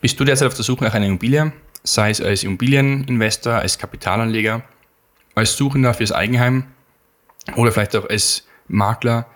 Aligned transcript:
Bist 0.00 0.18
du 0.18 0.24
derzeit 0.24 0.48
auf 0.48 0.54
der 0.54 0.64
Suche 0.64 0.84
nach 0.84 0.94
einer 0.94 1.06
Immobilie, 1.06 1.52
sei 1.82 2.08
es 2.08 2.22
als 2.22 2.42
Immobilieninvestor, 2.42 3.54
als 3.54 3.78
Kapitalanleger, 3.78 4.62
als 5.34 5.56
Suchender 5.56 5.92
fürs 5.92 6.10
Eigenheim 6.10 6.64
oder 7.56 7.70
vielleicht 7.70 7.94
auch 7.94 8.08
als 8.08 8.46
Makler, 8.66 9.26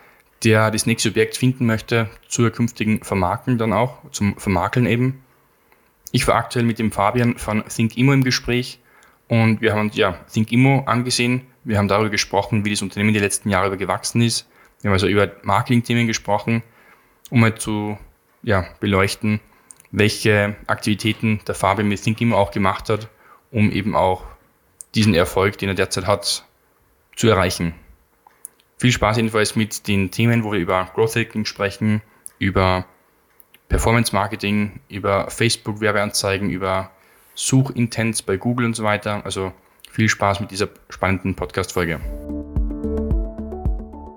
der 0.42 0.70
das 0.70 0.86
nächste 0.86 1.10
Objekt 1.10 1.36
finden 1.36 1.66
möchte 1.66 2.08
zur 2.28 2.50
künftigen 2.50 3.02
Vermarktung 3.04 3.58
dann 3.58 3.74
auch, 3.74 3.98
zum 4.10 4.38
Vermakeln 4.38 4.86
eben. 4.86 5.22
Ich 6.12 6.26
war 6.26 6.36
aktuell 6.36 6.64
mit 6.64 6.78
dem 6.78 6.92
Fabian 6.92 7.36
von 7.36 7.62
ThinkImmo 7.68 8.14
im 8.14 8.24
Gespräch 8.24 8.80
und 9.28 9.60
wir 9.60 9.72
haben 9.72 9.80
uns 9.80 9.96
ja 9.96 10.18
ThinkImmo 10.32 10.84
angesehen. 10.86 11.42
Wir 11.64 11.76
haben 11.76 11.88
darüber 11.88 12.08
gesprochen, 12.10 12.64
wie 12.64 12.70
das 12.70 12.80
Unternehmen 12.80 13.12
die 13.12 13.20
letzten 13.20 13.50
Jahre 13.50 13.66
über 13.66 13.76
gewachsen 13.76 14.22
ist. 14.22 14.48
Wir 14.80 14.88
haben 14.88 14.94
also 14.94 15.08
über 15.08 15.30
Marketing-Themen 15.42 16.06
gesprochen, 16.06 16.62
um 17.28 17.40
mal 17.40 17.54
zu 17.54 17.98
ja, 18.42 18.66
beleuchten, 18.80 19.40
welche 19.96 20.56
Aktivitäten 20.66 21.40
der 21.46 21.54
Fabian 21.54 21.88
mit 21.88 22.02
ThinkImmo 22.02 22.36
auch 22.36 22.50
gemacht 22.50 22.88
hat, 22.88 23.08
um 23.52 23.70
eben 23.70 23.94
auch 23.94 24.24
diesen 24.96 25.14
Erfolg, 25.14 25.56
den 25.58 25.68
er 25.68 25.76
derzeit 25.76 26.06
hat, 26.06 26.44
zu 27.14 27.28
erreichen. 27.28 27.74
Viel 28.78 28.90
Spaß 28.90 29.18
jedenfalls 29.18 29.54
mit 29.54 29.86
den 29.86 30.10
Themen, 30.10 30.42
wo 30.42 30.50
wir 30.50 30.58
über 30.58 30.90
Growth 30.94 31.14
Hacking 31.14 31.44
sprechen, 31.44 32.02
über 32.40 32.86
Performance 33.68 34.12
Marketing, 34.12 34.80
über 34.88 35.30
Facebook 35.30 35.80
Werbeanzeigen, 35.80 36.50
über 36.50 36.90
Suchintents 37.36 38.22
bei 38.22 38.36
Google 38.36 38.66
und 38.66 38.74
so 38.74 38.82
weiter. 38.82 39.24
Also 39.24 39.52
viel 39.90 40.08
Spaß 40.08 40.40
mit 40.40 40.50
dieser 40.50 40.68
spannenden 40.90 41.36
Podcast-Folge. 41.36 42.00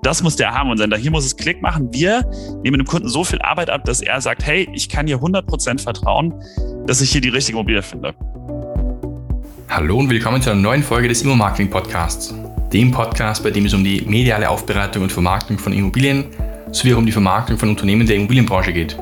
Das 0.08 0.24
muss 0.24 0.38
der 0.38 0.54
haben 0.54 0.70
und 0.70 0.78
sein. 0.78 0.90
Hier 0.96 1.12
muss 1.12 1.26
es 1.26 1.36
Klick 1.36 1.62
machen. 1.62 1.90
Wir 1.92 2.24
nehmen 2.64 2.78
dem 2.78 2.88
Kunden 2.88 3.10
so 3.10 3.26
viel 3.26 3.42
Arbeit 3.42 3.70
ab, 3.70 3.84
dass 3.84 4.00
er 4.00 4.22
sagt, 4.22 4.46
hey, 4.46 4.66
ich 4.72 4.88
kann 4.88 5.06
hier 5.06 5.18
100% 5.18 5.82
vertrauen, 5.82 6.34
dass 6.86 7.02
ich 7.02 7.12
hier 7.12 7.20
die 7.20 7.28
richtige 7.28 7.58
Immobilie 7.58 7.82
finde. 7.82 8.16
Hallo 9.68 9.98
und 9.98 10.10
willkommen 10.10 10.42
zu 10.42 10.50
einer 10.50 10.62
neuen 10.62 10.82
Folge 10.82 11.10
des 11.10 11.24
Immo-Marketing 11.24 11.70
Podcasts. 11.70 12.34
Dem 12.72 12.90
Podcast, 12.90 13.44
bei 13.44 13.52
dem 13.52 13.66
es 13.66 13.74
um 13.74 13.84
die 13.84 14.00
mediale 14.04 14.50
Aufbereitung 14.50 15.04
und 15.04 15.12
Vermarktung 15.12 15.60
von 15.60 15.74
Immobilien 15.74 16.24
sowie 16.72 16.94
auch 16.94 17.00
um 17.00 17.06
die 17.06 17.12
Vermarktung 17.12 17.58
von 17.58 17.68
Unternehmen 17.68 18.08
der 18.08 18.16
Immobilienbranche 18.16 18.72
geht. 18.72 18.98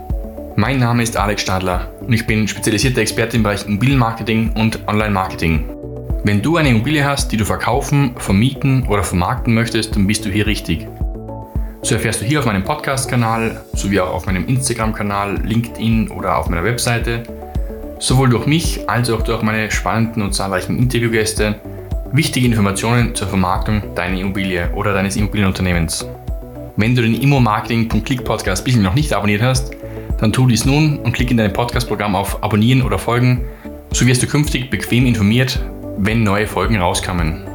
Mein 0.56 0.80
Name 0.80 1.04
ist 1.04 1.18
Alex 1.18 1.44
Stadler 1.44 1.94
und 2.02 2.14
ich 2.14 2.26
bin 2.26 2.48
spezialisierter 2.48 3.02
Experte 3.02 3.38
im 3.38 3.44
Bereich 3.44 3.64
Immobilienmarketing 3.68 4.54
und 4.54 4.80
Online-Marketing. 4.88 5.75
Wenn 6.26 6.42
du 6.42 6.58
eine 6.58 6.70
Immobilie 6.70 7.06
hast, 7.06 7.32
die 7.32 7.38
du 7.38 7.46
verkaufen, 7.46 8.16
vermieten 8.18 8.88
oder 8.88 9.04
vermarkten 9.04 9.54
möchtest, 9.54 9.96
dann 9.96 10.08
bist 10.08 10.26
du 10.26 10.32
hier 10.32 10.48
richtig. 10.48 10.88
So 11.84 11.94
erfährst 11.94 12.20
du 12.20 12.26
hier 12.26 12.40
auf 12.40 12.48
meinem 12.48 12.64
Podcast-Kanal 12.64 13.64
sowie 13.74 14.00
auch 14.00 14.12
auf 14.12 14.26
meinem 14.26 14.48
Instagram-Kanal, 14.48 15.42
LinkedIn 15.44 16.10
oder 16.10 16.40
auf 16.40 16.50
meiner 16.50 16.64
Webseite, 16.64 17.22
sowohl 18.00 18.30
durch 18.30 18.48
mich 18.48 18.90
als 18.90 19.12
auch 19.12 19.22
durch 19.22 19.44
meine 19.44 19.70
spannenden 19.70 20.24
und 20.24 20.34
zahlreichen 20.34 20.80
Interviewgäste, 20.80 21.62
wichtige 22.12 22.48
Informationen 22.48 23.14
zur 23.14 23.28
Vermarktung 23.28 23.94
deiner 23.94 24.20
Immobilie 24.20 24.72
oder 24.74 24.94
deines 24.94 25.18
Immobilienunternehmens. 25.18 26.08
Wenn 26.76 26.96
du 26.96 27.04
den 27.04 27.22
Immo-Marketing.click 27.22 28.26
Podcast 28.26 28.66
bisher 28.66 28.82
noch 28.82 28.96
nicht 28.96 29.14
abonniert 29.14 29.44
hast, 29.44 29.76
dann 30.20 30.34
tu 30.34 30.48
dies 30.48 30.66
nun 30.66 30.98
und 30.98 31.14
klick 31.14 31.30
in 31.30 31.38
deinem 31.38 31.54
Podcast-Programm 31.54 32.16
auf 32.16 32.44
Abonnieren 32.44 32.82
oder 32.82 32.98
Folgen, 32.98 33.42
so 33.92 34.08
wirst 34.08 34.24
du 34.24 34.28
künftig 34.28 34.72
bequem 34.72 35.06
informiert, 35.06 35.64
wenn 35.98 36.24
neue 36.24 36.48
Folgen 36.48 36.78
rauskommen. 36.78 37.48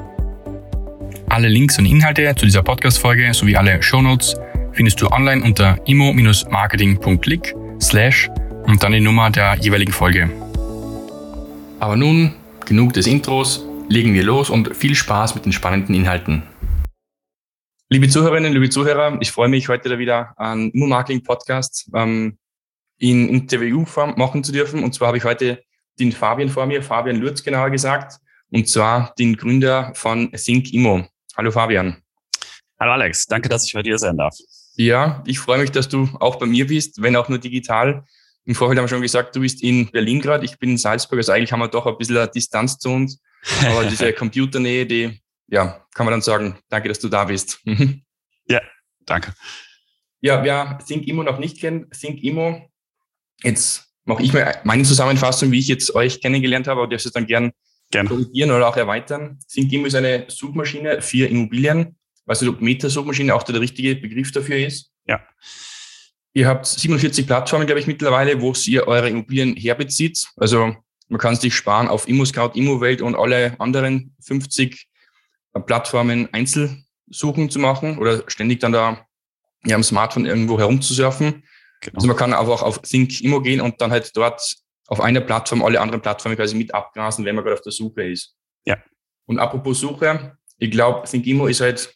Alle 1.28 1.48
Links 1.48 1.78
und 1.78 1.86
Inhalte 1.86 2.34
zu 2.36 2.46
dieser 2.46 2.62
Podcast-Folge 2.62 3.32
sowie 3.34 3.56
alle 3.56 3.82
Shownotes 3.82 4.36
findest 4.72 5.00
du 5.00 5.08
online 5.08 5.44
unter 5.44 5.78
imo-marketing.click 5.86 7.54
slash 7.80 8.28
und 8.64 8.82
dann 8.82 8.92
die 8.92 9.00
Nummer 9.00 9.30
der 9.30 9.56
jeweiligen 9.56 9.92
Folge. 9.92 10.30
Aber 11.78 11.96
nun, 11.96 12.34
genug 12.66 12.92
des 12.92 13.06
Intros, 13.06 13.64
legen 13.88 14.14
wir 14.14 14.22
los 14.22 14.50
und 14.50 14.76
viel 14.76 14.94
Spaß 14.94 15.34
mit 15.34 15.44
den 15.44 15.52
spannenden 15.52 15.94
Inhalten. 15.94 16.42
Liebe 17.88 18.08
Zuhörerinnen, 18.08 18.52
liebe 18.52 18.70
Zuhörer, 18.70 19.16
ich 19.20 19.32
freue 19.32 19.48
mich 19.48 19.68
heute 19.68 19.98
wieder 19.98 20.34
an 20.36 20.70
Immo 20.70 20.86
Marketing 20.86 21.24
Podcast 21.24 21.90
ähm, 21.94 22.38
in 22.98 23.28
Interviewform 23.28 24.14
machen 24.16 24.44
zu 24.44 24.52
dürfen. 24.52 24.84
Und 24.84 24.94
zwar 24.94 25.08
habe 25.08 25.18
ich 25.18 25.24
heute 25.24 25.62
den 25.98 26.12
Fabian 26.12 26.48
vor 26.48 26.66
mir, 26.66 26.82
Fabian 26.82 27.16
Lürz 27.16 27.42
genauer 27.42 27.70
gesagt, 27.70 28.20
und 28.50 28.68
zwar 28.68 29.14
den 29.18 29.36
Gründer 29.36 29.92
von 29.94 30.32
ThinkImmo. 30.32 31.06
Hallo 31.36 31.50
Fabian. 31.50 32.02
Hallo 32.78 32.92
Alex, 32.92 33.26
danke, 33.26 33.48
dass 33.48 33.66
ich 33.66 33.72
bei 33.72 33.82
dir 33.82 33.98
sein 33.98 34.16
darf. 34.16 34.36
Ja, 34.74 35.22
ich 35.26 35.38
freue 35.38 35.58
mich, 35.58 35.70
dass 35.70 35.88
du 35.88 36.08
auch 36.20 36.36
bei 36.36 36.46
mir 36.46 36.66
bist, 36.66 37.02
wenn 37.02 37.16
auch 37.16 37.28
nur 37.28 37.38
digital. 37.38 38.04
Im 38.44 38.54
Vorfeld 38.54 38.78
haben 38.78 38.84
wir 38.84 38.88
schon 38.88 39.02
gesagt, 39.02 39.36
du 39.36 39.40
bist 39.40 39.62
in 39.62 39.90
Berlin 39.90 40.20
gerade, 40.20 40.44
ich 40.44 40.58
bin 40.58 40.70
in 40.70 40.78
Salzburg, 40.78 41.18
also 41.18 41.32
eigentlich 41.32 41.52
haben 41.52 41.60
wir 41.60 41.68
doch 41.68 41.86
ein 41.86 41.96
bisschen 41.98 42.16
eine 42.16 42.28
Distanz 42.28 42.78
zu 42.78 42.90
uns. 42.90 43.20
Aber 43.66 43.84
diese 43.84 44.12
Computernähe, 44.14 44.86
die, 44.86 45.20
ja, 45.48 45.84
kann 45.94 46.06
man 46.06 46.12
dann 46.12 46.22
sagen, 46.22 46.58
danke, 46.68 46.88
dass 46.88 46.98
du 46.98 47.08
da 47.08 47.24
bist. 47.24 47.60
ja, 48.46 48.60
danke. 49.04 49.34
Ja, 50.20 50.42
wer 50.42 50.78
ThinkImmo 50.86 51.22
noch 51.22 51.38
nicht 51.38 51.60
kennt, 51.60 51.92
ThinkImmo, 51.92 52.68
jetzt 53.42 53.90
mache 54.04 54.22
ich 54.22 54.32
mal 54.32 54.60
meine 54.64 54.82
Zusammenfassung, 54.82 55.50
wie 55.50 55.58
ich 55.58 55.68
jetzt 55.68 55.94
euch 55.94 56.20
kennengelernt 56.20 56.66
habe, 56.66 56.80
aber 56.80 56.90
darfst 56.90 57.06
es 57.06 57.12
dann 57.12 57.26
gern 57.26 57.52
Gerne. 57.90 58.08
korrigieren 58.08 58.50
oder 58.52 58.68
auch 58.68 58.76
erweitern. 58.76 59.38
ThinkImmo 59.48 59.86
ist 59.86 59.94
eine 59.94 60.26
Suchmaschine 60.28 61.02
für 61.02 61.26
Immobilien. 61.26 61.96
Weißt 62.26 62.42
du, 62.42 62.50
ob 62.50 62.60
Meta-Suchmaschine 62.60 63.34
auch 63.34 63.42
der 63.42 63.60
richtige 63.60 63.96
Begriff 63.96 64.30
dafür 64.30 64.58
ist? 64.58 64.92
Ja. 65.06 65.20
Ihr 66.32 66.46
habt 66.46 66.66
47 66.66 67.26
Plattformen, 67.26 67.66
glaube 67.66 67.80
ich, 67.80 67.88
mittlerweile, 67.88 68.40
wo 68.40 68.54
ihr 68.66 68.86
eure 68.86 69.08
Immobilien 69.08 69.56
herbezieht. 69.56 70.28
Also 70.36 70.76
man 71.08 71.18
kann 71.18 71.34
sich 71.34 71.54
sparen 71.54 71.88
auf 71.88 72.06
ImmoScout, 72.06 72.52
ImmoWelt 72.54 73.02
und 73.02 73.16
alle 73.16 73.58
anderen 73.58 74.14
50 74.20 74.86
Plattformen 75.66 76.32
Einzelsuchen 76.32 77.50
zu 77.50 77.58
machen 77.58 77.98
oder 77.98 78.22
ständig 78.28 78.60
dann 78.60 78.70
da 78.70 79.04
ja, 79.64 79.74
am 79.74 79.82
Smartphone 79.82 80.26
irgendwo 80.26 80.58
herumzusurfen. 80.58 81.42
Genau. 81.80 81.96
Also 81.96 82.06
man 82.06 82.16
kann 82.16 82.32
aber 82.32 82.52
auch 82.52 82.62
auf 82.62 82.78
ThinkImmo 82.82 83.40
gehen 83.40 83.60
und 83.60 83.80
dann 83.80 83.90
halt 83.90 84.16
dort 84.16 84.40
auf 84.90 85.00
einer 85.00 85.20
Plattform 85.20 85.62
alle 85.62 85.80
anderen 85.80 86.02
Plattformen 86.02 86.36
quasi 86.36 86.56
mit 86.56 86.74
abgrasen, 86.74 87.24
wenn 87.24 87.36
man 87.36 87.44
gerade 87.44 87.56
auf 87.56 87.62
der 87.62 87.72
Suche 87.72 88.02
ist. 88.10 88.34
Ja. 88.64 88.76
Und 89.26 89.38
apropos 89.38 89.80
Suche, 89.80 90.36
ich 90.58 90.70
glaube, 90.70 91.08
ThinkImmo 91.08 91.46
ist 91.46 91.60
halt 91.60 91.94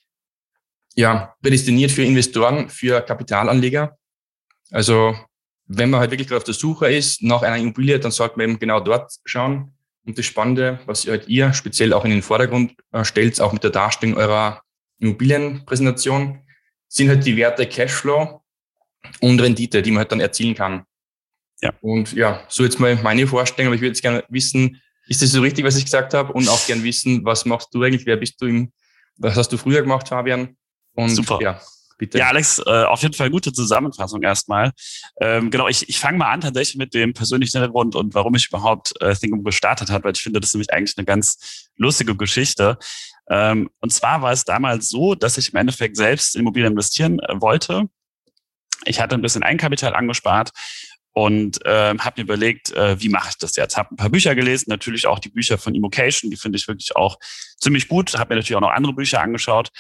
ja 0.95 1.35
prädestiniert 1.43 1.91
für 1.91 2.05
Investoren, 2.05 2.71
für 2.71 3.01
Kapitalanleger. 3.01 3.99
Also 4.71 5.15
wenn 5.67 5.91
man 5.91 6.01
halt 6.01 6.13
wirklich 6.13 6.29
gerade 6.29 6.39
auf 6.39 6.45
der 6.45 6.55
Suche 6.55 6.93
ist 6.93 7.21
nach 7.21 7.43
einer 7.43 7.57
Immobilie, 7.57 7.99
dann 7.99 8.13
sollte 8.13 8.39
man 8.39 8.49
eben 8.49 8.59
genau 8.61 8.79
dort 8.79 9.13
schauen. 9.25 9.75
Und 10.07 10.17
das 10.17 10.25
Spannende, 10.25 10.79
was 10.87 11.05
ihr 11.05 11.13
halt 11.13 11.29
ihr 11.29 11.53
speziell 11.53 11.93
auch 11.95 12.05
in 12.05 12.13
den 12.13 12.23
Vordergrund 12.23 12.77
äh, 12.93 13.05
stellt, 13.05 13.41
auch 13.41 13.53
mit 13.53 13.65
der 13.65 13.71
Darstellung 13.71 14.17
eurer 14.17 14.63
Immobilienpräsentation, 15.01 16.41
sind 16.87 17.09
halt 17.09 17.27
die 17.27 17.37
Werte 17.37 17.67
Cashflow 17.67 18.41
und 19.21 19.41
Rendite, 19.41 19.83
die 19.83 19.91
man 19.91 20.01
halt 20.01 20.13
dann 20.13 20.21
erzielen 20.21 20.55
kann. 20.55 20.85
Ja. 21.63 21.73
Und 21.81 22.13
ja, 22.13 22.45
so 22.49 22.65
jetzt 22.65 22.81
mal 22.81 22.97
meine 22.97 23.27
Vorstellung, 23.27 23.69
aber 23.69 23.77
ich 23.77 23.81
würde 23.81 23.93
jetzt 23.93 24.03
gerne 24.03 24.25
wissen, 24.29 24.81
ist 25.07 25.23
das 25.23 25.33
so 25.33 25.41
richtig, 25.41 25.65
was 25.65 25.77
ich 25.77 25.85
gesagt 25.85 26.15
habe? 26.15 26.33
Und 26.33 26.49
auch 26.49 26.67
gerne 26.67 26.83
wissen, 26.83 27.25
was 27.25 27.45
machst 27.45 27.69
du 27.73 27.83
eigentlich? 27.83 28.07
Wer 28.07 28.17
bist 28.17 28.41
du 28.41 28.47
im, 28.47 28.73
was 29.17 29.37
hast 29.37 29.51
du 29.53 29.57
früher 29.57 29.83
gemacht, 29.83 30.09
Fabian? 30.09 30.57
Und 30.95 31.11
Super. 31.11 31.39
ja, 31.43 31.61
bitte. 31.99 32.19
Ja, 32.19 32.29
Alex, 32.29 32.61
äh, 32.65 32.85
auf 32.85 33.03
jeden 33.03 33.15
Fall 33.15 33.31
gute 33.31 33.53
Zusammenfassung 33.53 34.23
erstmal. 34.23 34.73
Ähm, 35.21 35.51
genau, 35.51 35.69
ich, 35.69 35.89
ich 35.89 35.99
fange 35.99 36.19
mal 36.19 36.33
an 36.33 36.41
tatsächlich 36.41 36.77
mit 36.77 36.95
dem 36.95 37.13
persönlichen 37.13 37.59
Hintergrund 37.59 37.97
und 37.97 38.15
warum 38.15 38.35
ich 38.35 38.49
überhaupt 38.49 38.95
äh, 39.01 39.15
Thinkum 39.15 39.45
gestartet 39.45 39.91
habe, 39.91 40.05
weil 40.05 40.13
ich 40.15 40.23
finde, 40.23 40.41
das 40.41 40.51
ist 40.51 40.55
nämlich 40.55 40.73
eigentlich 40.73 40.97
eine 40.97 41.05
ganz 41.05 41.69
lustige 41.77 42.17
Geschichte. 42.17 42.79
Ähm, 43.29 43.69
und 43.81 43.93
zwar 43.93 44.23
war 44.23 44.33
es 44.33 44.45
damals 44.45 44.89
so, 44.89 45.15
dass 45.15 45.39
ich 45.39 45.53
im 45.53 45.59
Endeffekt 45.59 45.97
selbst 45.97 46.35
in 46.35 46.43
Immobilien 46.43 46.73
investieren 46.73 47.19
äh, 47.21 47.41
wollte. 47.41 47.89
Ich 48.87 49.01
hatte 49.01 49.15
ein 49.15 49.23
bisschen 49.23 49.43
Eigenkapital 49.43 49.95
angespart 49.95 50.51
und 51.15 51.61
ähm, 51.65 52.05
habe 52.05 52.21
mir 52.21 52.25
überlegt, 52.25 52.73
äh, 52.73 53.01
wie 53.01 53.09
mache 53.09 53.31
ich 53.31 53.39
das 53.39 53.57
jetzt? 53.57 53.77
Habe 53.77 53.95
ein 53.95 53.97
paar 53.97 54.11
Bücher 54.11 54.35
gelesen, 54.35 54.67
natürlich 54.69 55.07
auch 55.07 55.21
die 55.21 55.31
Bücher 55.31 55.59
von 55.59 55.75
Immocation, 55.75 56.31
die 56.31 56.37
finde 56.37 56.59
ich 56.59 56.69
wirklich 56.69 56.95
auch 56.97 57.19
ziemlich 57.61 57.89
gut. 57.89 58.19
Habe 58.19 58.35
mir 58.35 58.41
natürlich 58.41 58.57
auch 58.57 58.61
noch 58.61 58.73
andere 58.73 58.95
Bücher 58.95 59.21
angeschaut 59.21 59.71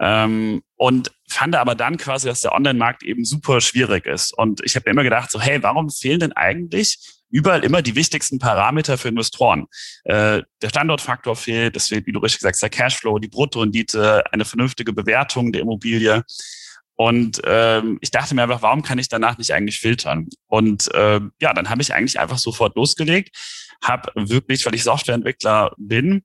ähm, 0.00 0.62
und 0.76 1.12
fand 1.28 1.54
aber 1.56 1.74
dann 1.74 1.98
quasi, 1.98 2.26
dass 2.26 2.40
der 2.40 2.52
Online-Markt 2.52 3.02
eben 3.02 3.24
super 3.24 3.60
schwierig 3.60 4.06
ist. 4.06 4.32
Und 4.32 4.60
ich 4.64 4.74
habe 4.74 4.84
mir 4.86 4.92
immer 4.92 5.02
gedacht, 5.02 5.30
so 5.30 5.40
hey, 5.40 5.62
warum 5.62 5.90
fehlen 5.90 6.20
denn 6.20 6.32
eigentlich 6.32 6.98
überall 7.30 7.64
immer 7.64 7.82
die 7.82 7.94
wichtigsten 7.94 8.38
Parameter 8.38 8.96
für 8.96 9.08
Investoren? 9.08 9.66
Äh, 10.04 10.42
der 10.62 10.68
Standortfaktor 10.68 11.36
fehlt, 11.36 11.80
fehlt, 11.82 12.06
wie 12.06 12.12
du 12.12 12.20
richtig 12.20 12.40
gesagt 12.40 12.54
hast, 12.54 12.62
der 12.62 12.70
Cashflow, 12.70 13.18
die 13.18 13.28
Bruttorendite, 13.28 14.24
eine 14.32 14.44
vernünftige 14.44 14.92
Bewertung 14.92 15.52
der 15.52 15.62
Immobilie. 15.62 16.24
Und 17.00 17.40
ähm, 17.46 17.96
ich 18.02 18.10
dachte 18.10 18.34
mir 18.34 18.42
einfach, 18.42 18.60
warum 18.60 18.82
kann 18.82 18.98
ich 18.98 19.08
danach 19.08 19.38
nicht 19.38 19.54
eigentlich 19.54 19.80
filtern? 19.80 20.28
Und 20.48 20.92
äh, 20.92 21.18
ja, 21.40 21.54
dann 21.54 21.70
habe 21.70 21.80
ich 21.80 21.94
eigentlich 21.94 22.20
einfach 22.20 22.36
sofort 22.36 22.76
losgelegt, 22.76 23.34
habe 23.82 24.12
wirklich, 24.14 24.66
weil 24.66 24.74
ich 24.74 24.82
Softwareentwickler 24.84 25.72
bin, 25.78 26.24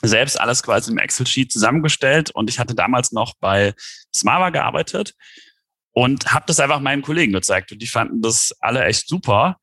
selbst 0.00 0.40
alles 0.40 0.62
quasi 0.62 0.92
im 0.92 0.98
Excel-Sheet 0.98 1.50
zusammengestellt. 1.50 2.30
Und 2.30 2.48
ich 2.48 2.60
hatte 2.60 2.76
damals 2.76 3.10
noch 3.10 3.34
bei 3.40 3.74
Smava 4.14 4.50
gearbeitet 4.50 5.16
und 5.90 6.32
habe 6.32 6.44
das 6.46 6.60
einfach 6.60 6.78
meinen 6.78 7.02
Kollegen 7.02 7.32
gezeigt. 7.32 7.72
Und 7.72 7.82
die 7.82 7.88
fanden 7.88 8.22
das 8.22 8.54
alle 8.60 8.84
echt 8.84 9.08
super. 9.08 9.56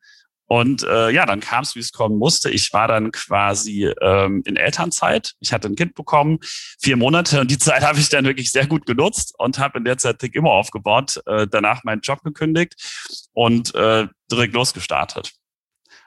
Und 0.47 0.83
äh, 0.83 1.09
ja, 1.09 1.25
dann 1.25 1.41
kam 1.41 1.63
es, 1.63 1.75
wie 1.75 1.79
es 1.79 1.91
kommen 1.91 2.17
musste. 2.17 2.49
Ich 2.49 2.71
war 2.71 2.87
dann 2.87 3.11
quasi 3.11 3.91
ähm, 4.01 4.41
in 4.45 4.55
Elternzeit. 4.55 5.33
Ich 5.39 5.51
hatte 5.51 5.67
ein 5.67 5.75
Kind 5.75 5.93
bekommen, 5.93 6.39
vier 6.79 6.95
Monate. 6.95 7.41
Und 7.41 7.51
die 7.51 7.57
Zeit 7.59 7.83
habe 7.83 7.99
ich 7.99 8.09
dann 8.09 8.25
wirklich 8.25 8.51
sehr 8.51 8.65
gut 8.65 8.85
genutzt 8.85 9.35
und 9.37 9.59
habe 9.59 9.77
in 9.77 9.85
der 9.85 9.97
Zeit 9.97 10.19
Tick 10.19 10.35
immer 10.35 10.51
aufgebaut. 10.51 11.21
Äh, 11.25 11.47
danach 11.47 11.83
meinen 11.83 12.01
Job 12.01 12.23
gekündigt 12.23 12.75
und 13.33 13.75
äh, 13.75 14.07
direkt 14.31 14.53
losgestartet. 14.53 15.33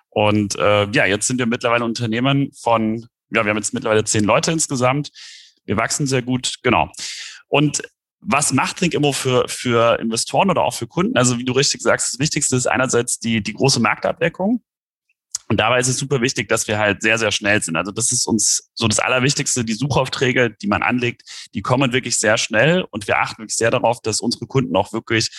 Und 0.09 0.57
äh, 0.57 0.89
ja, 0.91 1.05
jetzt 1.05 1.27
sind 1.27 1.39
wir 1.39 1.47
mittlerweile 1.47 1.85
Unternehmen 1.85 2.51
von, 2.53 3.07
ja, 3.31 3.45
wir 3.45 3.51
haben 3.51 3.59
jetzt 3.59 3.75
mittlerweile 3.75 4.05
zehn 4.05 4.25
Leute 4.25 4.53
insgesamt. 4.53 5.11
Wir 5.67 5.77
wachsen 5.77 6.07
sehr 6.07 6.23
gut, 6.23 6.57
genau. 6.63 6.91
Und 7.47 7.83
was 8.21 8.53
macht 8.53 8.79
Trinkimmo 8.79 9.13
für, 9.13 9.49
für 9.49 9.99
Investoren 9.99 10.51
oder 10.51 10.63
auch 10.63 10.75
für 10.75 10.87
Kunden? 10.87 11.17
Also 11.17 11.39
wie 11.39 11.45
du 11.45 11.53
richtig 11.53 11.81
sagst, 11.81 12.13
das 12.13 12.21
Wichtigste 12.21 12.57
ist 12.57 12.67
einerseits 12.67 13.19
die, 13.19 13.43
die 13.43 13.55
große 13.55 13.81
Marktabdeckung. 13.81 14.63
Und 15.49 15.57
dabei 15.57 15.81
ist 15.81 15.89
es 15.89 15.97
super 15.97 16.21
wichtig, 16.21 16.49
dass 16.49 16.69
wir 16.69 16.79
halt 16.79 17.03
sehr, 17.03 17.19
sehr 17.19 17.33
schnell 17.33 17.61
sind. 17.61 17.75
Also 17.75 17.91
das 17.91 18.13
ist 18.13 18.25
uns 18.27 18.71
so 18.75 18.87
das 18.87 19.01
Allerwichtigste. 19.01 19.65
Die 19.65 19.75
Suchaufträge, 19.75 20.51
die 20.51 20.69
man 20.69 20.83
anlegt, 20.83 21.23
die 21.55 21.61
kommen 21.61 21.93
wirklich 21.93 22.19
sehr 22.19 22.39
schnell 22.39 22.83
und 22.91 23.09
wir 23.09 23.19
achten 23.19 23.43
wirklich 23.43 23.57
sehr 23.57 23.73
darauf, 23.73 24.01
dass 24.01 24.21
unsere 24.21 24.47
Kunden 24.47 24.77
auch 24.77 24.93
wirklich 24.93 25.31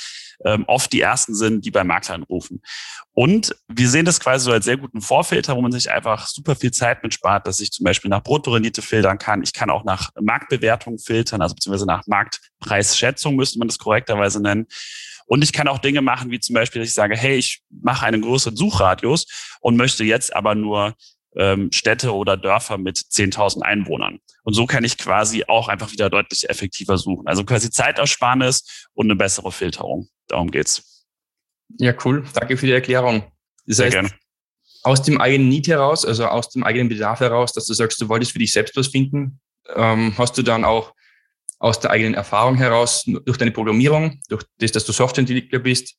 ähm, 0.45 0.63
oft 0.67 0.91
die 0.93 1.01
ersten 1.01 1.35
sind, 1.35 1.65
die 1.65 1.71
beim 1.71 1.87
Makler 1.87 2.15
anrufen. 2.15 2.61
Und 3.13 3.55
wir 3.67 3.89
sehen 3.89 4.05
das 4.05 4.19
quasi 4.19 4.45
so 4.45 4.51
als 4.51 4.65
sehr 4.65 4.77
guten 4.77 5.01
Vorfilter, 5.01 5.55
wo 5.55 5.61
man 5.61 5.71
sich 5.71 5.91
einfach 5.91 6.27
super 6.27 6.55
viel 6.55 6.71
Zeit 6.71 7.03
mitspart, 7.03 7.45
dass 7.45 7.59
ich 7.59 7.71
zum 7.71 7.83
Beispiel 7.83 8.09
nach 8.09 8.23
Bruttorendite 8.23 8.81
filtern 8.81 9.17
kann. 9.17 9.43
Ich 9.43 9.53
kann 9.53 9.69
auch 9.69 9.83
nach 9.83 10.11
Marktbewertung 10.19 10.97
filtern, 10.97 11.41
also 11.41 11.55
beziehungsweise 11.55 11.85
nach 11.85 12.07
Marktpreisschätzung 12.07 13.35
müsste 13.35 13.59
man 13.59 13.67
das 13.67 13.77
korrekterweise 13.77 14.41
nennen. 14.41 14.67
Und 15.25 15.43
ich 15.43 15.53
kann 15.53 15.67
auch 15.67 15.79
Dinge 15.79 16.01
machen, 16.01 16.31
wie 16.31 16.39
zum 16.39 16.55
Beispiel, 16.55 16.81
dass 16.81 16.89
ich 16.89 16.95
sage, 16.95 17.15
hey, 17.15 17.37
ich 17.37 17.61
mache 17.69 18.05
einen 18.05 18.21
größeren 18.21 18.55
Suchradius 18.57 19.27
und 19.61 19.77
möchte 19.77 20.03
jetzt 20.03 20.35
aber 20.35 20.55
nur 20.55 20.95
ähm, 21.35 21.71
Städte 21.71 22.13
oder 22.13 22.37
Dörfer 22.37 22.77
mit 22.77 22.97
10.000 22.97 23.61
Einwohnern. 23.61 24.19
Und 24.43 24.53
so 24.53 24.65
kann 24.65 24.83
ich 24.83 24.97
quasi 24.97 25.45
auch 25.47 25.67
einfach 25.67 25.91
wieder 25.91 26.09
deutlich 26.09 26.49
effektiver 26.49 26.97
suchen. 26.97 27.27
Also 27.27 27.43
quasi 27.43 27.69
Zeitersparnis 27.69 28.87
und 28.93 29.07
eine 29.07 29.15
bessere 29.15 29.51
Filterung. 29.51 30.09
Darum 30.27 30.51
geht's. 30.51 31.05
Ja, 31.77 31.93
cool. 32.03 32.25
Danke 32.33 32.57
für 32.57 32.65
die 32.65 32.73
Erklärung. 32.73 33.31
Das 33.65 33.77
Sehr 33.77 33.85
heißt, 33.87 33.93
gerne. 33.93 34.09
aus 34.83 35.03
dem 35.03 35.21
eigenen 35.21 35.49
Need 35.49 35.67
heraus, 35.67 36.05
also 36.05 36.25
aus 36.25 36.49
dem 36.49 36.63
eigenen 36.63 36.89
Bedarf 36.89 37.19
heraus, 37.19 37.53
dass 37.53 37.65
du 37.65 37.73
sagst, 37.73 38.01
du 38.01 38.09
wolltest 38.09 38.33
für 38.33 38.39
dich 38.39 38.51
selbst 38.51 38.75
was 38.75 38.87
finden, 38.87 39.39
ähm, 39.75 40.13
hast 40.17 40.37
du 40.37 40.41
dann 40.41 40.65
auch 40.65 40.93
aus 41.59 41.79
der 41.79 41.91
eigenen 41.91 42.15
Erfahrung 42.15 42.55
heraus, 42.55 43.03
durch 43.05 43.37
deine 43.37 43.51
Programmierung, 43.51 44.19
durch 44.29 44.43
das, 44.57 44.71
dass 44.71 44.85
du 44.85 44.91
Softwareentwickler 44.91 45.59
bist, 45.59 45.95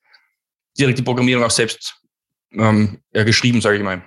direkt 0.77 0.99
die 0.99 1.03
Programmierung 1.03 1.45
auch 1.45 1.51
selbst 1.51 2.03
ähm, 2.53 3.01
ja, 3.15 3.23
geschrieben, 3.23 3.61
sage 3.61 3.77
ich 3.77 3.83
mal. 3.83 4.03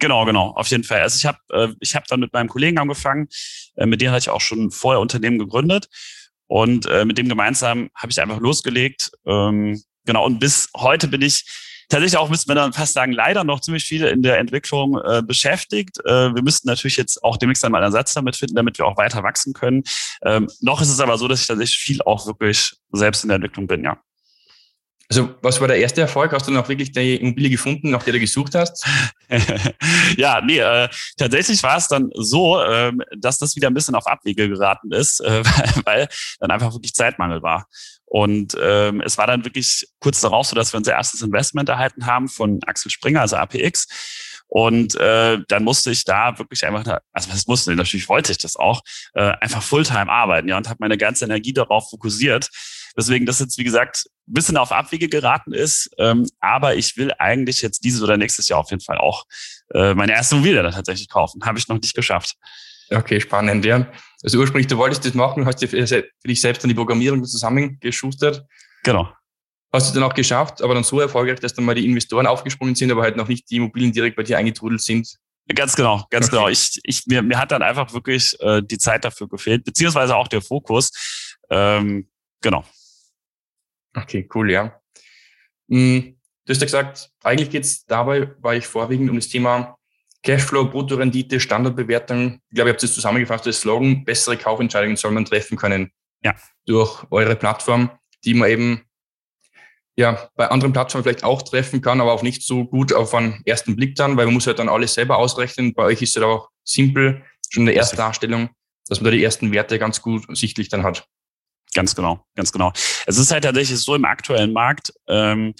Genau, 0.00 0.24
genau, 0.24 0.52
auf 0.56 0.68
jeden 0.68 0.82
Fall. 0.82 1.02
Also 1.02 1.16
ich 1.16 1.26
habe 1.26 1.38
äh, 1.50 1.68
ich 1.78 1.94
hab 1.94 2.06
dann 2.06 2.20
mit 2.20 2.32
meinem 2.32 2.48
Kollegen 2.48 2.78
angefangen, 2.78 3.28
äh, 3.76 3.84
mit 3.86 4.00
dem 4.00 4.10
hatte 4.10 4.20
ich 4.20 4.30
auch 4.30 4.40
schon 4.40 4.70
vorher 4.70 4.98
Unternehmen 4.98 5.38
gegründet 5.38 5.88
und 6.46 6.86
äh, 6.86 7.04
mit 7.04 7.18
dem 7.18 7.28
gemeinsam 7.28 7.90
habe 7.94 8.10
ich 8.10 8.20
einfach 8.20 8.40
losgelegt. 8.40 9.12
Ähm, 9.26 9.80
genau, 10.06 10.24
und 10.24 10.38
bis 10.40 10.70
heute 10.74 11.06
bin 11.06 11.20
ich 11.20 11.44
tatsächlich 11.90 12.16
auch, 12.16 12.30
müsste 12.30 12.48
man 12.48 12.56
dann 12.56 12.72
fast 12.72 12.94
sagen, 12.94 13.12
leider 13.12 13.44
noch 13.44 13.60
ziemlich 13.60 13.84
viel 13.84 14.04
in 14.04 14.22
der 14.22 14.38
Entwicklung 14.38 14.98
äh, 14.98 15.22
beschäftigt. 15.22 15.98
Äh, 16.06 16.34
wir 16.34 16.42
müssten 16.42 16.66
natürlich 16.66 16.96
jetzt 16.96 17.22
auch 17.22 17.36
demnächst 17.36 17.62
einmal 17.64 17.82
einen 17.82 17.92
Ersatz 17.92 18.14
damit 18.14 18.36
finden, 18.36 18.54
damit 18.54 18.78
wir 18.78 18.86
auch 18.86 18.96
weiter 18.96 19.22
wachsen 19.22 19.52
können. 19.52 19.82
Ähm, 20.22 20.48
noch 20.60 20.80
ist 20.80 20.88
es 20.88 21.00
aber 21.00 21.18
so, 21.18 21.28
dass 21.28 21.42
ich 21.42 21.46
tatsächlich 21.46 21.78
viel 21.78 22.00
auch 22.02 22.26
wirklich 22.26 22.72
selbst 22.92 23.22
in 23.22 23.28
der 23.28 23.36
Entwicklung 23.36 23.66
bin, 23.66 23.84
ja. 23.84 23.98
Also, 25.10 25.34
was 25.42 25.60
war 25.60 25.66
der 25.66 25.78
erste 25.78 26.02
Erfolg? 26.02 26.32
Hast 26.32 26.46
du 26.46 26.52
noch 26.52 26.68
wirklich 26.68 26.92
die 26.92 27.16
Immobilie 27.16 27.50
gefunden, 27.50 27.90
nach 27.90 28.04
der 28.04 28.12
du 28.12 28.20
gesucht 28.20 28.54
hast? 28.54 28.86
ja, 30.16 30.40
nee, 30.40 30.60
äh, 30.60 30.88
tatsächlich 31.16 31.60
war 31.64 31.76
es 31.76 31.88
dann 31.88 32.10
so, 32.14 32.60
äh, 32.62 32.92
dass 33.18 33.38
das 33.38 33.56
wieder 33.56 33.68
ein 33.68 33.74
bisschen 33.74 33.96
auf 33.96 34.06
Abwege 34.06 34.48
geraten 34.48 34.92
ist, 34.92 35.18
äh, 35.18 35.42
weil 35.84 36.08
dann 36.38 36.52
einfach 36.52 36.72
wirklich 36.72 36.94
Zeitmangel 36.94 37.42
war. 37.42 37.66
Und 38.04 38.56
ähm, 38.60 39.00
es 39.00 39.18
war 39.18 39.26
dann 39.26 39.44
wirklich 39.44 39.88
kurz 39.98 40.20
darauf 40.20 40.46
so, 40.46 40.54
dass 40.54 40.72
wir 40.72 40.78
unser 40.78 40.92
erstes 40.92 41.22
Investment 41.22 41.68
erhalten 41.68 42.06
haben 42.06 42.28
von 42.28 42.60
Axel 42.66 42.92
Springer, 42.92 43.22
also 43.22 43.34
APX. 43.34 43.88
Und 44.46 44.94
äh, 44.96 45.38
dann 45.48 45.64
musste 45.64 45.90
ich 45.90 46.04
da 46.04 46.38
wirklich 46.38 46.64
einfach, 46.64 46.98
also 47.12 47.32
was 47.32 47.46
musste, 47.48 47.74
natürlich 47.74 48.08
wollte 48.08 48.30
ich 48.30 48.38
das 48.38 48.54
auch, 48.54 48.80
äh, 49.14 49.32
einfach 49.40 49.62
Fulltime 49.62 50.10
arbeiten, 50.10 50.48
ja, 50.48 50.56
und 50.56 50.68
habe 50.68 50.78
meine 50.80 50.98
ganze 50.98 51.24
Energie 51.24 51.52
darauf 51.52 51.90
fokussiert. 51.90 52.48
Deswegen 52.96 53.26
das 53.26 53.38
jetzt, 53.38 53.58
wie 53.58 53.64
gesagt, 53.64 54.04
ein 54.28 54.34
bisschen 54.34 54.56
auf 54.56 54.72
Abwege 54.72 55.08
geraten 55.08 55.52
ist. 55.52 55.90
Ähm, 55.98 56.26
aber 56.40 56.76
ich 56.76 56.96
will 56.96 57.12
eigentlich 57.18 57.62
jetzt 57.62 57.84
dieses 57.84 58.02
oder 58.02 58.16
nächstes 58.16 58.48
Jahr 58.48 58.60
auf 58.60 58.70
jeden 58.70 58.82
Fall 58.82 58.98
auch 58.98 59.24
äh, 59.74 59.94
meine 59.94 60.12
erste 60.12 60.34
Immobilie 60.34 60.62
dann 60.62 60.72
tatsächlich 60.72 61.08
kaufen. 61.08 61.44
Habe 61.44 61.58
ich 61.58 61.68
noch 61.68 61.80
nicht 61.80 61.94
geschafft. 61.94 62.36
Okay, 62.90 63.20
spannend, 63.20 63.64
ja. 63.64 63.86
Also 64.22 64.38
ursprünglich, 64.38 64.66
du 64.66 64.76
wolltest 64.76 65.04
das 65.04 65.14
machen, 65.14 65.46
hast 65.46 65.56
dir 65.56 65.68
für 65.68 66.04
dich 66.26 66.40
selbst 66.40 66.62
dann 66.62 66.68
die 66.68 66.74
Programmierung 66.74 67.24
zusammengeschustert. 67.24 68.44
Genau. 68.82 69.12
Hast 69.72 69.90
du 69.90 70.00
dann 70.00 70.10
auch 70.10 70.14
geschafft, 70.14 70.62
aber 70.62 70.74
dann 70.74 70.82
so 70.82 70.98
erfolgreich, 71.00 71.38
dass 71.38 71.54
dann 71.54 71.64
mal 71.64 71.76
die 71.76 71.86
Investoren 71.86 72.26
aufgesprungen 72.26 72.74
sind, 72.74 72.90
aber 72.90 73.02
halt 73.02 73.16
noch 73.16 73.28
nicht 73.28 73.48
die 73.50 73.56
Immobilien 73.56 73.92
direkt 73.92 74.16
bei 74.16 74.24
dir 74.24 74.36
eingetrudelt 74.36 74.82
sind. 74.82 75.16
Ganz 75.54 75.76
genau, 75.76 76.06
ganz 76.10 76.26
okay. 76.26 76.36
genau. 76.36 76.48
Ich, 76.48 76.80
ich, 76.82 77.06
mir, 77.06 77.22
mir 77.22 77.38
hat 77.38 77.52
dann 77.52 77.62
einfach 77.62 77.92
wirklich 77.92 78.38
äh, 78.40 78.62
die 78.62 78.78
Zeit 78.78 79.04
dafür 79.04 79.28
gefehlt, 79.28 79.64
beziehungsweise 79.64 80.16
auch 80.16 80.28
der 80.28 80.42
Fokus. 80.42 80.90
Ähm, 81.50 82.08
genau. 82.40 82.64
Okay, 83.94 84.28
cool, 84.34 84.50
ja. 84.50 84.80
Hm, 85.68 86.16
du 86.44 86.50
hast 86.52 86.60
ja 86.60 86.66
gesagt, 86.66 87.10
eigentlich 87.22 87.50
geht 87.50 87.64
es 87.64 87.84
dabei, 87.84 88.34
war 88.40 88.54
ich 88.54 88.66
vorwiegend 88.66 89.10
um 89.10 89.16
das 89.16 89.28
Thema 89.28 89.76
Cashflow, 90.22 90.66
Bruttorendite, 90.66 91.40
Standardbewertung. 91.40 92.40
Ich 92.50 92.54
glaube, 92.54 92.70
ihr 92.70 92.72
habt 92.72 92.82
es 92.82 92.94
zusammengefasst 92.94 93.46
als 93.46 93.60
Slogan, 93.60 94.04
bessere 94.04 94.36
Kaufentscheidungen 94.36 94.96
soll 94.96 95.12
man 95.12 95.24
treffen 95.24 95.56
können. 95.56 95.90
Ja. 96.22 96.34
Durch 96.66 97.04
eure 97.10 97.36
Plattform, 97.36 97.90
die 98.24 98.34
man 98.34 98.50
eben 98.50 98.82
ja, 99.96 100.30
bei 100.34 100.48
anderen 100.48 100.72
Plattformen 100.72 101.04
vielleicht 101.04 101.24
auch 101.24 101.42
treffen 101.42 101.80
kann, 101.80 102.00
aber 102.00 102.12
auch 102.12 102.22
nicht 102.22 102.42
so 102.42 102.64
gut 102.64 102.92
auf 102.92 103.14
einen 103.14 103.42
ersten 103.44 103.76
Blick 103.76 103.96
dann, 103.96 104.16
weil 104.16 104.26
man 104.26 104.34
muss 104.34 104.46
halt 104.46 104.58
dann 104.58 104.68
alles 104.68 104.94
selber 104.94 105.18
ausrechnen. 105.18 105.74
Bei 105.74 105.84
euch 105.84 106.00
ist 106.00 106.16
es 106.16 106.22
auch 106.22 106.48
simpel, 106.64 107.22
schon 107.50 107.62
in 107.62 107.66
der 107.66 107.76
Erstdarstellung, 107.76 108.50
dass 108.88 109.00
man 109.00 109.06
da 109.06 109.10
die 109.10 109.24
ersten 109.24 109.52
Werte 109.52 109.78
ganz 109.78 110.00
gut 110.00 110.24
sichtlich 110.36 110.68
dann 110.68 110.84
hat. 110.84 111.06
Ganz 111.74 111.94
genau, 111.94 112.24
ganz 112.34 112.52
genau. 112.52 112.72
Es 113.06 113.16
ist 113.16 113.30
halt 113.30 113.44
tatsächlich 113.44 113.78
so 113.80 113.94
im 113.94 114.04
aktuellen 114.04 114.52
Markt, 114.52 114.92
ähm, 115.08 115.54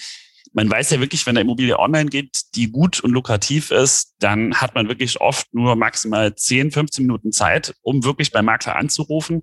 man 0.52 0.70
weiß 0.70 0.90
ja 0.90 1.00
wirklich, 1.00 1.24
wenn 1.26 1.36
eine 1.36 1.42
Immobilie 1.42 1.78
online 1.78 2.10
geht, 2.10 2.40
die 2.54 2.70
gut 2.70 3.00
und 3.00 3.12
lukrativ 3.12 3.70
ist, 3.70 4.14
dann 4.18 4.54
hat 4.54 4.74
man 4.74 4.88
wirklich 4.88 5.20
oft 5.20 5.52
nur 5.54 5.76
maximal 5.76 6.34
10, 6.34 6.72
15 6.72 7.06
Minuten 7.06 7.32
Zeit, 7.32 7.74
um 7.82 8.04
wirklich 8.04 8.32
beim 8.32 8.46
Makler 8.46 8.76
anzurufen. 8.76 9.42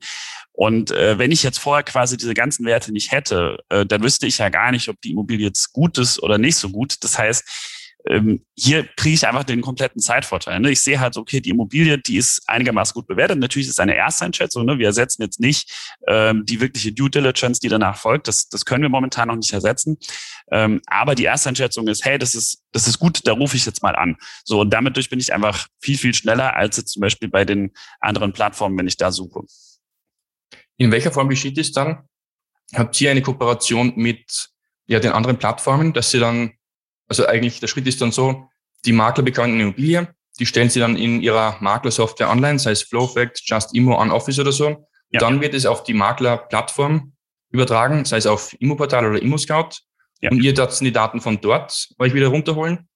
Und 0.52 0.92
äh, 0.92 1.18
wenn 1.18 1.32
ich 1.32 1.44
jetzt 1.44 1.60
vorher 1.60 1.84
quasi 1.84 2.18
diese 2.18 2.34
ganzen 2.34 2.66
Werte 2.66 2.92
nicht 2.92 3.12
hätte, 3.12 3.60
äh, 3.70 3.86
dann 3.86 4.04
wüsste 4.04 4.28
ich 4.28 4.40
ja 4.40 4.50
gar 4.50 4.72
nicht, 4.72 4.90
ob 4.90 5.00
die 5.02 5.12
Immobilie 5.12 5.48
jetzt 5.48 5.72
gut 5.72 5.98
ist 5.98 6.22
oder 6.22 6.38
nicht 6.38 6.58
so 6.58 6.70
gut. 6.70 6.98
Das 7.02 7.18
heißt, 7.18 7.77
ähm, 8.10 8.46
hier 8.56 8.88
kriege 8.96 9.16
ich 9.16 9.28
einfach 9.28 9.44
den 9.44 9.62
kompletten 9.62 10.02
Zeitvorteil. 10.02 10.60
Ne? 10.60 10.72
Ich 10.72 10.82
sehe 10.82 11.00
halt, 11.00 11.18
okay, 11.18 11.42
die 11.42 11.50
Immobilie, 11.50 11.98
die 11.98 12.18
ist 12.18 12.42
einigermaßen 12.48 12.94
gut 12.94 13.08
bewertet. 13.08 13.40
Natürlich 13.40 13.68
ist 13.68 13.74
es 13.74 13.80
eine 13.80 13.96
Ersteinschätzung. 13.96 14.66
Ne? 14.66 14.80
Wir 14.80 14.88
ersetzen 14.88 15.22
jetzt 15.22 15.40
nicht 15.40 15.72
ähm, 16.08 16.46
die 16.46 16.60
wirkliche 16.60 16.92
Due 16.92 17.10
Diligence, 17.10 17.60
die 17.60 17.70
danach 17.70 17.98
folgt. 17.98 18.28
Das, 18.28 18.50
das 18.50 18.66
können 18.66 18.84
wir 18.84 18.90
momentan 18.90 19.28
noch 19.28 19.36
nicht 19.36 19.52
ersetzen. 19.54 19.98
Ähm, 20.52 20.82
aber 20.88 21.16
die 21.16 21.26
Ersteinschätzung 21.26 21.88
ist, 21.88 22.06
hey, 22.06 22.18
das 22.18 22.36
ist, 22.36 22.64
das 22.72 22.88
ist 22.88 23.00
gut, 23.00 23.20
da 23.26 23.34
rufe 23.34 23.58
ich 23.58 23.66
jetzt 23.66 23.84
mal 23.84 23.96
an. 23.96 24.18
So, 24.44 24.62
und 24.62 24.72
damit 24.72 24.96
durch 24.96 25.10
bin 25.10 25.20
ich 25.20 25.34
einfach 25.34 25.68
viel, 25.80 25.98
viel 25.98 26.14
schneller 26.14 26.56
als 26.56 26.78
jetzt 26.78 26.94
zum 26.94 27.02
Beispiel 27.02 27.30
bei 27.30 27.46
den 27.46 27.72
anderen 28.00 28.34
Plattformen, 28.34 28.78
wenn 28.78 28.88
ich 28.88 28.98
da 28.98 29.12
suche. 29.12 29.42
In 30.78 30.92
welcher 30.92 31.12
Form 31.12 31.30
geschieht 31.30 31.58
es 31.58 31.72
dann? 31.72 32.08
Habt 32.74 33.00
ihr 33.02 33.12
eine 33.12 33.22
Kooperation 33.22 33.94
mit 33.96 34.50
ja, 34.88 35.00
den 35.00 35.12
anderen 35.12 35.38
Plattformen, 35.38 35.94
dass 35.94 36.12
sie 36.12 36.20
dann 36.20 36.57
also 37.08 37.26
eigentlich 37.26 37.60
der 37.60 37.68
Schritt 37.68 37.88
ist 37.88 38.02
dann 38.02 38.12
so, 38.12 38.48
die 38.86 38.94
Makler 38.94 39.24
bekommen 39.24 39.54
eine 39.54 39.64
Immobilie, 39.64 40.08
die 40.40 40.46
stellen 40.46 40.70
sie 40.70 40.80
dann 40.80 40.98
in 40.98 41.22
ihrer 41.22 41.58
Maklersoftware 41.60 42.30
online, 42.30 42.60
sei 42.60 42.72
es 42.72 42.84
Flowfact, 42.84 43.42
Just 43.44 43.76
Immo, 43.76 44.00
OnOffice 44.00 44.40
oder 44.40 44.52
so. 44.52 44.88
Ja. 45.10 45.20
Dann 45.20 45.42
wird 45.42 45.54
es 45.54 45.66
auf 45.66 45.84
die 45.84 45.94
Maklerplattform 45.94 47.14
übertragen, 47.50 48.06
sei 48.06 48.18
es 48.18 48.28
auf 48.28 48.56
Immoportal 48.60 49.06
oder 49.06 49.22
ImmoScout. 49.22 49.70
Ja. 50.22 50.32
Und 50.32 50.42
ihr 50.44 50.54
dürft 50.54 50.80
die 50.82 50.92
Daten 50.92 51.22
von 51.22 51.40
dort 51.42 51.90
euch 52.00 52.14
wieder 52.14 52.28
runterholen. 52.28 52.88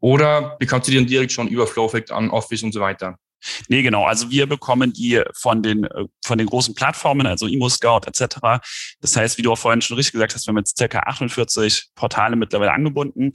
Oder 0.00 0.56
bekommt 0.58 0.84
sie 0.84 0.92
die 0.92 0.98
dann 0.98 1.06
direkt 1.06 1.32
schon 1.32 1.48
über 1.48 1.66
Flowfact, 1.66 2.12
OnOffice 2.12 2.62
und 2.62 2.72
so 2.72 2.80
weiter? 2.80 3.18
Nee, 3.68 3.82
genau. 3.82 4.04
Also 4.04 4.30
wir 4.30 4.46
bekommen 4.46 4.92
die 4.92 5.22
von 5.34 5.62
den, 5.62 5.84
äh, 5.84 6.04
von 6.24 6.38
den 6.38 6.46
großen 6.46 6.74
Plattformen, 6.74 7.26
also 7.26 7.46
ImmoScout 7.46 8.00
etc. 8.06 8.60
Das 9.00 9.16
heißt, 9.16 9.38
wie 9.38 9.42
du 9.42 9.52
auch 9.52 9.58
vorhin 9.58 9.80
schon 9.80 9.96
richtig 9.96 10.12
gesagt 10.12 10.34
hast, 10.34 10.46
wir 10.46 10.52
haben 10.52 10.58
jetzt 10.58 10.76
circa 10.76 11.00
48 11.00 11.90
Portale 11.94 12.36
mittlerweile 12.36 12.72
angebunden. 12.72 13.32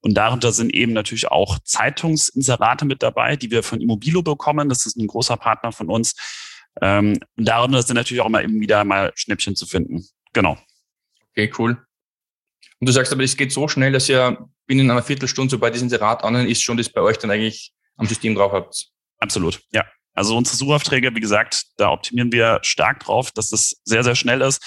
Und 0.00 0.14
darunter 0.14 0.52
sind 0.52 0.72
eben 0.74 0.92
natürlich 0.92 1.28
auch 1.28 1.58
Zeitungsinserate 1.60 2.84
mit 2.84 3.02
dabei, 3.02 3.36
die 3.36 3.50
wir 3.50 3.62
von 3.62 3.80
Immobilo 3.80 4.22
bekommen. 4.22 4.68
Das 4.68 4.86
ist 4.86 4.96
ein 4.96 5.06
großer 5.06 5.36
Partner 5.36 5.72
von 5.72 5.88
uns. 5.88 6.14
Ähm, 6.80 7.18
und 7.36 7.48
darunter 7.48 7.82
sind 7.82 7.96
natürlich 7.96 8.20
auch 8.20 8.26
immer 8.26 8.42
eben 8.42 8.60
wieder 8.60 8.84
mal 8.84 9.12
Schnäppchen 9.14 9.56
zu 9.56 9.66
finden. 9.66 10.06
Genau. 10.32 10.58
Okay, 11.30 11.52
cool. 11.58 11.82
Und 12.78 12.88
du 12.88 12.92
sagst 12.92 13.12
aber, 13.12 13.22
es 13.22 13.36
geht 13.36 13.52
so 13.52 13.68
schnell, 13.68 13.92
dass 13.92 14.08
ihr 14.08 14.38
binnen 14.66 14.90
einer 14.90 15.02
Viertelstunde, 15.02 15.50
sobald 15.50 15.74
das 15.74 15.82
Inserat 15.82 16.22
online 16.22 16.48
ist, 16.48 16.62
schon 16.62 16.76
das 16.76 16.88
bei 16.88 17.00
euch 17.00 17.18
dann 17.18 17.30
eigentlich 17.30 17.72
am 17.96 18.06
System 18.06 18.34
drauf 18.34 18.52
habt. 18.52 18.90
Absolut, 19.18 19.60
ja. 19.72 19.84
Also 20.14 20.36
unsere 20.36 20.56
Suchaufträge, 20.56 21.14
wie 21.14 21.20
gesagt, 21.20 21.64
da 21.76 21.90
optimieren 21.90 22.32
wir 22.32 22.58
stark 22.62 23.00
drauf, 23.00 23.30
dass 23.32 23.50
das 23.50 23.76
sehr, 23.84 24.02
sehr 24.02 24.14
schnell 24.14 24.40
ist. 24.40 24.64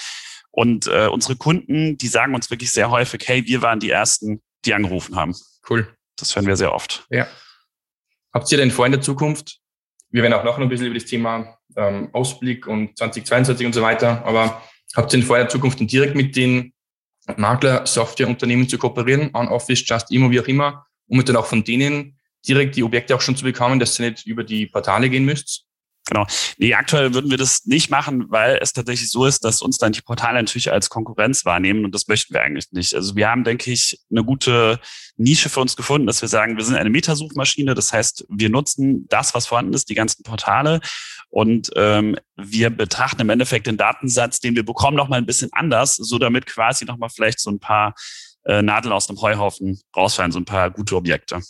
Und 0.52 0.86
äh, 0.86 1.08
unsere 1.08 1.36
Kunden, 1.36 1.98
die 1.98 2.06
sagen 2.06 2.34
uns 2.34 2.50
wirklich 2.50 2.70
sehr 2.70 2.90
häufig, 2.90 3.26
hey, 3.26 3.44
wir 3.46 3.62
waren 3.62 3.80
die 3.80 3.90
Ersten, 3.90 4.42
die 4.64 4.74
angerufen 4.74 5.16
haben. 5.16 5.34
Cool. 5.68 5.92
Das 6.16 6.36
hören 6.36 6.46
wir 6.46 6.56
sehr 6.56 6.72
oft. 6.72 7.04
Ja. 7.10 7.26
Habt 8.32 8.50
ihr 8.52 8.58
denn 8.58 8.70
vor 8.70 8.86
in 8.86 8.92
der 8.92 9.00
Zukunft? 9.00 9.58
Wir 10.10 10.22
werden 10.22 10.34
auch 10.34 10.44
noch 10.44 10.58
ein 10.58 10.68
bisschen 10.68 10.86
über 10.86 10.94
das 10.94 11.06
Thema 11.06 11.58
ähm, 11.76 12.10
Ausblick 12.12 12.66
und 12.66 12.96
2022 12.96 13.66
und 13.66 13.72
so 13.72 13.82
weiter, 13.82 14.24
aber 14.24 14.62
habt 14.94 15.12
ihr 15.12 15.18
denn 15.18 15.26
vor 15.26 15.36
in 15.36 15.42
der 15.42 15.48
Zukunft 15.48 15.78
direkt 15.80 16.14
mit 16.14 16.36
den 16.36 16.72
Makler-Softwareunternehmen 17.36 18.68
zu 18.68 18.78
kooperieren, 18.78 19.30
on 19.34 19.48
Office, 19.48 19.84
Just 19.86 20.10
Immo, 20.10 20.30
wie 20.30 20.40
auch 20.40 20.48
immer, 20.48 20.86
um 21.06 21.24
dann 21.24 21.36
auch 21.36 21.46
von 21.46 21.62
denen 21.62 22.18
direkt 22.46 22.76
die 22.76 22.82
Objekte 22.82 23.14
auch 23.14 23.20
schon 23.20 23.36
zu 23.36 23.44
bekommen, 23.44 23.80
dass 23.80 23.98
ihr 23.98 24.10
nicht 24.10 24.26
über 24.26 24.44
die 24.44 24.66
Portale 24.66 25.10
gehen 25.10 25.24
müsst? 25.24 25.66
Genau. 26.10 26.26
Nee, 26.58 26.74
aktuell 26.74 27.14
würden 27.14 27.30
wir 27.30 27.38
das 27.38 27.66
nicht 27.66 27.88
machen, 27.90 28.30
weil 28.30 28.58
es 28.60 28.72
tatsächlich 28.72 29.10
so 29.10 29.26
ist, 29.26 29.44
dass 29.44 29.62
uns 29.62 29.78
dann 29.78 29.92
die 29.92 30.00
Portale 30.00 30.38
natürlich 30.38 30.72
als 30.72 30.90
Konkurrenz 30.90 31.44
wahrnehmen 31.44 31.84
und 31.84 31.94
das 31.94 32.08
möchten 32.08 32.34
wir 32.34 32.42
eigentlich 32.42 32.72
nicht. 32.72 32.94
Also 32.94 33.14
wir 33.14 33.28
haben, 33.28 33.44
denke 33.44 33.70
ich, 33.70 34.00
eine 34.10 34.24
gute 34.24 34.80
Nische 35.16 35.48
für 35.48 35.60
uns 35.60 35.76
gefunden, 35.76 36.08
dass 36.08 36.20
wir 36.20 36.28
sagen, 36.28 36.56
wir 36.56 36.64
sind 36.64 36.74
eine 36.74 36.90
Metasuchmaschine. 36.90 37.74
Das 37.74 37.92
heißt, 37.92 38.26
wir 38.28 38.50
nutzen 38.50 39.06
das, 39.08 39.34
was 39.34 39.46
vorhanden 39.46 39.74
ist, 39.74 39.88
die 39.88 39.94
ganzen 39.94 40.24
Portale 40.24 40.80
und 41.28 41.70
ähm, 41.76 42.16
wir 42.36 42.70
betrachten 42.70 43.20
im 43.20 43.30
Endeffekt 43.30 43.68
den 43.68 43.76
Datensatz, 43.76 44.40
den 44.40 44.56
wir 44.56 44.64
bekommen, 44.64 44.96
noch 44.96 45.08
mal 45.08 45.18
ein 45.18 45.26
bisschen 45.26 45.50
anders, 45.52 45.94
so 45.94 46.18
damit 46.18 46.46
quasi 46.46 46.86
noch 46.86 46.96
mal 46.96 47.08
vielleicht 47.08 47.38
so 47.38 47.50
ein 47.50 47.60
paar 47.60 47.94
äh, 48.44 48.62
Nadeln 48.62 48.92
aus 48.92 49.06
dem 49.06 49.20
Heuhaufen 49.20 49.80
rausfallen, 49.96 50.32
so 50.32 50.40
ein 50.40 50.44
paar 50.44 50.70
gute 50.70 50.96
Objekte. 50.96 51.40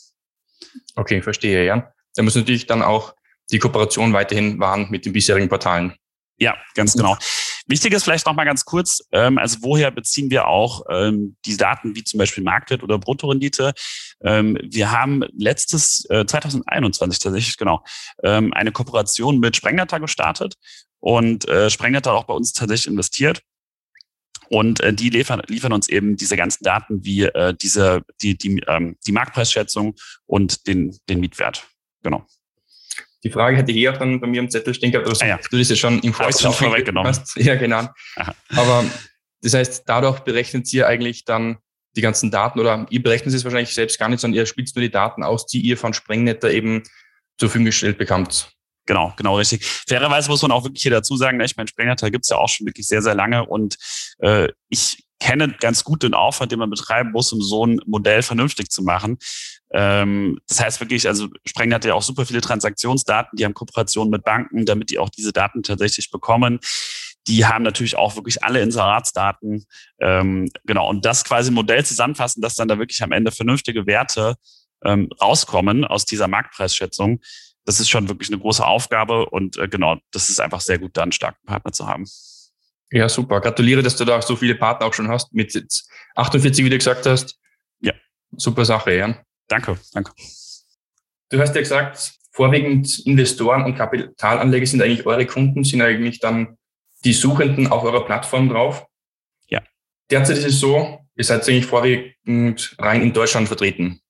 Okay, 0.97 1.23
verstehe, 1.23 1.65
ja. 1.65 1.93
Da 2.15 2.23
muss 2.23 2.35
natürlich 2.35 2.67
dann 2.67 2.83
auch 2.83 3.15
die 3.51 3.59
Kooperation 3.59 4.13
weiterhin 4.13 4.59
wahren 4.61 4.89
mit 4.91 5.05
den 5.07 5.13
bisherigen 5.13 5.49
Portalen. 5.49 5.95
Ja, 6.39 6.57
ganz 6.75 6.95
genau. 6.95 7.19
Wichtig 7.67 7.93
ist 7.93 8.05
vielleicht 8.05 8.27
noch 8.27 8.35
mal 8.35 8.45
ganz 8.45 8.65
kurz, 8.65 9.03
ähm, 9.13 9.37
also 9.37 9.59
woher 9.61 9.91
beziehen 9.91 10.31
wir 10.31 10.49
auch 10.49 10.83
ähm, 10.89 11.37
die 11.45 11.57
Daten 11.57 11.95
wie 11.95 12.03
zum 12.03 12.19
Beispiel 12.19 12.43
Marktwert 12.43 12.83
oder 12.83 12.99
Bruttorendite? 12.99 13.75
Ähm, 14.25 14.59
wir 14.63 14.91
haben 14.91 15.23
letztes 15.37 16.07
äh, 16.09 16.25
2021 16.25 17.19
tatsächlich 17.21 17.59
genau 17.59 17.85
ähm, 18.25 18.55
eine 18.55 18.73
Kooperation 18.73 19.39
mit 19.39 19.55
Sprengdata 19.55 19.99
gestartet 19.99 20.55
und 20.99 21.47
äh, 21.49 21.69
Sprengdata 21.69 22.13
auch 22.13 22.25
bei 22.25 22.35
uns 22.35 22.55
tatsächlich 22.55 22.91
investiert. 22.91 23.43
Und 24.49 24.81
äh, 24.81 24.93
die 24.93 25.11
liefern, 25.11 25.43
liefern 25.47 25.73
uns 25.73 25.89
eben 25.89 26.17
diese 26.17 26.37
ganzen 26.37 26.65
Daten 26.65 27.05
wie 27.05 27.23
äh, 27.23 27.55
diese 27.55 28.03
die 28.21 28.37
die 28.37 28.63
ähm, 28.67 28.97
die 29.07 29.13
Marktpreisschätzung 29.13 29.95
und 30.27 30.67
den 30.67 30.97
den 31.09 31.21
Mietwert. 31.21 31.69
Genau. 32.03 32.27
Die 33.23 33.31
Frage 33.31 33.57
hätte 33.57 33.71
ich 33.71 33.79
eh 33.79 33.89
auch 33.91 33.99
dann 33.99 34.21
bei 34.21 34.27
mir 34.27 34.41
im 34.41 34.51
Zettel 34.51 34.75
stehen 34.75 34.91
gehabt, 34.91 35.07
aber 35.07 35.17
ah, 35.21 35.27
ja. 35.27 35.39
du 35.51 35.59
das 35.59 35.69
ja 35.69 35.77
schon 35.77 36.01
im 36.01 36.15
Vorfeld 36.15 36.41
schon 36.41 36.53
vorweggenommen. 36.53 37.09
Hast. 37.09 37.37
Ja, 37.37 37.55
genau. 37.55 37.89
Aha. 38.17 38.35
Aber 38.57 38.85
das 39.43 39.55
heißt, 39.55 39.85
dadurch 39.87 40.21
berechnet 40.21 40.73
ihr 40.73 40.87
eigentlich 40.87 41.25
dann 41.25 41.59
die 41.97 42.01
ganzen 42.01 42.31
Daten 42.31 42.59
oder 42.61 42.87
ihr 42.91 43.03
berechnet 43.03 43.35
es 43.35 43.45
wahrscheinlich 43.45 43.75
selbst 43.75 43.99
gar 43.99 44.09
nicht, 44.09 44.21
sondern 44.21 44.39
ihr 44.39 44.47
spitzt 44.47 44.75
nur 44.75 44.83
die 44.83 44.91
Daten 44.91 45.23
aus, 45.23 45.47
die 45.47 45.61
ihr 45.61 45.77
von 45.77 45.93
Sprengnetter 45.93 46.51
eben 46.51 46.83
zur 47.39 47.49
Verfügung 47.49 47.67
gestellt 47.67 47.99
bekommt. 47.99 48.53
Genau, 48.87 49.13
genau 49.17 49.37
richtig. 49.37 49.65
Fairerweise 49.89 50.29
muss 50.31 50.43
man 50.43 50.51
auch 50.51 50.65
wirklich 50.65 50.83
hier 50.83 50.91
dazu 50.91 51.17
sagen, 51.17 51.39
ne, 51.39 51.45
ich 51.45 51.57
meine, 51.57 51.69
Sprengnetter 51.69 52.11
gibt's 52.11 52.29
ja 52.29 52.37
auch 52.39 52.49
schon 52.49 52.67
wirklich 52.67 52.87
sehr, 52.87 53.03
sehr 53.03 53.15
lange 53.15 53.47
und 53.47 53.77
äh, 54.19 54.49
ich 54.69 55.05
kenne 55.21 55.55
ganz 55.61 55.85
gut 55.85 56.03
den 56.03 56.15
Aufwand, 56.15 56.51
den 56.51 56.59
man 56.59 56.71
betreiben 56.71 57.13
muss, 57.13 57.33
um 57.33 57.43
so 57.43 57.67
ein 57.67 57.81
Modell 57.87 58.23
vernünftig 58.23 58.71
zu 58.71 58.83
machen. 58.83 59.19
Ähm, 59.73 60.41
das 60.49 60.61
heißt 60.61 60.81
wirklich, 60.81 61.07
also 61.07 61.29
Sprengen 61.45 61.75
hat 61.75 61.85
ja 61.85 61.95
auch 61.95 62.03
super 62.03 62.27
viele 62.27 62.41
Transaktionsdaten, 62.41 63.37
die 63.37 63.45
haben 63.45 63.55
Kooperationen 63.55 64.11
mit 64.11 64.25
Banken, 64.25 64.65
damit 64.65 64.91
die 64.91 64.99
auch 64.99 65.11
diese 65.11 65.33
Daten 65.33 65.63
tatsächlich 65.63 66.11
bekommen. 66.11 66.59
Die 67.29 67.45
haben 67.45 67.63
natürlich 67.63 67.97
auch 67.97 68.17
wirklich 68.17 68.43
alle 68.43 68.63
Inseratsdaten. 68.63 69.67
Ähm, 70.01 70.49
genau, 70.65 70.89
und 70.89 71.05
das 71.05 71.23
quasi 71.23 71.51
Modell 71.51 71.85
zusammenfassen, 71.85 72.41
dass 72.41 72.55
dann 72.55 72.67
da 72.67 72.79
wirklich 72.79 73.03
am 73.03 73.13
Ende 73.13 73.31
vernünftige 73.31 73.87
Werte 73.87 74.37
ähm, 74.85 75.11
rauskommen 75.21 75.85
aus 75.85 76.07
dieser 76.07 76.29
Marktpreisschätzung. 76.29 77.21
Das 77.65 77.81
ist 77.81 77.89
schon 77.89 78.09
wirklich 78.09 78.31
eine 78.31 78.41
große 78.41 78.65
Aufgabe 78.65 79.27
und 79.27 79.59
äh, 79.59 79.69
genau, 79.69 79.99
das 80.13 80.31
ist 80.31 80.41
einfach 80.41 80.61
sehr 80.61 80.79
gut, 80.79 80.97
da 80.97 81.03
einen 81.03 81.13
starken 81.13 81.45
Partner 81.47 81.73
zu 81.73 81.87
haben. 81.87 82.07
Ja, 82.93 83.09
super. 83.09 83.41
Gratuliere, 83.41 83.83
dass 83.83 83.97
du 83.97 84.05
da 84.05 84.21
so 84.21 84.35
viele 84.35 84.57
Partner 84.57 84.87
auch 84.87 84.95
schon 84.95 85.09
hast. 85.09 85.33
Mit 85.33 85.55
48, 86.17 86.65
wie 86.65 86.71
du 86.71 86.79
gesagt 86.79 87.07
hast. 87.07 87.39
Ja. 87.81 87.93
Super 88.37 88.65
Sache, 88.65 88.95
ja. 88.95 89.17
Danke, 89.47 89.79
danke. 89.93 90.13
Du 91.29 91.39
hast 91.39 91.55
ja 91.55 91.61
gesagt, 91.61 92.15
vorwiegend 92.33 93.01
Investoren 93.07 93.65
und 93.65 93.77
Kapitalanleger 93.77 94.67
sind 94.67 94.83
eigentlich 94.83 95.07
eure 95.07 95.27
Kunden, 95.27 95.63
sind 95.63 95.83
eigentlich 95.83 96.19
dann 96.19 96.57
die 97.05 97.13
Suchenden 97.13 97.69
auf 97.69 97.85
eurer 97.85 98.05
Plattform 98.05 98.49
drauf. 98.49 98.87
Ja. 99.49 99.63
Derzeit 100.11 100.39
ist 100.39 100.47
es 100.47 100.61
so, 100.61 100.99
ihr 101.17 101.25
seid 101.25 101.49
eigentlich 101.49 101.67
vorwiegend 101.67 102.75
rein 102.79 103.03
in 103.03 103.13
Deutschland 103.13 103.47
vertreten. 103.47 104.01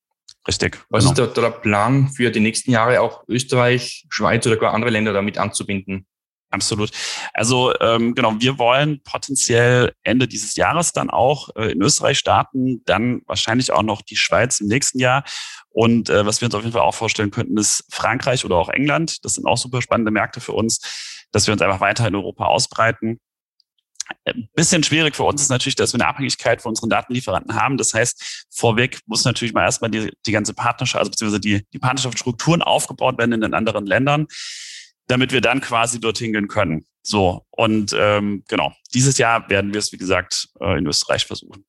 Richtig. 0.49 0.79
Was 0.89 1.05
genau. 1.05 1.25
ist 1.25 1.37
der, 1.37 1.43
der 1.43 1.51
Plan 1.51 2.09
für 2.09 2.31
die 2.31 2.41
nächsten 2.41 2.71
Jahre, 2.71 3.01
auch 3.01 3.25
Österreich, 3.29 4.07
Schweiz 4.09 4.47
oder 4.47 4.57
gar 4.57 4.73
andere 4.73 4.91
Länder 4.91 5.13
damit 5.13 5.39
anzubinden? 5.39 6.07
Absolut. 6.53 6.91
Also 7.33 7.73
ähm, 7.81 8.15
genau, 8.17 8.35
wir 8.41 8.59
wollen 8.59 9.01
potenziell 9.05 9.93
Ende 10.03 10.27
dieses 10.27 10.57
Jahres 10.57 10.93
dann 10.93 11.09
auch 11.09 11.51
äh, 11.55 11.71
in 11.71 11.81
Österreich 11.81 12.19
starten, 12.19 12.83
dann 12.87 13.23
wahrscheinlich 13.27 13.71
auch 13.71 13.85
noch 13.85 14.03
die 14.03 14.17
Schweiz 14.17 14.61
im 14.61 14.67
nächsten 14.67 14.99
Jahr. 14.99 15.23
Und 15.69 16.11
äh, 16.11 16.27
was 16.27 16.41
wir 16.41 16.47
uns 16.47 16.55
auf 16.57 16.63
jeden 16.63 16.73
Fall 16.73 16.83
auch 16.83 16.95
vorstellen 16.95 17.31
könnten, 17.31 17.57
ist 17.57 17.85
Frankreich 17.93 18.45
oder 18.45 18.57
auch 18.57 18.69
England. 18.69 19.25
Das 19.25 19.35
sind 19.35 19.47
auch 19.47 19.59
super 19.59 19.81
spannende 19.81 20.11
Märkte 20.11 20.41
für 20.41 20.53
uns, 20.53 20.81
dass 21.31 21.47
wir 21.47 21.53
uns 21.53 21.63
einfach 21.63 21.81
weiter 21.81 22.09
in 22.09 22.17
Europa 22.17 22.47
ausbreiten. 22.47 23.21
Ein 24.25 24.49
bisschen 24.55 24.83
schwierig 24.83 25.17
für 25.17 25.25
uns 25.25 25.43
ist 25.43 25.49
natürlich, 25.49 25.77
dass 25.77 25.93
wir 25.93 26.01
eine 26.01 26.09
Abhängigkeit 26.09 26.63
von 26.63 26.71
unseren 26.71 26.91
Datenlieferanten 26.91 27.55
haben. 27.55 27.77
Das 27.77 27.95
heißt, 27.95 28.47
vorweg 28.51 29.01
muss 29.07 29.25
natürlich 29.25 29.55
mal 29.55 29.65
erstmal 29.65 29.91
die, 29.91 30.11
die 30.27 30.33
ganze 30.33 30.55
Partnerschaft, 30.55 31.01
also 31.01 31.11
beziehungsweise 31.11 31.41
die, 31.41 31.67
die 31.73 31.79
Partnerschaftsstrukturen 31.79 32.63
aufgebaut 32.63 33.19
werden 33.19 33.33
in 33.33 33.41
den 33.41 33.55
anderen 33.55 33.87
Ländern 33.87 34.27
damit 35.11 35.33
wir 35.33 35.41
dann 35.41 35.61
quasi 35.61 36.01
dorthin 36.01 36.33
gehen 36.33 36.49
können. 36.49 36.85
So, 37.03 37.45
und 37.51 37.95
ähm, 37.99 38.45
genau, 38.49 38.73
dieses 38.95 39.19
Jahr 39.19 39.49
werden 39.51 39.73
wir 39.73 39.79
es, 39.79 39.93
wie 39.93 39.97
gesagt, 39.97 40.49
äh, 40.61 40.79
in 40.79 40.87
Österreich 40.87 41.27
versuchen. 41.27 41.65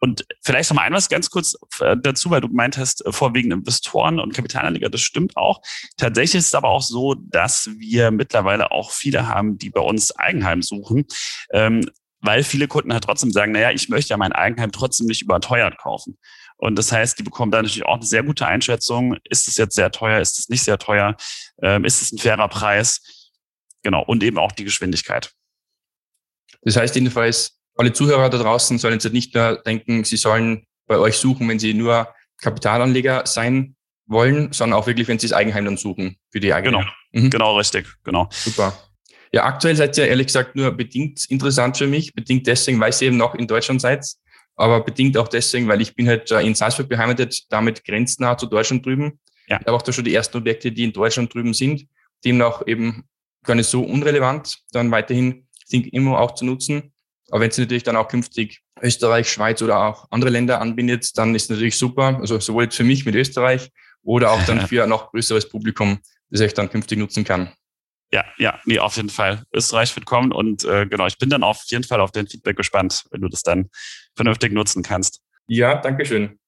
Und 0.00 0.24
vielleicht 0.42 0.70
noch 0.70 0.76
mal 0.76 0.82
ein 0.82 0.94
was 0.94 1.08
ganz 1.08 1.30
kurz 1.30 1.54
äh, 1.80 1.96
dazu, 1.96 2.30
weil 2.30 2.40
du 2.40 2.48
gemeint 2.48 2.78
hast, 2.78 3.04
äh, 3.04 3.12
vorwiegend 3.12 3.52
Investoren 3.52 4.18
und 4.18 4.34
Kapitalanleger, 4.34 4.88
das 4.88 5.02
stimmt 5.02 5.36
auch. 5.36 5.60
Tatsächlich 5.98 6.40
ist 6.40 6.46
es 6.48 6.54
aber 6.54 6.68
auch 6.68 6.82
so, 6.82 7.14
dass 7.14 7.68
wir 7.78 8.10
mittlerweile 8.10 8.70
auch 8.70 8.90
viele 8.90 9.28
haben, 9.28 9.58
die 9.58 9.70
bei 9.70 9.80
uns 9.80 10.10
Eigenheim 10.16 10.62
suchen. 10.62 11.04
Ähm, 11.52 11.88
weil 12.22 12.44
viele 12.44 12.68
Kunden 12.68 12.92
halt 12.92 13.04
trotzdem 13.04 13.30
sagen, 13.30 13.52
naja, 13.52 13.70
ich 13.70 13.88
möchte 13.88 14.10
ja 14.10 14.16
mein 14.16 14.32
Eigenheim 14.32 14.72
trotzdem 14.72 15.06
nicht 15.06 15.22
überteuert 15.22 15.78
kaufen. 15.78 16.18
Und 16.56 16.76
das 16.76 16.92
heißt, 16.92 17.18
die 17.18 17.22
bekommen 17.22 17.50
da 17.50 17.62
natürlich 17.62 17.86
auch 17.86 17.96
eine 17.96 18.04
sehr 18.04 18.22
gute 18.22 18.46
Einschätzung. 18.46 19.16
Ist 19.24 19.48
es 19.48 19.56
jetzt 19.56 19.74
sehr 19.74 19.90
teuer? 19.90 20.20
Ist 20.20 20.38
es 20.38 20.48
nicht 20.50 20.62
sehr 20.62 20.78
teuer? 20.78 21.16
Ähm, 21.62 21.84
ist 21.84 22.02
es 22.02 22.12
ein 22.12 22.18
fairer 22.18 22.48
Preis? 22.48 23.30
Genau. 23.82 24.02
Und 24.02 24.22
eben 24.22 24.38
auch 24.38 24.52
die 24.52 24.64
Geschwindigkeit. 24.64 25.32
Das 26.62 26.76
heißt 26.76 26.94
jedenfalls, 26.94 27.59
alle 27.76 27.92
Zuhörer 27.92 28.28
da 28.30 28.38
draußen 28.38 28.78
sollen 28.78 28.94
jetzt 28.94 29.12
nicht 29.12 29.34
nur 29.34 29.56
denken, 29.56 30.04
sie 30.04 30.16
sollen 30.16 30.66
bei 30.86 30.98
euch 30.98 31.16
suchen, 31.16 31.48
wenn 31.48 31.58
sie 31.58 31.74
nur 31.74 32.08
Kapitalanleger 32.38 33.26
sein 33.26 33.76
wollen, 34.06 34.52
sondern 34.52 34.78
auch 34.78 34.86
wirklich, 34.86 35.08
wenn 35.08 35.18
sie 35.18 35.28
das 35.28 35.36
Eigenheim 35.36 35.64
dann 35.64 35.76
suchen 35.76 36.16
für 36.30 36.40
die 36.40 36.52
eigene. 36.52 36.78
Genau, 36.78 36.90
mhm. 37.12 37.30
genau, 37.30 37.56
richtig, 37.56 37.86
genau. 38.02 38.28
Super. 38.30 38.76
Ja, 39.32 39.44
aktuell 39.44 39.76
seid 39.76 39.96
ihr 39.96 40.08
ehrlich 40.08 40.26
gesagt 40.26 40.56
nur 40.56 40.72
bedingt 40.72 41.24
interessant 41.28 41.78
für 41.78 41.86
mich, 41.86 42.12
bedingt 42.14 42.46
deswegen, 42.46 42.80
weil 42.80 42.92
ihr 42.92 43.02
eben 43.02 43.16
noch 43.16 43.34
in 43.34 43.46
Deutschland 43.46 43.80
seid 43.80 44.04
aber 44.60 44.80
bedingt 44.80 45.16
auch 45.16 45.28
deswegen, 45.28 45.68
weil 45.68 45.80
ich 45.80 45.94
bin 45.94 46.06
halt 46.06 46.30
in 46.30 46.54
Salzburg 46.54 46.88
beheimatet, 46.88 47.46
damit 47.48 47.82
grenznah 47.82 48.36
zu 48.36 48.46
Deutschland 48.46 48.84
drüben. 48.84 49.18
Ja. 49.48 49.58
Ich 49.58 49.66
habe 49.66 49.72
auch 49.72 49.82
da 49.82 49.90
schon 49.90 50.04
die 50.04 50.14
ersten 50.14 50.36
Objekte, 50.36 50.70
die 50.70 50.84
in 50.84 50.92
Deutschland 50.92 51.32
drüben 51.32 51.54
sind, 51.54 51.86
demnach 52.24 52.66
eben 52.66 53.04
gar 53.42 53.54
nicht 53.54 53.70
so 53.70 53.82
unrelevant, 53.82 54.58
dann 54.72 54.90
weiterhin 54.90 55.46
Think 55.68 55.92
Immo 55.94 56.16
auch 56.16 56.34
zu 56.34 56.44
nutzen. 56.44 56.92
Aber 57.30 57.40
wenn 57.40 57.50
es 57.50 57.58
natürlich 57.58 57.82
dann 57.82 57.96
auch 57.96 58.08
künftig 58.08 58.60
Österreich, 58.82 59.30
Schweiz 59.30 59.62
oder 59.62 59.84
auch 59.84 60.06
andere 60.10 60.30
Länder 60.30 60.60
anbindet, 60.60 61.16
dann 61.16 61.34
ist 61.34 61.44
es 61.44 61.50
natürlich 61.50 61.76
super. 61.76 62.18
Also 62.20 62.40
sowohl 62.40 62.64
jetzt 62.64 62.76
für 62.76 62.84
mich 62.84 63.06
mit 63.06 63.14
Österreich 63.14 63.70
oder 64.02 64.32
auch 64.32 64.44
dann 64.44 64.60
für 64.66 64.82
ein 64.82 64.88
noch 64.88 65.10
größeres 65.10 65.48
Publikum, 65.48 65.98
das 66.30 66.40
ich 66.40 66.54
dann 66.54 66.70
künftig 66.70 66.98
nutzen 66.98 67.24
kann. 67.24 67.52
Ja, 68.12 68.24
ja, 68.38 68.58
nee, 68.64 68.78
auf 68.78 68.96
jeden 68.96 69.08
Fall. 69.08 69.44
Österreich 69.54 69.94
wird 69.94 70.04
kommen 70.04 70.32
und 70.32 70.64
äh, 70.64 70.86
genau, 70.86 71.06
ich 71.06 71.18
bin 71.18 71.30
dann 71.30 71.44
auf 71.44 71.62
jeden 71.66 71.84
Fall 71.84 72.00
auf 72.00 72.10
dein 72.10 72.26
Feedback 72.26 72.56
gespannt, 72.56 73.04
wenn 73.12 73.20
du 73.20 73.28
das 73.28 73.42
dann 73.42 73.70
vernünftig 74.16 74.52
nutzen 74.52 74.82
kannst. 74.82 75.20
Ja, 75.46 75.76
danke 75.76 76.04
schön. 76.04 76.38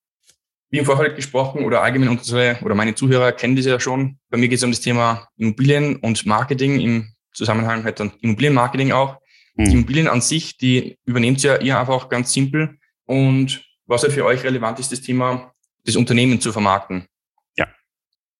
Wie 0.71 0.79
im 0.79 0.87
Vorfeld 0.87 1.15
gesprochen 1.15 1.65
oder 1.65 1.83
allgemein 1.83 2.09
unsere 2.09 2.59
oder 2.62 2.75
meine 2.75 2.95
Zuhörer 2.95 3.31
kennen 3.33 3.55
das 3.55 3.67
ja 3.67 3.79
schon. 3.79 4.19
Bei 4.31 4.39
mir 4.39 4.49
geht 4.49 4.59
es 4.59 4.65
um 4.65 4.71
das 4.71 4.81
Thema 4.81 5.29
Immobilien 5.37 5.97
und 5.97 6.27
Marketing 6.27 6.81
im 6.81 7.12
Zusammenhang 7.33 7.85
halt 7.85 8.01
dann 8.01 8.12
Immobilienmarketing 8.21 8.91
auch. 8.91 9.19
Hm. 9.62 9.71
Die 9.71 9.76
Immobilien 9.76 10.09
an 10.09 10.21
sich, 10.21 10.57
die 10.57 10.99
übernehmt 11.04 11.42
ja 11.42 11.61
ihr 11.61 11.78
einfach 11.78 12.09
ganz 12.09 12.33
simpel 12.33 12.78
und 13.07 13.64
was 13.87 14.02
halt 14.02 14.12
für 14.12 14.25
euch 14.25 14.42
relevant 14.42 14.78
ist, 14.78 14.92
das 14.92 15.00
Thema 15.00 15.52
des 15.87 15.97
Unternehmens 15.97 16.42
zu 16.42 16.52
vermarkten. 16.52 17.07
Ja. 17.57 17.69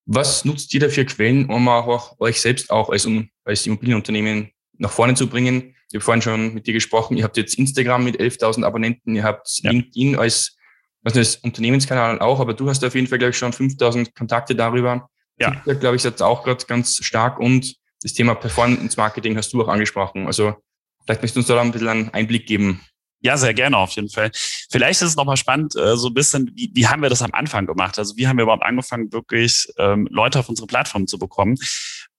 Was 0.05 0.45
nutzt 0.45 0.73
ihr 0.73 0.79
da 0.79 0.89
für 0.89 1.05
Quellen, 1.05 1.49
um 1.49 1.67
auch 1.67 2.19
euch 2.19 2.41
selbst 2.41 2.69
auch 2.69 2.89
als, 2.89 3.07
als 3.43 3.65
Immobilienunternehmen 3.65 4.51
nach 4.77 4.91
vorne 4.91 5.15
zu 5.15 5.27
bringen? 5.27 5.75
Ich 5.89 5.95
habe 5.95 6.03
vorhin 6.03 6.21
schon 6.21 6.53
mit 6.55 6.65
dir 6.65 6.73
gesprochen, 6.73 7.17
ihr 7.17 7.23
habt 7.23 7.37
jetzt 7.37 7.55
Instagram 7.55 8.03
mit 8.03 8.19
11.000 8.19 8.65
Abonnenten, 8.65 9.15
ihr 9.15 9.23
habt 9.23 9.47
ja. 9.61 9.69
LinkedIn 9.69 10.15
als, 10.15 10.57
was 11.03 11.15
als 11.15 11.35
Unternehmenskanal 11.37 12.19
auch, 12.19 12.39
aber 12.39 12.53
du 12.53 12.67
hast 12.67 12.83
auf 12.83 12.95
jeden 12.95 13.07
Fall, 13.07 13.19
glaube 13.19 13.31
ich, 13.31 13.37
schon 13.37 13.51
5.000 13.51 14.15
Kontakte 14.17 14.55
darüber. 14.55 15.09
Ja. 15.39 15.51
TikTok, 15.51 15.79
glaube 15.79 15.95
ich, 15.97 16.03
jetzt 16.03 16.21
auch 16.21 16.43
gerade 16.43 16.65
ganz 16.65 17.03
stark 17.03 17.39
und 17.39 17.75
das 18.01 18.13
Thema 18.13 18.35
Performance 18.35 18.97
Marketing 18.97 19.37
hast 19.37 19.53
du 19.53 19.61
auch 19.61 19.67
angesprochen. 19.67 20.25
Also 20.25 20.55
vielleicht 21.05 21.21
möchtest 21.21 21.35
du 21.35 21.39
uns 21.39 21.47
da 21.47 21.61
ein 21.61 21.71
bisschen 21.71 21.87
einen 21.87 22.09
Einblick 22.09 22.45
geben. 22.45 22.81
Ja, 23.21 23.37
sehr 23.37 23.53
gerne 23.53 23.77
auf 23.77 23.91
jeden 23.91 24.09
Fall. 24.09 24.31
Vielleicht 24.69 25.01
ist 25.01 25.09
es 25.09 25.15
nochmal 25.15 25.37
spannend, 25.37 25.75
äh, 25.77 25.95
so 25.95 26.09
ein 26.09 26.13
bisschen, 26.13 26.51
wie, 26.55 26.71
wie 26.73 26.87
haben 26.87 27.01
wir 27.01 27.09
das 27.09 27.21
am 27.21 27.31
Anfang 27.31 27.65
gemacht? 27.65 27.97
Also 27.97 28.17
wie 28.17 28.27
haben 28.27 28.37
wir 28.37 28.43
überhaupt 28.43 28.63
angefangen, 28.63 29.13
wirklich 29.13 29.67
ähm, 29.77 30.07
Leute 30.11 30.39
auf 30.39 30.49
unsere 30.49 30.67
Plattform 30.67 31.07
zu 31.07 31.17
bekommen? 31.17 31.55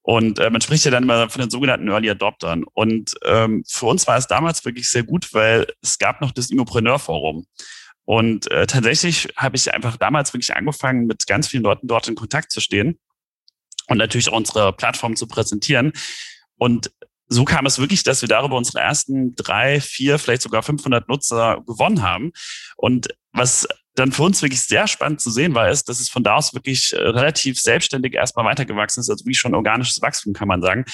Und 0.01 0.39
äh, 0.39 0.49
man 0.49 0.61
spricht 0.61 0.83
ja 0.85 0.91
dann 0.91 1.03
immer 1.03 1.29
von 1.29 1.41
den 1.41 1.49
sogenannten 1.49 1.89
Early 1.89 2.09
Adoptern. 2.09 2.63
Und 2.73 3.13
ähm, 3.23 3.63
für 3.67 3.85
uns 3.85 4.07
war 4.07 4.17
es 4.17 4.27
damals 4.27 4.65
wirklich 4.65 4.89
sehr 4.89 5.03
gut, 5.03 5.31
weil 5.33 5.67
es 5.81 5.99
gab 5.99 6.21
noch 6.21 6.31
das 6.31 6.49
Immopreneur 6.49 6.97
Forum. 6.97 7.45
Und 8.03 8.49
äh, 8.51 8.67
tatsächlich 8.67 9.29
habe 9.35 9.57
ich 9.57 9.73
einfach 9.73 9.97
damals 9.97 10.33
wirklich 10.33 10.55
angefangen, 10.55 11.07
mit 11.07 11.25
ganz 11.25 11.47
vielen 11.47 11.63
Leuten 11.63 11.87
dort 11.87 12.07
in 12.07 12.15
Kontakt 12.15 12.51
zu 12.51 12.61
stehen 12.61 12.99
und 13.87 13.97
natürlich 13.97 14.29
auch 14.29 14.37
unsere 14.37 14.73
Plattform 14.73 15.15
zu 15.15 15.27
präsentieren. 15.27 15.91
Und 16.57 16.91
so 17.27 17.43
kam 17.45 17.65
es 17.65 17.79
wirklich, 17.79 18.03
dass 18.03 18.21
wir 18.21 18.29
darüber 18.29 18.55
unsere 18.55 18.79
ersten 18.79 19.35
drei, 19.35 19.81
vier, 19.81 20.19
vielleicht 20.19 20.41
sogar 20.41 20.63
500 20.63 21.07
Nutzer 21.09 21.61
gewonnen 21.65 22.01
haben. 22.01 22.31
Und 22.77 23.07
was 23.31 23.67
dann 23.95 24.11
für 24.11 24.23
uns 24.23 24.41
wirklich 24.41 24.61
sehr 24.61 24.87
spannend 24.87 25.21
zu 25.21 25.31
sehen 25.31 25.55
war, 25.55 25.69
ist, 25.69 25.87
dass 25.89 25.99
es 25.99 26.09
von 26.09 26.23
da 26.23 26.35
aus 26.35 26.53
wirklich 26.53 26.93
äh, 26.93 26.97
relativ 26.97 27.59
selbstständig 27.59 28.13
erstmal 28.13 28.45
weitergewachsen 28.45 28.99
ist, 28.99 29.09
also 29.09 29.25
wie 29.25 29.33
schon 29.33 29.55
organisches 29.55 30.01
Wachstum, 30.01 30.33
kann 30.33 30.47
man 30.47 30.61
sagen. 30.61 30.85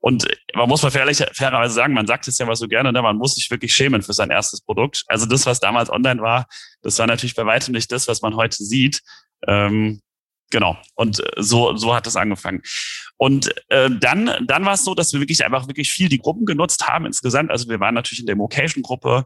Und 0.00 0.26
man 0.54 0.68
muss 0.68 0.82
mal 0.82 0.90
fairlich, 0.90 1.24
fairerweise 1.32 1.74
sagen, 1.74 1.94
man 1.94 2.06
sagt 2.06 2.28
es 2.28 2.38
ja 2.38 2.46
mal 2.46 2.56
so 2.56 2.68
gerne, 2.68 2.92
ne? 2.92 3.02
man 3.02 3.16
muss 3.16 3.34
sich 3.34 3.50
wirklich 3.50 3.74
schämen 3.74 4.02
für 4.02 4.12
sein 4.12 4.30
erstes 4.30 4.60
Produkt. 4.60 5.02
Also 5.08 5.26
das, 5.26 5.46
was 5.46 5.60
damals 5.60 5.90
online 5.90 6.20
war, 6.20 6.46
das 6.82 6.98
war 6.98 7.06
natürlich 7.06 7.34
bei 7.34 7.44
weitem 7.44 7.72
nicht 7.72 7.90
das, 7.90 8.06
was 8.06 8.22
man 8.22 8.36
heute 8.36 8.62
sieht. 8.62 9.00
Ähm, 9.46 10.00
Genau. 10.54 10.76
Und 10.94 11.18
äh, 11.18 11.42
so, 11.42 11.76
so 11.76 11.96
hat 11.96 12.06
es 12.06 12.14
angefangen. 12.14 12.62
Und 13.16 13.52
äh, 13.70 13.90
dann, 13.90 14.30
dann 14.46 14.64
war 14.64 14.74
es 14.74 14.84
so, 14.84 14.94
dass 14.94 15.12
wir 15.12 15.18
wirklich 15.18 15.44
einfach 15.44 15.66
wirklich 15.66 15.90
viel 15.90 16.08
die 16.08 16.20
Gruppen 16.20 16.46
genutzt 16.46 16.86
haben 16.86 17.06
insgesamt. 17.06 17.50
Also 17.50 17.68
wir 17.68 17.80
waren 17.80 17.94
natürlich 17.94 18.20
in 18.20 18.26
der 18.26 18.36
Mocation-Gruppe, 18.36 19.24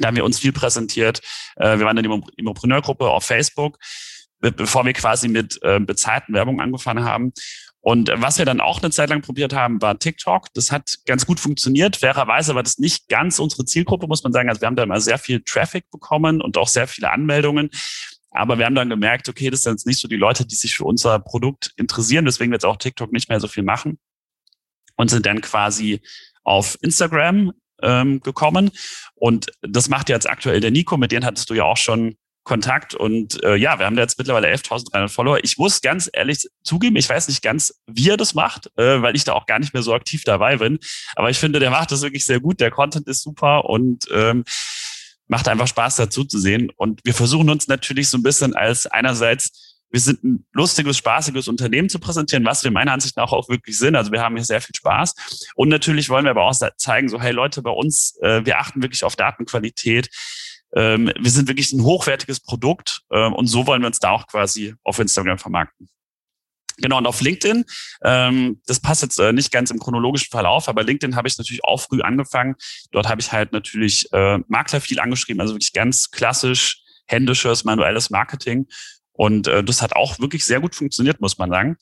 da 0.00 0.08
haben 0.08 0.16
wir 0.16 0.24
uns 0.24 0.40
viel 0.40 0.50
präsentiert. 0.50 1.20
Äh, 1.54 1.78
wir 1.78 1.86
waren 1.86 1.96
in 1.96 2.02
der 2.02 2.20
Immopreneur-Gruppe 2.36 3.08
auf 3.08 3.22
Facebook, 3.22 3.78
bevor 4.40 4.84
wir 4.84 4.92
quasi 4.92 5.28
mit 5.28 5.60
äh, 5.62 5.78
bezahlten 5.78 6.34
Werbung 6.34 6.60
angefangen 6.60 7.04
haben. 7.04 7.32
Und 7.78 8.10
was 8.12 8.38
wir 8.38 8.44
dann 8.44 8.60
auch 8.60 8.82
eine 8.82 8.90
Zeit 8.90 9.10
lang 9.10 9.22
probiert 9.22 9.52
haben, 9.52 9.80
war 9.82 10.00
TikTok. 10.00 10.52
Das 10.54 10.72
hat 10.72 10.96
ganz 11.06 11.26
gut 11.26 11.38
funktioniert. 11.38 11.96
Fairerweise 11.96 12.56
war 12.56 12.64
das 12.64 12.78
nicht 12.78 13.08
ganz 13.08 13.38
unsere 13.38 13.66
Zielgruppe, 13.66 14.08
muss 14.08 14.24
man 14.24 14.32
sagen. 14.32 14.48
Also 14.48 14.62
wir 14.62 14.66
haben 14.66 14.74
da 14.74 14.82
immer 14.82 15.00
sehr 15.00 15.18
viel 15.18 15.42
Traffic 15.44 15.88
bekommen 15.92 16.40
und 16.40 16.56
auch 16.56 16.66
sehr 16.66 16.88
viele 16.88 17.12
Anmeldungen. 17.12 17.70
Aber 18.34 18.58
wir 18.58 18.66
haben 18.66 18.74
dann 18.74 18.90
gemerkt, 18.90 19.28
okay, 19.28 19.48
das 19.48 19.62
sind 19.62 19.74
jetzt 19.74 19.86
nicht 19.86 20.00
so 20.00 20.08
die 20.08 20.16
Leute, 20.16 20.44
die 20.44 20.56
sich 20.56 20.74
für 20.76 20.84
unser 20.84 21.20
Produkt 21.20 21.72
interessieren. 21.76 22.24
Deswegen 22.24 22.50
wird 22.50 22.62
jetzt 22.62 22.68
auch 22.68 22.76
TikTok 22.76 23.12
nicht 23.12 23.28
mehr 23.28 23.40
so 23.40 23.46
viel 23.48 23.62
machen. 23.62 23.98
Und 24.96 25.08
sind 25.08 25.24
dann 25.24 25.40
quasi 25.40 26.02
auf 26.42 26.76
Instagram 26.82 27.52
ähm, 27.80 28.20
gekommen. 28.20 28.70
Und 29.14 29.52
das 29.62 29.88
macht 29.88 30.08
jetzt 30.08 30.28
aktuell 30.28 30.60
der 30.60 30.72
Nico, 30.72 30.96
mit 30.96 31.12
denen 31.12 31.24
hattest 31.24 31.48
du 31.48 31.54
ja 31.54 31.64
auch 31.64 31.76
schon 31.76 32.16
Kontakt. 32.42 32.94
Und 32.94 33.42
äh, 33.44 33.54
ja, 33.54 33.78
wir 33.78 33.86
haben 33.86 33.96
da 33.96 34.02
jetzt 34.02 34.18
mittlerweile 34.18 34.48
11.300 34.48 35.08
Follower. 35.08 35.38
Ich 35.42 35.56
muss 35.56 35.80
ganz 35.80 36.10
ehrlich 36.12 36.46
zugeben, 36.62 36.96
ich 36.96 37.08
weiß 37.08 37.28
nicht 37.28 37.42
ganz, 37.42 37.80
wie 37.86 38.10
er 38.10 38.16
das 38.16 38.34
macht, 38.34 38.66
äh, 38.76 39.00
weil 39.00 39.16
ich 39.16 39.24
da 39.24 39.32
auch 39.32 39.46
gar 39.46 39.60
nicht 39.60 39.74
mehr 39.74 39.82
so 39.82 39.94
aktiv 39.94 40.24
dabei 40.24 40.56
bin. 40.56 40.78
Aber 41.14 41.30
ich 41.30 41.38
finde, 41.38 41.60
der 41.60 41.70
macht 41.70 41.92
das 41.92 42.02
wirklich 42.02 42.24
sehr 42.24 42.40
gut. 42.40 42.60
Der 42.60 42.70
Content 42.70 43.06
ist 43.08 43.22
super 43.22 43.64
und 43.64 44.06
ähm, 44.12 44.44
macht 45.26 45.48
einfach 45.48 45.68
Spaß 45.68 45.96
dazu 45.96 46.24
zu 46.24 46.38
sehen. 46.38 46.70
Und 46.76 47.00
wir 47.04 47.14
versuchen 47.14 47.50
uns 47.50 47.68
natürlich 47.68 48.08
so 48.08 48.18
ein 48.18 48.22
bisschen 48.22 48.54
als 48.54 48.86
einerseits 48.86 49.74
wir 49.94 50.00
sind 50.00 50.24
ein 50.24 50.44
lustiges, 50.52 50.96
spaßiges 50.96 51.46
Unternehmen 51.46 51.88
zu 51.88 52.00
präsentieren, 52.00 52.44
was 52.44 52.64
wir 52.64 52.72
meiner 52.72 52.90
Ansicht 52.90 53.16
nach 53.16 53.30
auch 53.30 53.48
wirklich 53.48 53.78
sind. 53.78 53.94
Also 53.94 54.10
wir 54.10 54.20
haben 54.20 54.34
hier 54.34 54.44
sehr 54.44 54.60
viel 54.60 54.74
Spaß. 54.74 55.14
Und 55.54 55.68
natürlich 55.68 56.08
wollen 56.08 56.24
wir 56.24 56.32
aber 56.32 56.42
auch 56.42 56.76
zeigen, 56.76 57.08
so, 57.08 57.20
hey 57.22 57.30
Leute, 57.30 57.62
bei 57.62 57.70
uns, 57.70 58.18
äh, 58.20 58.44
wir 58.44 58.58
achten 58.58 58.82
wirklich 58.82 59.04
auf 59.04 59.14
Datenqualität. 59.14 60.10
Ähm, 60.74 61.12
wir 61.16 61.30
sind 61.30 61.46
wirklich 61.46 61.72
ein 61.72 61.84
hochwertiges 61.84 62.40
Produkt. 62.40 63.02
Ähm, 63.12 63.34
und 63.34 63.46
so 63.46 63.68
wollen 63.68 63.82
wir 63.82 63.86
uns 63.86 64.00
da 64.00 64.10
auch 64.10 64.26
quasi 64.26 64.74
auf 64.82 64.98
Instagram 64.98 65.38
vermarkten. 65.38 65.88
Genau, 66.78 66.98
und 66.98 67.06
auf 67.06 67.20
LinkedIn, 67.20 67.64
ähm, 68.02 68.60
das 68.66 68.80
passt 68.80 69.02
jetzt 69.02 69.18
äh, 69.20 69.32
nicht 69.32 69.52
ganz 69.52 69.70
im 69.70 69.78
chronologischen 69.78 70.30
Verlauf, 70.30 70.68
aber 70.68 70.82
LinkedIn 70.82 71.14
habe 71.14 71.28
ich 71.28 71.38
natürlich 71.38 71.64
auch 71.64 71.80
früh 71.80 72.00
angefangen. 72.02 72.56
Dort 72.90 73.08
habe 73.08 73.20
ich 73.20 73.30
halt 73.30 73.52
natürlich 73.52 74.12
äh, 74.12 74.38
Makler 74.48 74.80
viel 74.80 74.98
angeschrieben, 74.98 75.40
also 75.40 75.54
wirklich 75.54 75.72
ganz 75.72 76.10
klassisch 76.10 76.82
händisches, 77.06 77.64
manuelles 77.64 78.10
Marketing. 78.10 78.66
Und 79.12 79.46
äh, 79.46 79.62
das 79.62 79.82
hat 79.82 79.94
auch 79.94 80.18
wirklich 80.18 80.44
sehr 80.44 80.60
gut 80.60 80.74
funktioniert, 80.74 81.20
muss 81.20 81.38
man 81.38 81.50
sagen. 81.50 81.76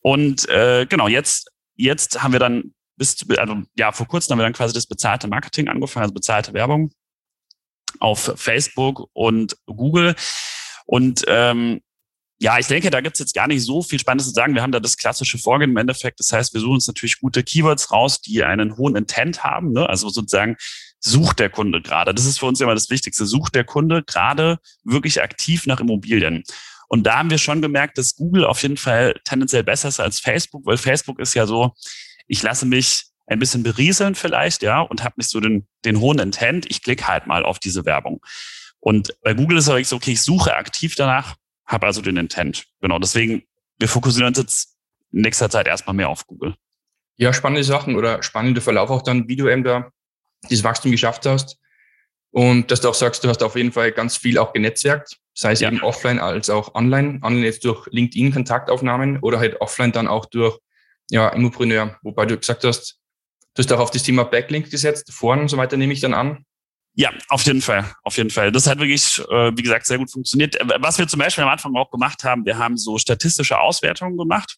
Und 0.00 0.48
äh, 0.48 0.86
genau, 0.88 1.08
jetzt, 1.08 1.50
jetzt 1.74 2.22
haben 2.22 2.32
wir 2.32 2.38
dann 2.38 2.74
bis, 2.96 3.16
also 3.36 3.62
ja, 3.76 3.90
vor 3.90 4.06
kurzem 4.06 4.32
haben 4.32 4.38
wir 4.38 4.44
dann 4.44 4.52
quasi 4.52 4.74
das 4.74 4.86
bezahlte 4.86 5.26
Marketing 5.26 5.68
angefangen, 5.68 6.04
also 6.04 6.14
bezahlte 6.14 6.52
Werbung 6.52 6.92
auf 7.98 8.32
Facebook 8.36 9.08
und 9.12 9.56
Google. 9.66 10.14
Und 10.86 11.24
ähm, 11.26 11.80
ja, 12.40 12.58
ich 12.58 12.66
denke, 12.66 12.90
da 12.90 13.00
gibt's 13.00 13.20
jetzt 13.20 13.34
gar 13.34 13.46
nicht 13.46 13.64
so 13.64 13.82
viel 13.82 13.98
Spannendes 13.98 14.26
zu 14.26 14.32
sagen. 14.32 14.54
Wir 14.54 14.62
haben 14.62 14.72
da 14.72 14.80
das 14.80 14.96
klassische 14.96 15.38
Vorgehen 15.38 15.70
im 15.70 15.76
Endeffekt. 15.76 16.18
Das 16.20 16.32
heißt, 16.32 16.52
wir 16.52 16.60
suchen 16.60 16.74
uns 16.74 16.86
natürlich 16.86 17.20
gute 17.20 17.42
Keywords 17.42 17.92
raus, 17.92 18.20
die 18.20 18.42
einen 18.42 18.76
hohen 18.76 18.96
Intent 18.96 19.44
haben. 19.44 19.72
Ne? 19.72 19.88
Also 19.88 20.08
sozusagen 20.08 20.56
sucht 20.98 21.38
der 21.38 21.50
Kunde 21.50 21.80
gerade. 21.80 22.12
Das 22.14 22.24
ist 22.24 22.38
für 22.38 22.46
uns 22.46 22.60
immer 22.60 22.74
das 22.74 22.90
Wichtigste. 22.90 23.24
Sucht 23.24 23.54
der 23.54 23.64
Kunde 23.64 24.02
gerade 24.02 24.58
wirklich 24.82 25.22
aktiv 25.22 25.66
nach 25.66 25.80
Immobilien. 25.80 26.42
Und 26.88 27.04
da 27.04 27.18
haben 27.18 27.30
wir 27.30 27.38
schon 27.38 27.62
gemerkt, 27.62 27.98
dass 27.98 28.16
Google 28.16 28.44
auf 28.44 28.62
jeden 28.62 28.76
Fall 28.76 29.14
tendenziell 29.24 29.64
besser 29.64 29.88
ist 29.88 30.00
als 30.00 30.20
Facebook, 30.20 30.66
weil 30.66 30.76
Facebook 30.76 31.18
ist 31.20 31.34
ja 31.34 31.46
so, 31.46 31.74
ich 32.26 32.42
lasse 32.42 32.66
mich 32.66 33.06
ein 33.26 33.38
bisschen 33.38 33.62
berieseln 33.62 34.14
vielleicht, 34.14 34.62
ja, 34.62 34.80
und 34.80 35.02
habe 35.02 35.14
nicht 35.16 35.30
so 35.30 35.40
den, 35.40 35.66
den 35.84 36.00
hohen 36.00 36.18
Intent. 36.18 36.66
Ich 36.70 36.82
klicke 36.82 37.08
halt 37.08 37.26
mal 37.26 37.44
auf 37.44 37.58
diese 37.58 37.84
Werbung. 37.86 38.20
Und 38.80 39.16
bei 39.22 39.32
Google 39.32 39.58
ist 39.58 39.68
es 39.68 39.88
so, 39.88 39.96
okay, 39.96 40.12
ich 40.12 40.22
suche 40.22 40.56
aktiv 40.56 40.94
danach, 40.94 41.36
habe 41.66 41.86
also 41.86 42.02
den 42.02 42.16
Intent. 42.16 42.66
Genau, 42.80 42.98
deswegen, 42.98 43.44
wir 43.78 43.88
fokussieren 43.88 44.28
uns 44.28 44.38
jetzt 44.38 44.76
in 45.12 45.22
nächster 45.22 45.50
Zeit 45.50 45.66
erstmal 45.66 45.94
mehr 45.94 46.08
auf 46.08 46.26
Google. 46.26 46.54
Ja, 47.16 47.32
spannende 47.32 47.64
Sachen 47.64 47.96
oder 47.96 48.22
spannender 48.22 48.60
Verlauf 48.60 48.90
auch 48.90 49.02
dann, 49.02 49.28
wie 49.28 49.36
du 49.36 49.48
eben 49.48 49.64
da 49.64 49.90
dieses 50.50 50.64
Wachstum 50.64 50.90
geschafft 50.90 51.26
hast. 51.26 51.58
Und 52.30 52.72
dass 52.72 52.80
du 52.80 52.88
auch 52.88 52.94
sagst, 52.94 53.22
du 53.22 53.28
hast 53.28 53.42
auf 53.44 53.54
jeden 53.54 53.70
Fall 53.70 53.92
ganz 53.92 54.16
viel 54.16 54.38
auch 54.38 54.52
genetzwerkt, 54.52 55.18
sei 55.34 55.52
es 55.52 55.60
ja. 55.60 55.68
eben 55.68 55.82
offline 55.82 56.18
als 56.18 56.50
auch 56.50 56.74
online. 56.74 57.20
Online 57.22 57.44
jetzt 57.44 57.64
durch 57.64 57.86
LinkedIn 57.92 58.32
Kontaktaufnahmen 58.32 59.20
oder 59.20 59.38
halt 59.38 59.60
offline 59.60 59.92
dann 59.92 60.08
auch 60.08 60.26
durch 60.26 60.58
ja, 61.10 61.28
Immopreneur, 61.28 61.96
wobei 62.02 62.26
du 62.26 62.36
gesagt 62.36 62.64
hast, 62.64 62.98
du 63.54 63.62
hast 63.62 63.72
auch 63.72 63.78
auf 63.78 63.90
das 63.92 64.02
Thema 64.02 64.24
Backlink 64.24 64.70
gesetzt, 64.70 65.12
vorne 65.12 65.42
und 65.42 65.48
so 65.48 65.56
weiter, 65.56 65.76
nehme 65.76 65.92
ich 65.92 66.00
dann 66.00 66.14
an. 66.14 66.44
Ja, 66.96 67.10
auf 67.28 67.42
jeden 67.42 67.60
Fall, 67.60 67.92
auf 68.04 68.16
jeden 68.16 68.30
Fall. 68.30 68.52
Das 68.52 68.68
hat 68.68 68.78
wirklich, 68.78 69.18
äh, 69.28 69.52
wie 69.56 69.62
gesagt, 69.62 69.86
sehr 69.86 69.98
gut 69.98 70.12
funktioniert. 70.12 70.54
Äh, 70.54 70.66
was 70.78 70.96
wir 70.98 71.08
zum 71.08 71.18
Beispiel 71.18 71.42
am 71.42 71.50
Anfang 71.50 71.74
auch 71.76 71.90
gemacht 71.90 72.22
haben, 72.22 72.44
wir 72.46 72.56
haben 72.56 72.76
so 72.76 72.98
statistische 72.98 73.58
Auswertungen 73.58 74.16
gemacht, 74.16 74.56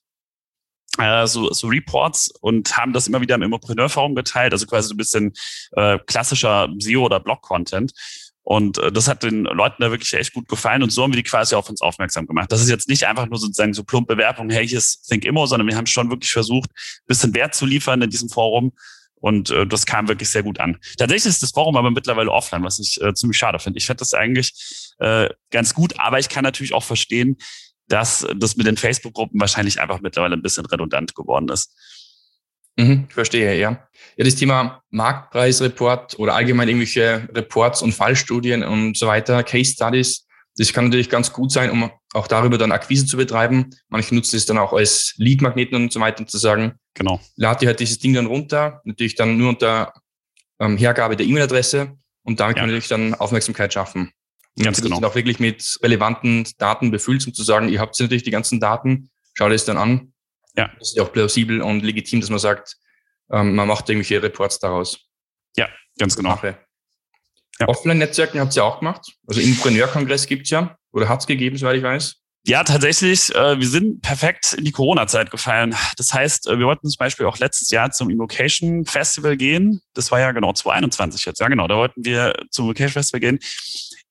äh, 0.98 1.26
so, 1.26 1.50
so 1.52 1.68
Reports 1.68 2.30
und 2.40 2.76
haben 2.76 2.92
das 2.92 3.08
immer 3.08 3.22
wieder 3.22 3.36
im 3.36 3.42
Immopreneur-Forum 3.42 4.14
geteilt, 4.14 4.52
also 4.52 4.66
quasi 4.66 4.88
so 4.88 4.94
ein 4.94 4.98
bisschen 4.98 5.32
äh, 5.72 5.98
klassischer 6.06 6.68
SEO- 6.78 7.04
oder 7.04 7.20
Blog-Content. 7.20 7.92
Und 8.42 8.78
äh, 8.78 8.92
das 8.92 9.08
hat 9.08 9.22
den 9.22 9.44
Leuten 9.44 9.82
da 9.82 9.90
wirklich 9.90 10.12
echt 10.12 10.34
gut 10.34 10.46
gefallen 10.46 10.82
und 10.82 10.90
so 10.90 11.02
haben 11.02 11.12
wir 11.12 11.22
die 11.22 11.28
quasi 11.28 11.54
auf 11.54 11.70
uns 11.70 11.80
aufmerksam 11.80 12.26
gemacht. 12.26 12.52
Das 12.52 12.60
ist 12.60 12.68
jetzt 12.68 12.88
nicht 12.88 13.06
einfach 13.06 13.26
nur 13.26 13.38
sozusagen 13.38 13.72
so 13.72 13.82
plumpe 13.82 14.18
Werbung, 14.18 14.50
hey, 14.50 14.68
hier 14.68 14.78
ist 14.78 15.08
Think 15.08 15.24
Immo, 15.24 15.46
sondern 15.46 15.66
wir 15.66 15.76
haben 15.76 15.86
schon 15.86 16.10
wirklich 16.10 16.32
versucht, 16.32 16.70
bisschen 17.06 17.34
Wert 17.34 17.54
zu 17.54 17.64
liefern 17.64 18.02
in 18.02 18.10
diesem 18.10 18.28
Forum 18.28 18.72
und 19.16 19.50
äh, 19.50 19.66
das 19.66 19.86
kam 19.86 20.08
wirklich 20.08 20.28
sehr 20.28 20.42
gut 20.42 20.60
an. 20.60 20.78
Tatsächlich 20.98 21.26
ist 21.26 21.42
das 21.42 21.50
Forum 21.50 21.76
aber 21.76 21.90
mittlerweile 21.90 22.30
offline, 22.30 22.64
was 22.64 22.78
ich 22.78 23.00
äh, 23.02 23.14
ziemlich 23.14 23.38
schade 23.38 23.58
finde. 23.58 23.78
Ich 23.78 23.86
finde 23.86 24.00
das 24.00 24.14
eigentlich 24.14 24.52
äh, 24.98 25.28
ganz 25.50 25.74
gut, 25.74 25.98
aber 25.98 26.18
ich 26.18 26.28
kann 26.28 26.44
natürlich 26.44 26.74
auch 26.74 26.84
verstehen, 26.84 27.36
dass 27.88 28.26
das 28.36 28.56
mit 28.56 28.66
den 28.66 28.76
Facebook-Gruppen 28.76 29.40
wahrscheinlich 29.40 29.80
einfach 29.80 30.00
mittlerweile 30.00 30.34
ein 30.34 30.42
bisschen 30.42 30.66
redundant 30.66 31.14
geworden 31.14 31.48
ist. 31.48 31.72
Mhm, 32.76 33.08
verstehe, 33.08 33.58
ja. 33.58 33.88
Ja, 34.16 34.24
das 34.24 34.34
Thema 34.34 34.82
Marktpreisreport 34.90 36.18
oder 36.18 36.34
allgemein 36.34 36.68
irgendwelche 36.68 37.28
Reports 37.32 37.80
und 37.80 37.92
Fallstudien 37.92 38.62
und 38.62 38.96
so 38.98 39.06
weiter, 39.06 39.42
Case 39.42 39.72
Studies, 39.72 40.26
das 40.58 40.72
kann 40.72 40.86
natürlich 40.86 41.10
ganz 41.10 41.32
gut 41.32 41.52
sein, 41.52 41.70
um 41.70 41.90
auch 42.12 42.26
darüber 42.26 42.58
dann 42.58 42.72
Akquise 42.72 43.06
zu 43.06 43.16
betreiben. 43.16 43.70
Manche 43.88 44.14
nutzen 44.14 44.36
es 44.36 44.46
dann 44.46 44.58
auch 44.58 44.72
als 44.72 45.14
Lead-Magneten 45.16 45.76
und 45.76 45.92
so 45.92 46.00
weiter, 46.00 46.26
zu 46.26 46.38
sagen, 46.38 46.74
genau. 46.96 47.20
lad 47.36 47.62
dir 47.62 47.68
halt 47.68 47.80
dieses 47.80 47.98
Ding 47.98 48.12
dann 48.14 48.26
runter, 48.26 48.80
natürlich 48.84 49.14
dann 49.14 49.36
nur 49.36 49.50
unter 49.50 49.92
ähm, 50.58 50.76
Hergabe 50.76 51.16
der 51.16 51.26
E-Mail-Adresse 51.26 51.96
und 52.22 52.40
damit 52.40 52.56
ja. 52.56 52.62
kann 52.62 52.68
natürlich 52.68 52.88
dann 52.88 53.14
Aufmerksamkeit 53.14 53.72
schaffen. 53.72 54.12
Und 54.58 54.64
Ganz 54.64 54.80
genau. 54.80 55.02
auch 55.06 55.14
wirklich 55.14 55.38
mit 55.38 55.78
relevanten 55.82 56.48
Daten 56.58 56.90
befüllt, 56.90 57.26
um 57.26 57.34
zu 57.34 57.44
sagen, 57.44 57.68
ihr 57.68 57.78
habt 57.78 57.98
natürlich 58.00 58.22
die 58.22 58.30
ganzen 58.30 58.58
Daten, 58.58 59.10
schaut 59.34 59.52
es 59.52 59.66
dann 59.66 59.76
an. 59.76 60.12
Ja. 60.56 60.70
Das 60.78 60.90
ist 60.90 60.96
ja 60.96 61.02
auch 61.02 61.12
plausibel 61.12 61.60
und 61.60 61.82
legitim, 61.82 62.20
dass 62.20 62.30
man 62.30 62.38
sagt, 62.38 62.76
ähm, 63.30 63.54
man 63.54 63.68
macht 63.68 63.88
irgendwelche 63.88 64.22
Reports 64.22 64.58
daraus. 64.58 64.98
Ja, 65.56 65.68
ganz 65.98 66.16
genau. 66.16 66.38
Ja. 66.42 67.68
Offline-Netzwerken 67.68 68.40
habt 68.40 68.56
ihr 68.56 68.64
auch 68.64 68.80
gemacht. 68.80 69.12
Also 69.26 69.40
Intrapreneurkongress 69.40 70.26
gibt's 70.26 70.50
ja, 70.50 70.76
oder 70.92 71.08
hat's 71.08 71.26
gegeben, 71.26 71.56
soweit 71.56 71.76
ich 71.76 71.82
weiß. 71.82 72.16
Ja, 72.48 72.62
tatsächlich. 72.62 73.34
Äh, 73.34 73.58
wir 73.58 73.66
sind 73.66 74.02
perfekt 74.02 74.52
in 74.52 74.64
die 74.64 74.70
Corona-Zeit 74.70 75.32
gefallen. 75.32 75.74
Das 75.96 76.14
heißt, 76.14 76.46
äh, 76.46 76.60
wir 76.60 76.66
wollten 76.66 76.88
zum 76.88 76.98
Beispiel 76.98 77.26
auch 77.26 77.38
letztes 77.38 77.70
Jahr 77.70 77.90
zum 77.90 78.08
Invocation 78.08 78.84
Festival 78.84 79.36
gehen. 79.36 79.80
Das 79.94 80.12
war 80.12 80.20
ja 80.20 80.30
genau 80.30 80.52
2021 80.52 81.24
jetzt. 81.26 81.40
Ja, 81.40 81.48
genau. 81.48 81.66
Da 81.66 81.74
wollten 81.74 82.04
wir 82.04 82.34
zum 82.50 82.66
Invocation 82.66 82.92
Festival 82.92 83.18
gehen. 83.20 83.40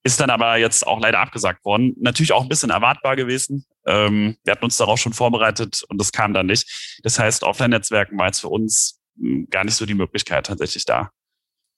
Ist 0.03 0.19
dann 0.19 0.29
aber 0.29 0.57
jetzt 0.57 0.85
auch 0.85 0.99
leider 0.99 1.19
abgesagt 1.19 1.63
worden. 1.63 1.93
Natürlich 1.97 2.33
auch 2.33 2.41
ein 2.41 2.49
bisschen 2.49 2.71
erwartbar 2.71 3.15
gewesen. 3.15 3.65
Ähm, 3.85 4.35
wir 4.43 4.51
hatten 4.51 4.65
uns 4.65 4.75
darauf 4.75 4.99
schon 4.99 5.13
vorbereitet 5.13 5.83
und 5.87 5.97
das 5.97 6.11
kam 6.11 6.33
dann 6.33 6.47
nicht. 6.47 6.99
Das 7.03 7.17
heißt, 7.17 7.43
Offline-Netzwerken 7.43 8.17
war 8.17 8.25
jetzt 8.25 8.41
für 8.41 8.49
uns 8.49 8.99
hm, 9.17 9.47
gar 9.49 9.63
nicht 9.63 9.75
so 9.75 9.85
die 9.85 9.93
Möglichkeit 9.93 10.45
tatsächlich 10.47 10.83
da. 10.83 11.09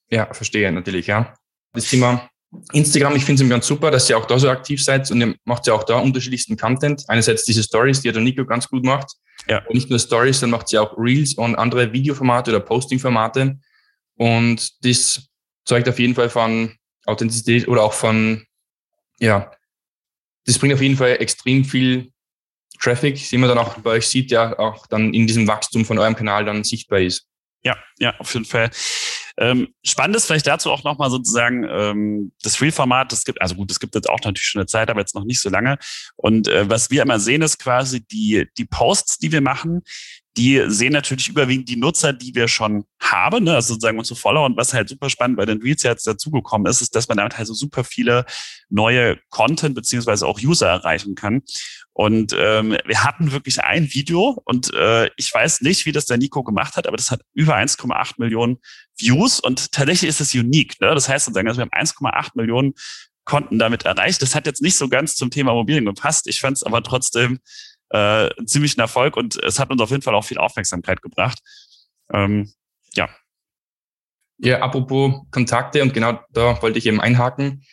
Ja, 0.09 0.33
verstehe 0.33 0.71
natürlich, 0.71 1.05
ja. 1.05 1.35
Das 1.73 1.85
Thema 1.85 2.27
Instagram, 2.71 3.15
ich 3.15 3.25
finde 3.25 3.43
es 3.43 3.49
ganz 3.49 3.67
super, 3.67 3.91
dass 3.91 4.09
ihr 4.09 4.17
auch 4.17 4.25
da 4.25 4.39
so 4.39 4.49
aktiv 4.49 4.83
seid 4.83 5.09
und 5.11 5.21
ihr 5.21 5.35
macht 5.43 5.67
ja 5.67 5.73
auch 5.73 5.83
da 5.83 5.99
unterschiedlichsten 5.99 6.57
Content. 6.57 7.03
Einerseits 7.07 7.43
diese 7.43 7.63
Stories, 7.63 8.01
die 8.01 8.07
ja 8.07 8.13
der 8.13 8.21
Nico 8.21 8.45
ganz 8.45 8.67
gut 8.67 8.85
macht. 8.85 9.11
Ja. 9.47 9.59
Und 9.65 9.75
nicht 9.75 9.89
nur 9.89 9.99
Stories, 9.99 10.39
dann 10.39 10.49
macht 10.49 10.67
sie 10.69 10.77
auch 10.77 10.97
Reels 10.97 11.33
und 11.35 11.55
andere 11.55 11.91
Videoformate 11.91 12.51
oder 12.51 12.59
Posting-Formate. 12.59 13.59
Und 14.15 14.85
das 14.85 15.27
zeugt 15.65 15.87
auf 15.87 15.99
jeden 15.99 16.15
Fall 16.15 16.29
von 16.29 16.75
Authentizität 17.05 17.67
oder 17.67 17.83
auch 17.83 17.93
von, 17.93 18.45
ja, 19.19 19.51
das 20.45 20.57
bringt 20.57 20.73
auf 20.73 20.81
jeden 20.81 20.97
Fall 20.97 21.17
extrem 21.19 21.65
viel 21.65 22.11
Traffic, 22.79 23.29
den 23.29 23.41
man 23.41 23.49
dann 23.49 23.57
auch 23.57 23.77
bei 23.79 23.91
euch 23.91 24.07
sieht, 24.07 24.31
ja 24.31 24.57
auch 24.57 24.87
dann 24.87 25.13
in 25.13 25.27
diesem 25.27 25.47
Wachstum 25.47 25.85
von 25.85 25.97
eurem 25.97 26.15
Kanal 26.15 26.45
dann 26.45 26.63
sichtbar 26.63 26.99
ist. 26.99 27.27
Ja, 27.63 27.75
ja, 27.99 28.15
auf 28.19 28.33
jeden 28.33 28.45
Fall. 28.45 28.69
Ähm, 29.39 29.69
spannend 29.83 30.15
ist 30.15 30.25
vielleicht 30.25 30.47
dazu 30.47 30.71
auch 30.71 30.83
nochmal 30.83 31.11
sozusagen 31.11 31.63
ähm, 31.69 32.31
das 32.41 32.59
Real-Format. 32.61 33.11
Das 33.11 33.23
gibt, 33.23 33.41
also 33.41 33.55
gut, 33.55 33.69
es 33.69 33.79
gibt 33.79 33.95
jetzt 33.95 34.09
auch 34.09 34.19
natürlich 34.23 34.47
schon 34.47 34.59
eine 34.59 34.67
Zeit, 34.67 34.89
aber 34.89 34.99
jetzt 34.99 35.15
noch 35.15 35.25
nicht 35.25 35.39
so 35.39 35.49
lange. 35.49 35.77
Und 36.15 36.47
äh, 36.47 36.69
was 36.69 36.89
wir 36.89 37.03
immer 37.03 37.19
sehen, 37.19 37.41
ist 37.41 37.59
quasi 37.59 38.01
die, 38.01 38.47
die 38.57 38.65
Posts, 38.65 39.19
die 39.19 39.31
wir 39.31 39.41
machen, 39.41 39.83
die 40.37 40.63
sehen 40.67 40.93
natürlich 40.93 41.29
überwiegend 41.29 41.67
die 41.67 41.77
Nutzer, 41.77 42.13
die 42.13 42.35
wir 42.35 42.47
schon 42.47 42.85
haben, 43.01 43.45
ne? 43.45 43.55
also 43.55 43.73
sozusagen 43.73 43.97
unsere 43.97 44.19
Follower. 44.19 44.45
Und 44.45 44.55
was 44.55 44.73
halt 44.73 44.87
super 44.87 45.09
spannend 45.09 45.37
bei 45.37 45.45
den 45.45 45.61
Reels 45.61 45.81
jetzt 45.81 46.05
dazugekommen 46.05 46.69
ist, 46.69 46.81
ist, 46.81 46.95
dass 46.95 47.07
man 47.07 47.17
damit 47.17 47.37
halt 47.37 47.47
so 47.47 47.55
super 47.55 47.83
viele 47.83 48.25
neue 48.69 49.17
Content 49.29 49.73
beziehungsweise 49.73 50.27
auch 50.27 50.39
User 50.39 50.67
erreichen 50.67 51.15
kann. 51.15 51.41
Und 51.93 52.35
ähm, 52.37 52.77
wir 52.85 53.03
hatten 53.03 53.31
wirklich 53.31 53.63
ein 53.63 53.91
Video 53.91 54.39
und 54.45 54.71
äh, 54.75 55.09
ich 55.17 55.33
weiß 55.33 55.61
nicht, 55.61 55.87
wie 55.87 55.91
das 55.91 56.05
der 56.05 56.17
Nico 56.17 56.43
gemacht 56.43 56.75
hat, 56.75 56.85
aber 56.85 56.97
das 56.97 57.09
hat 57.09 57.21
über 57.33 57.55
1,8 57.55 58.13
Millionen 58.17 58.57
Views 58.95 59.39
und 59.39 59.71
tatsächlich 59.71 60.07
ist 60.07 60.21
es 60.21 60.35
unique. 60.35 60.79
Ne? 60.79 60.93
Das 60.93 61.09
heißt 61.09 61.25
sozusagen, 61.25 61.47
also 61.47 61.59
wir 61.59 61.67
haben 61.71 61.87
1,8 61.87 62.31
Millionen 62.35 62.73
Konten 63.25 63.59
damit 63.59 63.83
erreicht. 63.83 64.21
Das 64.21 64.35
hat 64.35 64.45
jetzt 64.45 64.61
nicht 64.61 64.77
so 64.77 64.87
ganz 64.87 65.15
zum 65.15 65.31
Thema 65.31 65.51
Immobilien 65.51 65.85
gepasst. 65.85 66.27
Ich 66.27 66.39
fand 66.39 66.57
es 66.57 66.63
aber 66.63 66.81
trotzdem 66.83 67.39
äh, 67.89 68.29
ziemlich 68.45 68.77
ein 68.77 68.81
Erfolg 68.81 69.15
und 69.15 69.41
es 69.43 69.59
hat 69.59 69.69
uns 69.69 69.81
auf 69.81 69.91
jeden 69.91 70.01
Fall 70.01 70.15
auch 70.15 70.25
viel 70.25 70.37
Aufmerksamkeit 70.37 71.01
gebracht. 71.01 71.39
Ähm, 72.13 72.51
ja. 72.93 73.09
Ja, 74.39 74.59
apropos 74.61 75.25
Kontakte 75.31 75.81
und 75.81 75.93
genau 75.93 76.19
da 76.31 76.61
wollte 76.61 76.77
ich 76.77 76.85
eben 76.85 77.01
einhaken. 77.01 77.63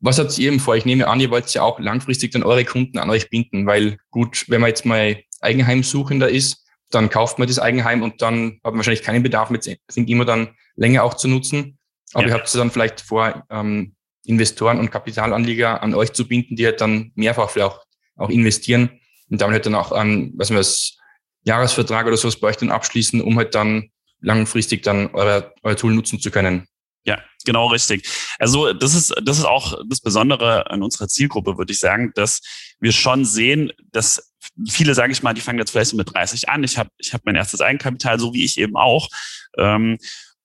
Was 0.00 0.18
habt 0.18 0.36
ihr 0.38 0.48
eben 0.48 0.60
vor? 0.60 0.74
Ich 0.74 0.84
nehme 0.84 1.06
an, 1.06 1.20
ihr 1.20 1.30
wollt 1.30 1.52
ja 1.54 1.62
auch 1.62 1.78
langfristig 1.78 2.32
dann 2.32 2.42
eure 2.42 2.64
Kunden 2.64 2.98
an 2.98 3.10
euch 3.10 3.30
binden, 3.30 3.66
weil 3.66 3.98
gut, 4.10 4.46
wenn 4.48 4.60
man 4.60 4.68
jetzt 4.68 4.86
mal 4.86 5.22
Eigenheimsuchender 5.40 6.28
ist, 6.28 6.64
dann 6.90 7.10
kauft 7.10 7.38
man 7.38 7.48
das 7.48 7.58
Eigenheim 7.58 8.02
und 8.02 8.20
dann 8.22 8.60
hat 8.64 8.72
man 8.72 8.76
wahrscheinlich 8.76 9.02
keinen 9.02 9.22
Bedarf 9.22 9.50
mit 9.50 9.62
Think 9.62 10.08
immer 10.08 10.24
dann 10.24 10.56
länger 10.76 11.04
auch 11.04 11.14
zu 11.14 11.28
nutzen. 11.28 11.78
Aber 12.14 12.24
ja. 12.24 12.30
ihr 12.30 12.34
habt 12.34 12.54
dann 12.54 12.70
vielleicht 12.70 13.00
vor, 13.00 13.44
ähm, 13.50 13.94
Investoren 14.24 14.78
und 14.78 14.90
Kapitalanleger 14.90 15.82
an 15.82 15.94
euch 15.94 16.12
zu 16.12 16.28
binden, 16.28 16.56
die 16.56 16.64
halt 16.64 16.80
dann 16.80 17.12
mehrfach 17.14 17.50
vielleicht 17.50 17.72
auch, 17.72 17.84
auch 18.16 18.30
investieren 18.30 19.00
und 19.32 19.40
damit 19.40 19.54
halt 19.54 19.66
dann 19.66 19.74
auch 19.74 19.92
an, 19.92 20.30
was 20.36 20.50
wir 20.50 20.58
das 20.58 20.98
Jahresvertrag 21.44 22.06
oder 22.06 22.18
sowas 22.18 22.38
bei 22.38 22.48
euch 22.48 22.58
dann 22.58 22.70
abschließen, 22.70 23.22
um 23.22 23.38
halt 23.38 23.54
dann 23.54 23.88
langfristig 24.20 24.82
dann 24.82 25.08
euer, 25.14 25.52
euer 25.62 25.74
Tool 25.74 25.94
nutzen 25.94 26.20
zu 26.20 26.30
können. 26.30 26.66
Ja, 27.04 27.18
genau 27.46 27.68
richtig. 27.68 28.06
Also 28.38 28.74
das 28.74 28.94
ist, 28.94 29.14
das 29.24 29.38
ist 29.38 29.46
auch 29.46 29.80
das 29.88 30.00
Besondere 30.00 30.70
an 30.70 30.82
unserer 30.82 31.08
Zielgruppe, 31.08 31.56
würde 31.56 31.72
ich 31.72 31.78
sagen, 31.78 32.12
dass 32.14 32.42
wir 32.78 32.92
schon 32.92 33.24
sehen, 33.24 33.72
dass 33.90 34.34
viele, 34.68 34.94
sage 34.94 35.12
ich 35.12 35.22
mal, 35.22 35.32
die 35.32 35.40
fangen 35.40 35.58
jetzt 35.58 35.70
vielleicht 35.70 35.92
so 35.92 35.96
mit 35.96 36.14
30 36.14 36.50
an. 36.50 36.62
Ich 36.62 36.76
habe 36.76 36.90
ich 36.98 37.14
hab 37.14 37.24
mein 37.24 37.34
erstes 37.34 37.62
Eigenkapital, 37.62 38.20
so 38.20 38.34
wie 38.34 38.44
ich 38.44 38.58
eben 38.58 38.76
auch. 38.76 39.08
Ähm, 39.56 39.96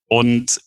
und 0.06 0.58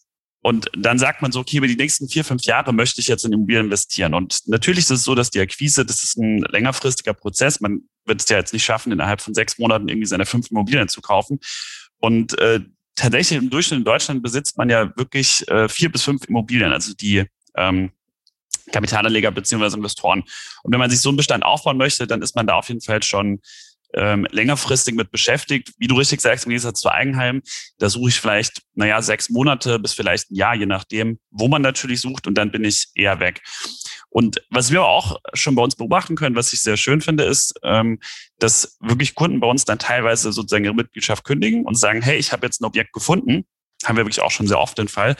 und 0.43 0.71
dann 0.75 0.97
sagt 0.97 1.21
man 1.21 1.31
so, 1.31 1.39
okay, 1.39 1.57
über 1.57 1.67
die 1.67 1.75
nächsten 1.75 2.09
vier, 2.09 2.25
fünf 2.25 2.43
Jahre 2.43 2.73
möchte 2.73 2.99
ich 2.99 3.07
jetzt 3.07 3.25
in 3.25 3.31
Immobilien 3.31 3.65
investieren. 3.65 4.15
Und 4.15 4.39
natürlich 4.47 4.85
ist 4.85 4.89
es 4.89 5.03
so, 5.03 5.13
dass 5.13 5.29
die 5.29 5.39
Akquise, 5.39 5.85
das 5.85 6.03
ist 6.03 6.17
ein 6.17 6.39
längerfristiger 6.39 7.13
Prozess. 7.13 7.61
Man 7.61 7.83
wird 8.05 8.21
es 8.21 8.29
ja 8.29 8.37
jetzt 8.37 8.51
nicht 8.51 8.63
schaffen, 8.63 8.91
innerhalb 8.91 9.21
von 9.21 9.35
sechs 9.35 9.59
Monaten 9.59 9.87
irgendwie 9.87 10.07
seine 10.07 10.25
fünf 10.25 10.49
Immobilien 10.49 10.87
zu 10.87 11.01
kaufen. 11.01 11.39
Und 11.99 12.37
äh, 12.39 12.59
tatsächlich 12.95 13.37
im 13.37 13.51
Durchschnitt 13.51 13.79
in 13.79 13.85
Deutschland 13.85 14.23
besitzt 14.23 14.57
man 14.57 14.69
ja 14.69 14.91
wirklich 14.97 15.47
äh, 15.47 15.69
vier 15.69 15.91
bis 15.91 16.01
fünf 16.01 16.25
Immobilien, 16.25 16.73
also 16.73 16.95
die 16.95 17.25
ähm, 17.55 17.91
Kapitalanleger 18.71 19.29
beziehungsweise 19.29 19.77
Investoren. 19.77 20.23
Und 20.63 20.71
wenn 20.71 20.79
man 20.79 20.89
sich 20.89 21.01
so 21.01 21.09
einen 21.09 21.17
Bestand 21.17 21.43
aufbauen 21.43 21.77
möchte, 21.77 22.07
dann 22.07 22.23
ist 22.23 22.35
man 22.35 22.47
da 22.47 22.55
auf 22.55 22.67
jeden 22.67 22.81
Fall 22.81 23.03
schon 23.03 23.41
ähm, 23.93 24.27
längerfristig 24.31 24.95
mit 24.95 25.11
beschäftigt. 25.11 25.73
Wie 25.77 25.87
du 25.87 25.95
richtig 25.95 26.21
sagst, 26.21 26.45
im 26.45 26.49
Gegensatz 26.49 26.81
zu 26.81 26.89
Eigenheim, 26.89 27.41
da 27.77 27.89
suche 27.89 28.09
ich 28.09 28.19
vielleicht, 28.19 28.61
naja, 28.73 29.01
sechs 29.01 29.29
Monate 29.29 29.79
bis 29.79 29.93
vielleicht 29.93 30.31
ein 30.31 30.35
Jahr, 30.35 30.55
je 30.55 30.65
nachdem, 30.65 31.19
wo 31.29 31.47
man 31.47 31.61
natürlich 31.61 32.01
sucht 32.01 32.27
und 32.27 32.35
dann 32.35 32.51
bin 32.51 32.63
ich 32.63 32.87
eher 32.95 33.19
weg. 33.19 33.41
Und 34.09 34.41
was 34.49 34.71
wir 34.71 34.83
auch 34.83 35.19
schon 35.33 35.55
bei 35.55 35.63
uns 35.63 35.75
beobachten 35.75 36.15
können, 36.15 36.35
was 36.35 36.51
ich 36.51 36.61
sehr 36.61 36.75
schön 36.75 37.01
finde, 37.01 37.23
ist, 37.23 37.53
ähm, 37.63 37.99
dass 38.39 38.77
wirklich 38.81 39.15
Kunden 39.15 39.39
bei 39.39 39.47
uns 39.47 39.63
dann 39.63 39.79
teilweise 39.79 40.33
sozusagen 40.33 40.65
ihre 40.65 40.75
Mitgliedschaft 40.75 41.23
kündigen 41.23 41.65
und 41.65 41.75
sagen, 41.75 42.01
hey, 42.01 42.17
ich 42.17 42.33
habe 42.33 42.45
jetzt 42.45 42.61
ein 42.61 42.65
Objekt 42.65 42.91
gefunden. 42.91 43.45
Haben 43.85 43.97
wir 43.97 44.03
wirklich 44.03 44.21
auch 44.21 44.31
schon 44.31 44.47
sehr 44.47 44.59
oft 44.59 44.77
den 44.77 44.89
Fall. 44.89 45.15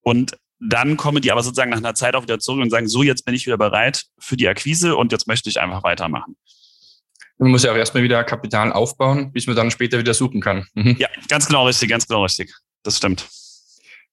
Und 0.00 0.36
dann 0.60 0.96
kommen 0.96 1.20
die 1.20 1.32
aber 1.32 1.42
sozusagen 1.42 1.70
nach 1.70 1.78
einer 1.78 1.94
Zeit 1.94 2.14
auch 2.14 2.22
wieder 2.22 2.38
zurück 2.38 2.62
und 2.62 2.70
sagen, 2.70 2.88
so, 2.88 3.02
jetzt 3.02 3.24
bin 3.24 3.34
ich 3.34 3.46
wieder 3.46 3.58
bereit 3.58 4.04
für 4.18 4.36
die 4.36 4.48
Akquise 4.48 4.96
und 4.96 5.12
jetzt 5.12 5.26
möchte 5.26 5.50
ich 5.50 5.60
einfach 5.60 5.82
weitermachen. 5.82 6.36
Man 7.42 7.50
muss 7.50 7.64
ja 7.64 7.72
auch 7.72 7.76
erstmal 7.76 8.04
wieder 8.04 8.22
Kapital 8.22 8.72
aufbauen, 8.72 9.32
bis 9.32 9.48
man 9.48 9.56
dann 9.56 9.72
später 9.72 9.98
wieder 9.98 10.14
suchen 10.14 10.40
kann. 10.40 10.64
Mhm. 10.74 10.94
Ja, 10.98 11.08
ganz 11.28 11.48
genau 11.48 11.66
richtig, 11.66 11.90
ganz 11.90 12.06
genau 12.06 12.22
richtig. 12.22 12.54
Das 12.84 12.98
stimmt. 12.98 13.28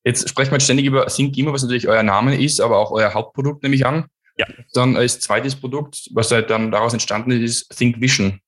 Jetzt 0.03 0.27
sprechen 0.27 0.51
wir 0.51 0.59
ständig 0.59 0.87
über 0.87 1.07
Syncimo, 1.09 1.53
was 1.53 1.61
natürlich 1.61 1.87
euer 1.87 2.01
Name 2.01 2.41
ist, 2.41 2.59
aber 2.59 2.79
auch 2.79 2.89
euer 2.89 3.13
Hauptprodukt, 3.13 3.61
nehme 3.61 3.75
ich 3.75 3.85
an. 3.85 4.05
Ja. 4.35 4.47
Dann 4.73 4.95
als 4.95 5.19
zweites 5.19 5.55
Produkt, 5.55 6.09
was 6.11 6.31
halt 6.31 6.49
dann 6.49 6.71
daraus 6.71 6.93
entstanden 6.93 7.29
ist, 7.29 7.61
ist 7.61 7.77
Think 7.77 8.01
Vision. 8.01 8.39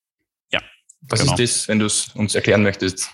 Ja. 0.51 0.61
Was 1.01 1.19
genau. 1.19 1.33
ist 1.33 1.39
das, 1.39 1.67
wenn 1.67 1.77
du 1.77 1.85
es 1.85 2.07
uns 2.15 2.33
erklären 2.33 2.63
möchtest? 2.63 3.11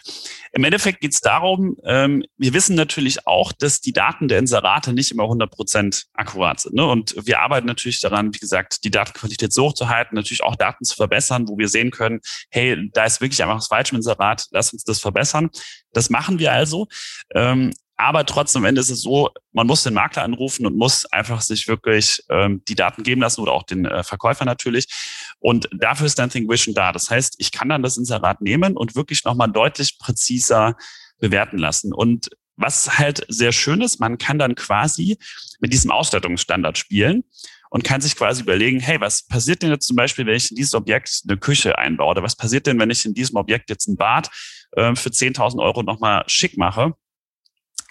Im 0.57 0.63
Endeffekt 0.63 1.01
geht 1.01 1.13
es 1.13 1.21
darum, 1.21 1.77
ähm, 1.85 2.23
wir 2.35 2.51
wissen 2.51 2.75
natürlich 2.75 3.27
auch, 3.27 3.51
dass 3.51 3.79
die 3.79 3.93
Daten 3.93 4.27
der 4.27 4.39
Inserate 4.39 4.91
nicht 4.91 5.11
immer 5.11 5.25
100 5.25 5.51
Prozent 5.51 6.05
akkurat 6.13 6.59
sind. 6.59 6.73
Ne? 6.73 6.83
Und 6.83 7.15
wir 7.27 7.41
arbeiten 7.41 7.67
natürlich 7.67 8.01
daran, 8.01 8.33
wie 8.33 8.39
gesagt, 8.39 8.83
die 8.83 8.89
Datenqualität 8.89 9.53
so 9.53 9.65
hoch 9.65 9.73
zu 9.73 9.87
halten, 9.87 10.15
natürlich 10.15 10.41
auch 10.41 10.55
Daten 10.55 10.83
zu 10.83 10.95
verbessern, 10.95 11.47
wo 11.47 11.59
wir 11.59 11.69
sehen 11.69 11.91
können, 11.91 12.21
hey, 12.49 12.89
da 12.91 13.05
ist 13.05 13.21
wirklich 13.21 13.43
einfach 13.43 13.57
was 13.57 13.67
falsch 13.67 13.91
im 13.91 13.97
Inserat, 13.97 14.47
lass 14.49 14.73
uns 14.73 14.83
das 14.83 14.99
verbessern. 14.99 15.51
Das 15.93 16.09
machen 16.09 16.39
wir 16.39 16.51
also. 16.51 16.87
Ähm, 17.35 17.71
aber 17.97 18.25
trotzdem 18.25 18.61
am 18.61 18.65
Ende 18.65 18.79
ist 18.79 18.91
es 18.91 19.01
so, 19.01 19.31
man 19.51 19.65
muss 19.65 19.81
den 19.81 19.95
Makler 19.95 20.23
anrufen 20.23 20.67
und 20.67 20.77
muss 20.77 21.05
einfach 21.05 21.41
sich 21.41 21.67
wirklich 21.67 22.21
ähm, 22.29 22.63
die 22.67 22.75
Daten 22.75 23.01
geben 23.01 23.21
lassen 23.21 23.41
oder 23.41 23.53
auch 23.53 23.63
den 23.63 23.85
äh, 23.85 24.03
Verkäufer 24.03 24.45
natürlich. 24.45 24.87
Und 25.39 25.67
dafür 25.71 26.05
ist 26.05 26.19
dann 26.19 26.29
ThinkVision 26.29 26.75
da. 26.75 26.91
Das 26.91 27.09
heißt, 27.09 27.35
ich 27.39 27.51
kann 27.51 27.69
dann 27.69 27.81
das 27.81 27.97
Inserat 27.97 28.41
nehmen 28.41 28.77
und 28.77 28.95
wirklich 28.95 29.25
nochmal 29.25 29.51
deutlich 29.51 29.97
präziser 29.97 30.77
bewerten 31.19 31.57
lassen. 31.57 31.91
Und 31.91 32.29
was 32.55 32.99
halt 32.99 33.25
sehr 33.29 33.51
schön 33.51 33.81
ist, 33.81 33.99
man 33.99 34.19
kann 34.19 34.37
dann 34.37 34.53
quasi 34.53 35.17
mit 35.59 35.73
diesem 35.73 35.89
Ausstattungsstandard 35.89 36.77
spielen 36.77 37.23
und 37.71 37.83
kann 37.83 38.01
sich 38.01 38.15
quasi 38.15 38.43
überlegen, 38.43 38.79
hey, 38.79 39.01
was 39.01 39.23
passiert 39.23 39.63
denn 39.63 39.71
jetzt 39.71 39.87
zum 39.87 39.95
Beispiel, 39.95 40.25
wenn 40.27 40.35
ich 40.35 40.51
in 40.51 40.55
dieses 40.55 40.75
Objekt 40.75 41.23
eine 41.27 41.37
Küche 41.37 41.77
einbaue? 41.79 42.11
Oder 42.11 42.23
was 42.23 42.35
passiert 42.35 42.67
denn, 42.67 42.79
wenn 42.79 42.91
ich 42.91 43.05
in 43.05 43.15
diesem 43.15 43.37
Objekt 43.37 43.71
jetzt 43.71 43.87
ein 43.87 43.97
Bad 43.97 44.29
äh, 44.73 44.95
für 44.95 45.09
10.000 45.09 45.59
Euro 45.61 45.81
nochmal 45.81 46.23
schick 46.27 46.57
mache? 46.57 46.93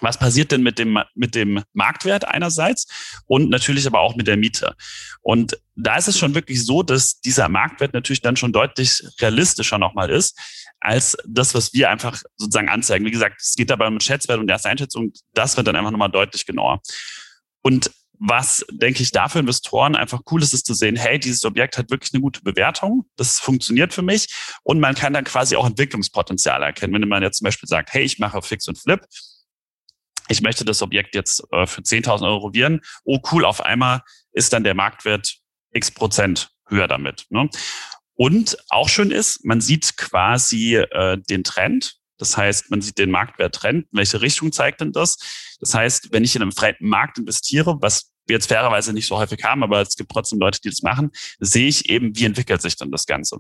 Was 0.01 0.19
passiert 0.19 0.53
denn 0.53 0.63
mit 0.63 0.79
dem, 0.79 0.99
mit 1.15 1.35
dem 1.35 1.63
Marktwert 1.73 2.27
einerseits 2.27 3.23
und 3.27 3.51
natürlich 3.51 3.87
aber 3.87 4.01
auch 4.01 4.17
mit 4.17 4.27
der 4.27 4.37
Miete. 4.37 4.75
Und 5.23 5.59
da 5.75 5.97
ist 5.97 6.09
es 6.09 6.19
schon 6.19 6.35
wirklich 6.35 6.65
so, 6.65 6.83
dass 6.83 7.21
dieser 7.21 7.49
Marktwert 7.49 7.95
natürlich 7.95 8.23
dann 8.23 8.37
schon 8.37 8.53
deutlich 8.53 9.03
realistischer 9.21 9.79
nochmal 9.79 10.11
ist, 10.11 10.39
als 10.81 11.17
das, 11.27 11.55
was 11.55 11.73
wir 11.73 11.91
einfach 11.91 12.23
sozusagen 12.37 12.69
anzeigen. 12.69 13.05
Wie 13.07 13.11
gesagt, 13.11 13.41
es 13.41 13.55
geht 13.55 13.71
dabei 13.71 13.89
um 13.89 14.01
Schätzwert 14.01 14.39
und 14.39 14.51
erste 14.51 14.69
Einschätzung. 14.69 15.13
Das 15.33 15.57
wird 15.57 15.67
dann 15.67 15.77
einfach 15.77 15.91
nochmal 15.91 16.11
deutlich 16.11 16.47
genauer. 16.47 16.81
Und 17.63 17.91
was, 18.19 18.65
denke 18.71 19.03
ich, 19.03 19.11
da 19.11 19.29
für 19.29 19.41
Investoren 19.41 19.95
einfach 19.95 20.21
cool 20.31 20.43
ist, 20.43 20.55
ist 20.55 20.67
zu 20.67 20.75
sehen, 20.75 20.97
hey, 20.97 21.19
dieses 21.19 21.45
Objekt 21.45 21.77
hat 21.77 21.91
wirklich 21.91 22.15
eine 22.15 22.23
gute 22.23 22.41
Bewertung, 22.41 23.05
das 23.17 23.39
funktioniert 23.39 23.93
für 23.93 24.03
mich 24.03 24.29
und 24.63 24.81
man 24.81 24.95
kann 24.95 25.13
dann 25.13 25.25
quasi 25.25 25.57
auch 25.57 25.67
Entwicklungspotenzial 25.67 26.63
erkennen. 26.63 26.95
Wenn 26.95 27.09
man 27.09 27.23
jetzt 27.23 27.39
zum 27.39 27.45
Beispiel 27.45 27.69
sagt, 27.69 27.93
hey, 27.93 28.05
ich 28.05 28.19
mache 28.19 28.41
Fix 28.41 28.69
und 28.69 28.79
Flip, 28.79 29.01
ich 30.29 30.43
möchte 30.43 30.65
das 30.65 30.83
Objekt 30.83 31.15
jetzt 31.15 31.43
äh, 31.53 31.67
für 31.67 31.83
10.000 31.83 32.25
Euro 32.25 32.39
rovieren, 32.39 32.81
oh 33.05 33.21
cool, 33.33 33.45
auf 33.45 33.61
einmal 33.61 34.03
ist 34.33 34.53
dann 34.53 34.65
der 34.65 34.75
Marktwert 34.75 35.37
x 35.73 35.91
Prozent 35.91 36.51
höher 36.69 36.89
damit. 36.89 37.27
Ne? 37.31 37.49
Und 38.15 38.57
auch 38.71 38.89
schön 38.89 39.11
ist, 39.11 39.45
man 39.45 39.61
sieht 39.61 39.97
quasi 39.97 40.77
äh, 40.77 41.19
den 41.29 41.45
Trend. 41.45 41.97
Das 42.19 42.37
heißt, 42.37 42.71
man 42.71 42.81
sieht 42.81 42.99
den 42.99 43.11
Marktwerttrend. 43.11 43.87
In 43.93 43.99
welche 43.99 44.23
Richtung 44.23 44.53
zeigt 44.53 44.81
denn 44.81 44.93
das? 44.93 45.19
Das 45.61 45.75
heißt, 45.75 46.13
wenn 46.13 46.25
ich 46.25 46.35
in 46.35 46.43
einem 46.43 46.53
fremden 46.53 46.89
Markt 46.89 47.19
investiere, 47.19 47.77
was 47.81 48.11
wir 48.27 48.35
jetzt 48.35 48.49
fairerweise 48.49 48.93
nicht 48.93 49.07
so 49.07 49.19
häufig 49.19 49.45
haben, 49.45 49.63
aber 49.63 49.83
es 49.83 49.97
gibt 49.97 50.11
trotzdem 50.11 50.39
Leute, 50.39 50.61
die 50.61 50.71
das 50.71 50.83
machen, 50.83 51.11
sehe 51.39 51.69
ich 51.69 51.91
eben, 51.91 52.17
wie 52.17 52.25
entwickelt 52.25 52.63
sich 52.63 52.77
dann 52.77 52.91
das 52.91 53.07
Ganze. 53.07 53.39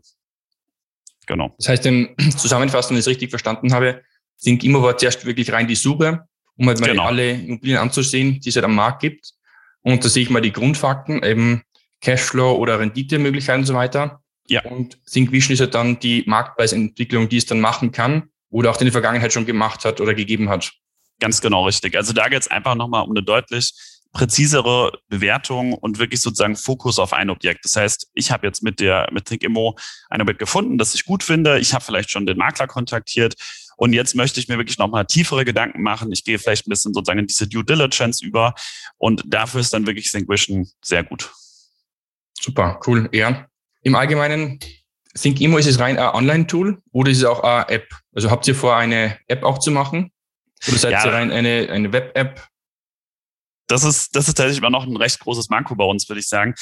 Genau. 1.27 1.55
Das 1.59 1.68
heißt, 1.68 1.87
im 1.87 2.14
Zusammenfassen, 2.37 2.90
wenn 2.90 2.99
ich 2.99 3.05
es 3.05 3.09
richtig 3.09 3.31
verstanden 3.31 3.72
habe, 3.72 4.03
Think 4.42 4.62
Immo 4.62 4.83
war 4.83 4.96
zuerst 4.96 5.25
wirklich 5.25 5.51
rein 5.53 5.66
die 5.66 5.75
Suche, 5.75 6.29
um 6.56 6.66
halt 6.66 6.80
mal 6.80 6.90
genau. 6.90 7.04
alle 7.04 7.32
Immobilien 7.32 7.78
anzusehen, 7.78 8.40
die 8.40 8.48
es 8.48 8.56
halt 8.56 8.64
am 8.64 8.74
Markt 8.74 9.00
gibt. 9.00 9.32
Und 9.82 10.04
da 10.04 10.08
sehe 10.08 10.22
ich 10.22 10.30
mal 10.30 10.40
die 10.40 10.52
Grundfakten, 10.52 11.22
eben 11.22 11.62
Cashflow 12.00 12.56
oder 12.56 12.80
Renditemöglichkeiten 12.80 13.60
und 13.62 13.66
so 13.66 13.74
weiter. 13.74 14.20
Ja. 14.48 14.62
Und 14.64 14.98
Think 15.10 15.32
Vision 15.32 15.54
ist 15.54 15.60
halt 15.60 15.74
dann 15.74 15.98
die 15.98 16.24
Marktpreisentwicklung, 16.26 17.28
die 17.28 17.36
es 17.36 17.46
dann 17.46 17.60
machen 17.60 17.92
kann 17.92 18.30
oder 18.50 18.70
auch 18.70 18.80
in 18.80 18.86
der 18.86 18.92
Vergangenheit 18.92 19.32
schon 19.32 19.46
gemacht 19.46 19.84
hat 19.84 20.00
oder 20.00 20.14
gegeben 20.14 20.48
hat. 20.48 20.72
Ganz 21.20 21.40
genau 21.40 21.66
richtig. 21.66 21.96
Also 21.96 22.12
da 22.12 22.28
geht 22.28 22.42
es 22.42 22.48
einfach 22.48 22.74
nochmal 22.74 23.04
um 23.04 23.10
eine 23.10 23.22
deutlich 23.22 23.72
präzisere 24.12 24.92
Bewertung 25.08 25.74
und 25.74 25.98
wirklich 25.98 26.20
sozusagen 26.20 26.56
Fokus 26.56 26.98
auf 26.98 27.12
ein 27.12 27.28
Objekt. 27.28 27.64
Das 27.64 27.76
heißt, 27.76 28.08
ich 28.14 28.30
habe 28.30 28.46
jetzt 28.46 28.62
mit 28.62 28.80
der 28.80 29.08
mit 29.12 29.26
ThinkImmo 29.26 29.76
ein 30.08 30.22
Objekt 30.22 30.38
gefunden, 30.38 30.78
das 30.78 30.94
ich 30.94 31.04
gut 31.04 31.22
finde. 31.22 31.58
Ich 31.58 31.74
habe 31.74 31.84
vielleicht 31.84 32.10
schon 32.10 32.24
den 32.24 32.38
Makler 32.38 32.66
kontaktiert 32.66 33.34
und 33.76 33.92
jetzt 33.92 34.14
möchte 34.14 34.40
ich 34.40 34.48
mir 34.48 34.58
wirklich 34.58 34.78
nochmal 34.78 35.06
tiefere 35.06 35.44
Gedanken 35.44 35.82
machen. 35.82 36.10
Ich 36.12 36.24
gehe 36.24 36.38
vielleicht 36.38 36.66
ein 36.66 36.70
bisschen 36.70 36.92
sozusagen 36.94 37.20
in 37.20 37.26
diese 37.26 37.46
Due 37.46 37.64
Diligence 37.64 38.20
über 38.22 38.54
und 38.98 39.22
dafür 39.26 39.60
ist 39.60 39.72
dann 39.72 39.86
wirklich 39.86 40.10
ThinkVision 40.10 40.68
sehr 40.82 41.04
gut. 41.04 41.30
Super, 42.40 42.80
cool. 42.86 43.08
Ja. 43.12 43.46
Im 43.82 43.94
Allgemeinen, 43.94 44.58
ThinkImmo 45.14 45.58
ist 45.58 45.66
es 45.66 45.78
rein 45.78 45.98
ein 45.98 46.14
Online-Tool 46.14 46.82
oder 46.92 47.10
ist 47.10 47.18
es 47.18 47.24
auch 47.24 47.40
eine 47.40 47.68
App? 47.68 47.88
Also 48.14 48.30
habt 48.30 48.46
ihr 48.48 48.54
vor, 48.54 48.76
eine 48.76 49.18
App 49.28 49.42
auch 49.44 49.58
zu 49.58 49.70
machen? 49.70 50.10
Oder 50.68 50.78
seid 50.78 50.92
ja, 50.92 51.04
ihr 51.04 51.12
rein 51.12 51.30
eine, 51.30 51.68
eine 51.70 51.92
Web-App? 51.92 52.46
Das 53.68 53.84
ist, 53.84 54.14
das 54.14 54.28
ist 54.28 54.34
tatsächlich 54.34 54.58
immer 54.58 54.70
noch 54.70 54.86
ein 54.86 54.96
recht 54.96 55.18
großes 55.20 55.48
Manko 55.48 55.74
bei 55.74 55.84
uns, 55.84 56.08
würde 56.08 56.20
ich 56.20 56.28
sagen. 56.28 56.54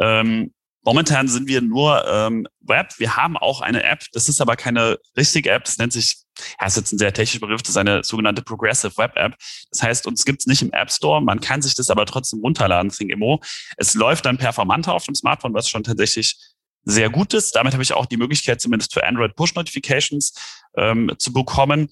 Ähm, 0.00 0.52
momentan 0.82 1.28
sind 1.28 1.48
wir 1.48 1.60
nur 1.60 2.06
ähm, 2.08 2.46
Web. 2.60 2.98
Wir 2.98 3.16
haben 3.16 3.36
auch 3.36 3.60
eine 3.60 3.82
App. 3.84 4.04
Das 4.12 4.28
ist 4.28 4.40
aber 4.40 4.56
keine 4.56 4.98
richtige 5.16 5.50
App. 5.50 5.64
Das 5.64 5.78
nennt 5.78 5.92
sich, 5.92 6.22
ja, 6.60 6.66
ist 6.66 6.76
jetzt 6.76 6.92
ein 6.92 6.98
sehr 6.98 7.12
technischer 7.12 7.40
Begriff, 7.40 7.62
das 7.62 7.70
ist 7.70 7.76
eine 7.76 8.02
sogenannte 8.04 8.42
Progressive 8.42 8.96
Web 8.96 9.16
App. 9.16 9.36
Das 9.70 9.82
heißt, 9.82 10.06
uns 10.06 10.24
gibt's 10.24 10.46
nicht 10.46 10.62
im 10.62 10.72
App 10.72 10.90
Store. 10.90 11.20
Man 11.20 11.40
kann 11.40 11.62
sich 11.62 11.74
das 11.74 11.90
aber 11.90 12.06
trotzdem 12.06 12.40
runterladen, 12.40 12.90
ThinkImmo. 12.90 13.40
Es 13.76 13.94
läuft 13.94 14.26
dann 14.26 14.38
performanter 14.38 14.94
auf 14.94 15.04
dem 15.04 15.14
Smartphone, 15.14 15.54
was 15.54 15.68
schon 15.68 15.84
tatsächlich 15.84 16.36
sehr 16.84 17.10
gut 17.10 17.34
ist. 17.34 17.54
Damit 17.54 17.74
habe 17.74 17.82
ich 17.82 17.92
auch 17.92 18.06
die 18.06 18.16
Möglichkeit, 18.16 18.60
zumindest 18.60 18.94
für 18.94 19.06
Android 19.06 19.36
Push 19.36 19.54
Notifications 19.54 20.32
ähm, 20.76 21.12
zu 21.18 21.32
bekommen. 21.32 21.88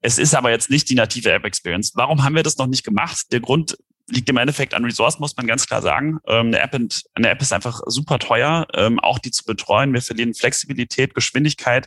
Es 0.00 0.18
ist 0.18 0.34
aber 0.34 0.50
jetzt 0.50 0.70
nicht 0.70 0.88
die 0.90 0.94
native 0.94 1.30
App 1.32 1.44
Experience. 1.44 1.92
Warum 1.94 2.22
haben 2.22 2.36
wir 2.36 2.42
das 2.42 2.58
noch 2.58 2.66
nicht 2.66 2.84
gemacht? 2.84 3.26
Der 3.32 3.40
Grund 3.40 3.76
liegt 4.10 4.28
im 4.28 4.36
Endeffekt 4.36 4.74
an 4.74 4.84
Resource, 4.84 5.18
muss 5.18 5.36
man 5.36 5.46
ganz 5.46 5.66
klar 5.66 5.82
sagen. 5.82 6.18
Ähm, 6.26 6.48
eine, 6.48 6.60
App, 6.60 6.74
eine 7.14 7.28
App 7.28 7.42
ist 7.42 7.52
einfach 7.52 7.80
super 7.86 8.18
teuer, 8.18 8.66
ähm, 8.74 8.98
auch 9.00 9.18
die 9.18 9.30
zu 9.30 9.44
betreuen. 9.44 9.92
Wir 9.92 10.02
verlieren 10.02 10.34
Flexibilität, 10.34 11.14
Geschwindigkeit. 11.14 11.86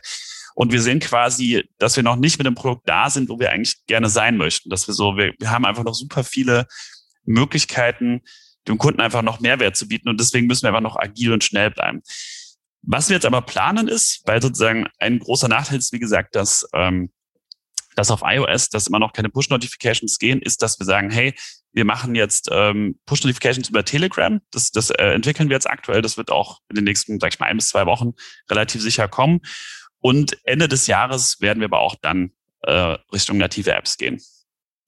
Und 0.54 0.72
wir 0.72 0.82
sehen 0.82 1.00
quasi, 1.00 1.68
dass 1.78 1.96
wir 1.96 2.02
noch 2.02 2.16
nicht 2.16 2.38
mit 2.38 2.46
dem 2.46 2.54
Produkt 2.54 2.88
da 2.88 3.10
sind, 3.10 3.28
wo 3.28 3.38
wir 3.38 3.50
eigentlich 3.50 3.84
gerne 3.86 4.08
sein 4.08 4.36
möchten. 4.36 4.70
Dass 4.70 4.86
wir 4.86 4.94
so, 4.94 5.16
wir, 5.16 5.32
wir 5.38 5.50
haben 5.50 5.64
einfach 5.64 5.84
noch 5.84 5.94
super 5.94 6.24
viele 6.24 6.66
Möglichkeiten, 7.24 8.22
dem 8.68 8.78
Kunden 8.78 9.00
einfach 9.00 9.22
noch 9.22 9.40
Mehrwert 9.40 9.76
zu 9.76 9.88
bieten. 9.88 10.08
Und 10.08 10.20
deswegen 10.20 10.46
müssen 10.46 10.62
wir 10.62 10.68
einfach 10.68 10.80
noch 10.80 10.96
agil 10.96 11.32
und 11.32 11.44
schnell 11.44 11.70
bleiben. 11.70 12.02
Was 12.82 13.08
wir 13.08 13.14
jetzt 13.14 13.26
aber 13.26 13.42
planen 13.42 13.88
ist, 13.88 14.22
weil 14.26 14.42
sozusagen 14.42 14.88
ein 14.98 15.20
großer 15.20 15.48
Nachteil 15.48 15.78
ist, 15.78 15.92
wie 15.92 16.00
gesagt, 16.00 16.34
dass, 16.34 16.66
ähm, 16.74 17.12
dass 17.94 18.10
auf 18.10 18.22
iOS, 18.24 18.70
dass 18.70 18.88
immer 18.88 18.98
noch 18.98 19.12
keine 19.12 19.28
Push-Notifications 19.28 20.18
gehen, 20.18 20.42
ist, 20.42 20.62
dass 20.62 20.78
wir 20.78 20.86
sagen, 20.86 21.10
hey, 21.10 21.34
wir 21.72 21.84
machen 21.84 22.14
jetzt 22.14 22.48
ähm, 22.50 22.98
Push-Notifications 23.06 23.68
über 23.68 23.84
Telegram. 23.84 24.40
Das, 24.50 24.72
das 24.72 24.90
äh, 24.90 25.12
entwickeln 25.12 25.48
wir 25.48 25.54
jetzt 25.54 25.70
aktuell. 25.70 26.02
Das 26.02 26.16
wird 26.16 26.30
auch 26.30 26.60
in 26.68 26.76
den 26.76 26.84
nächsten, 26.84 27.18
sag 27.20 27.32
ich 27.32 27.40
mal, 27.40 27.46
ein 27.46 27.56
bis 27.56 27.68
zwei 27.68 27.86
Wochen 27.86 28.12
relativ 28.50 28.82
sicher 28.82 29.08
kommen. 29.08 29.40
Und 30.02 30.36
Ende 30.44 30.68
des 30.68 30.88
Jahres 30.88 31.40
werden 31.40 31.60
wir 31.60 31.66
aber 31.66 31.78
auch 31.78 31.94
dann 32.02 32.32
äh, 32.62 32.96
Richtung 33.12 33.38
native 33.38 33.72
Apps 33.72 33.96
gehen. 33.96 34.20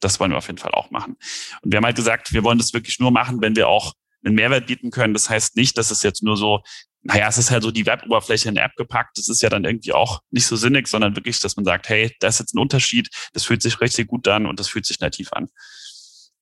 Das 0.01 0.19
wollen 0.21 0.33
wir 0.33 0.39
auf 0.39 0.49
jeden 0.49 0.59
Fall 0.59 0.73
auch 0.73 0.91
machen. 0.91 1.17
Und 1.63 1.73
wir 1.73 1.77
haben 1.77 1.87
halt 1.87 1.97
gesagt, 1.97 2.33
wir 2.33 2.43
wollen 2.43 2.59
das 2.59 2.75
wirklich 2.75 2.99
nur 2.99 3.13
machen, 3.13 3.41
wenn 3.41 3.57
wir 3.57 3.69
auch 3.69 3.95
einen 4.25 4.35
Mehrwert 4.35 4.67
bieten 4.67 4.91
können. 4.91 5.15
Das 5.15 5.31
heißt 5.31 5.57
nicht, 5.57 5.79
dass 5.79 5.93
es 5.93 6.03
jetzt 6.03 6.23
nur 6.25 6.37
so, 6.37 6.63
naja, 7.03 7.29
es 7.29 7.39
ist 7.39 7.53
halt 7.53 7.63
so 7.63 7.71
die 7.71 7.87
Web-Oberfläche 7.87 8.49
in 8.49 8.59
eine 8.59 8.67
App 8.67 8.75
gepackt. 8.75 9.17
Das 9.17 9.29
ist 9.29 9.41
ja 9.41 9.49
dann 9.49 9.65
irgendwie 9.65 9.93
auch 9.93 10.21
nicht 10.31 10.47
so 10.47 10.57
sinnig, 10.57 10.89
sondern 10.89 11.15
wirklich, 11.15 11.39
dass 11.39 11.55
man 11.57 11.65
sagt, 11.65 11.89
hey, 11.89 12.15
da 12.19 12.29
ist 12.29 12.41
jetzt 12.41 12.55
ein 12.55 12.59
Unterschied, 12.59 13.09
das 13.35 13.45
fühlt 13.45 13.63
sich 13.63 13.81
richtig 13.81 14.09
gut 14.09 14.27
an 14.27 14.47
und 14.47 14.59
das 14.59 14.69
fühlt 14.69 14.85
sich 14.85 14.99
nativ 14.99 15.33
an. 15.33 15.49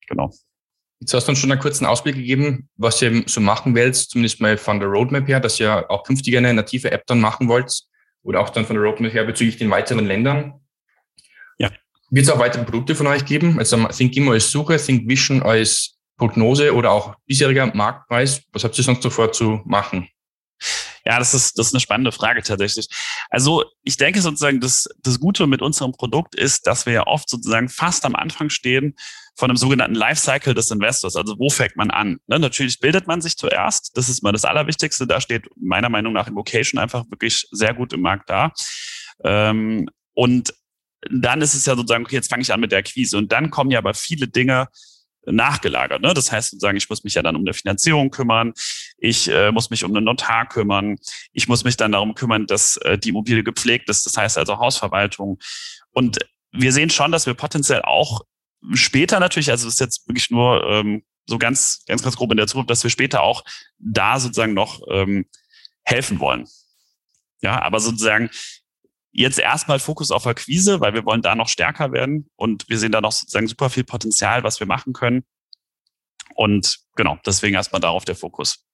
Genau. 0.07 0.33
Jetzt 0.99 1.13
hast 1.13 1.27
du 1.27 1.31
uns 1.31 1.39
schon 1.39 1.51
einen 1.51 1.61
kurzen 1.61 1.85
Ausblick 1.85 2.15
gegeben, 2.15 2.69
was 2.75 3.01
ihr 3.03 3.23
so 3.27 3.39
machen 3.39 3.75
wollt, 3.75 3.95
zumindest 3.95 4.41
mal 4.41 4.57
von 4.57 4.79
der 4.79 4.89
Roadmap 4.89 5.27
her, 5.27 5.39
dass 5.39 5.59
ihr 5.59 5.91
auch 5.91 6.03
künftig 6.03 6.35
eine 6.37 6.53
native 6.53 6.91
App 6.91 7.05
dann 7.05 7.19
machen 7.19 7.47
wollt 7.47 7.83
oder 8.23 8.39
auch 8.39 8.49
dann 8.49 8.65
von 8.65 8.75
der 8.75 8.83
Roadmap 8.83 9.13
her 9.13 9.25
bezüglich 9.25 9.57
den 9.57 9.69
weiteren 9.69 10.05
Ländern. 10.05 10.61
Ja. 11.57 11.69
Wird 12.09 12.25
es 12.25 12.31
auch 12.31 12.39
weitere 12.39 12.63
Produkte 12.63 12.95
von 12.95 13.07
euch 13.07 13.25
geben? 13.25 13.59
Also 13.59 13.77
Think 13.87 14.15
immer 14.17 14.31
als 14.31 14.49
Suche, 14.49 14.77
Think 14.77 15.07
Vision 15.07 15.43
als 15.43 15.97
Prognose 16.17 16.73
oder 16.73 16.91
auch 16.91 17.15
bisheriger 17.25 17.67
Marktpreis. 17.73 18.43
Was 18.51 18.63
habt 18.63 18.77
ihr 18.77 18.83
sonst 18.83 19.03
noch 19.03 19.11
vor 19.11 19.31
zu 19.31 19.61
machen? 19.65 20.07
Ja, 21.05 21.19
das 21.19 21.33
ist, 21.33 21.57
das 21.59 21.67
ist 21.67 21.73
eine 21.73 21.81
spannende 21.81 22.13
Frage 22.13 22.41
tatsächlich. 22.43 22.87
Also 23.29 23.65
ich 23.83 23.97
denke 23.97 24.21
sozusagen, 24.21 24.61
das, 24.61 24.87
das 25.01 25.19
Gute 25.19 25.47
mit 25.47 25.61
unserem 25.61 25.91
Produkt 25.91 26.35
ist, 26.35 26.65
dass 26.65 26.85
wir 26.85 26.93
ja 26.93 27.07
oft 27.07 27.29
sozusagen 27.29 27.67
fast 27.67 28.05
am 28.05 28.15
Anfang 28.15 28.49
stehen 28.49 28.95
von 29.35 29.49
einem 29.49 29.57
sogenannten 29.57 29.95
Lifecycle 29.95 30.53
des 30.53 30.69
Investors. 30.71 31.15
Also 31.15 31.35
wo 31.39 31.49
fängt 31.49 31.75
man 31.75 31.89
an? 31.89 32.19
Ne, 32.27 32.39
natürlich 32.39 32.79
bildet 32.79 33.07
man 33.07 33.21
sich 33.21 33.37
zuerst. 33.37 33.97
Das 33.97 34.09
ist 34.09 34.21
mal 34.21 34.31
das 34.31 34.45
Allerwichtigste. 34.45 35.07
Da 35.07 35.19
steht 35.21 35.49
meiner 35.55 35.89
Meinung 35.89 36.13
nach 36.13 36.27
Invocation 36.27 36.79
einfach 36.79 37.05
wirklich 37.09 37.47
sehr 37.51 37.73
gut 37.73 37.93
im 37.93 38.01
Markt 38.01 38.29
da. 38.29 38.51
Ähm, 39.23 39.89
und 40.13 40.53
dann 41.09 41.41
ist 41.41 41.53
es 41.53 41.65
ja 41.65 41.75
sozusagen, 41.75 42.05
okay, 42.05 42.15
jetzt 42.15 42.29
fange 42.29 42.43
ich 42.43 42.53
an 42.53 42.59
mit 42.59 42.71
der 42.71 42.79
Akquise. 42.79 43.17
Und 43.17 43.31
dann 43.31 43.49
kommen 43.49 43.71
ja 43.71 43.79
aber 43.79 43.93
viele 43.93 44.27
Dinge, 44.27 44.67
nachgelagert. 45.25 46.01
Ne? 46.01 46.13
Das 46.13 46.31
heißt 46.31 46.51
sozusagen, 46.51 46.77
ich 46.77 46.89
muss 46.89 47.03
mich 47.03 47.13
ja 47.13 47.21
dann 47.21 47.35
um 47.35 47.43
eine 47.43 47.53
Finanzierung 47.53 48.09
kümmern, 48.09 48.53
ich 48.97 49.29
äh, 49.29 49.51
muss 49.51 49.69
mich 49.69 49.83
um 49.83 49.95
einen 49.95 50.05
Notar 50.05 50.47
kümmern, 50.47 50.97
ich 51.31 51.47
muss 51.47 51.63
mich 51.63 51.77
dann 51.77 51.91
darum 51.91 52.15
kümmern, 52.15 52.45
dass 52.45 52.77
äh, 52.77 52.97
die 52.97 53.09
Immobilie 53.09 53.43
gepflegt 53.43 53.89
ist, 53.89 54.05
das 54.05 54.17
heißt 54.17 54.37
also 54.37 54.57
Hausverwaltung. 54.57 55.39
Und 55.91 56.19
wir 56.51 56.71
sehen 56.71 56.89
schon, 56.89 57.11
dass 57.11 57.25
wir 57.25 57.33
potenziell 57.33 57.81
auch 57.81 58.21
später 58.73 59.19
natürlich, 59.19 59.51
also 59.51 59.65
das 59.65 59.75
ist 59.75 59.79
jetzt 59.79 60.07
wirklich 60.07 60.29
nur 60.29 60.63
ähm, 60.67 61.03
so 61.25 61.37
ganz, 61.37 61.83
ganz, 61.87 62.03
ganz 62.03 62.15
grob 62.15 62.31
in 62.31 62.37
der 62.37 62.47
Zukunft, 62.47 62.69
dass 62.69 62.83
wir 62.83 62.89
später 62.89 63.21
auch 63.21 63.43
da 63.77 64.19
sozusagen 64.19 64.53
noch 64.53 64.81
ähm, 64.89 65.25
helfen 65.83 66.19
wollen. 66.19 66.47
Ja, 67.41 67.61
aber 67.61 67.79
sozusagen 67.79 68.29
Jetzt 69.15 69.37
erstmal 69.37 69.77
Fokus 69.77 70.09
auf 70.09 70.25
Akquise, 70.25 70.81
weil 70.81 70.95
wir 70.95 71.05
wollen 71.05 71.21
da 71.21 71.35
noch 71.35 71.47
stärker 71.47 71.91
werden 71.91 72.31
und 72.35 72.67
wir 72.67 72.79
sehen 72.79 72.91
da 72.91 72.99
noch 72.99 73.11
sozusagen 73.11 73.47
super 73.47 73.69
viel 73.69 73.83
Potenzial, 73.83 74.43
was 74.43 74.59
wir 74.59 74.65
machen 74.65 74.91
können. 74.91 75.23
Und 76.33 76.79
genau, 76.95 77.19
deswegen 77.23 77.53
erstmal 77.53 77.79
darauf 77.79 78.05
der 78.05 78.15
Fokus. 78.15 78.65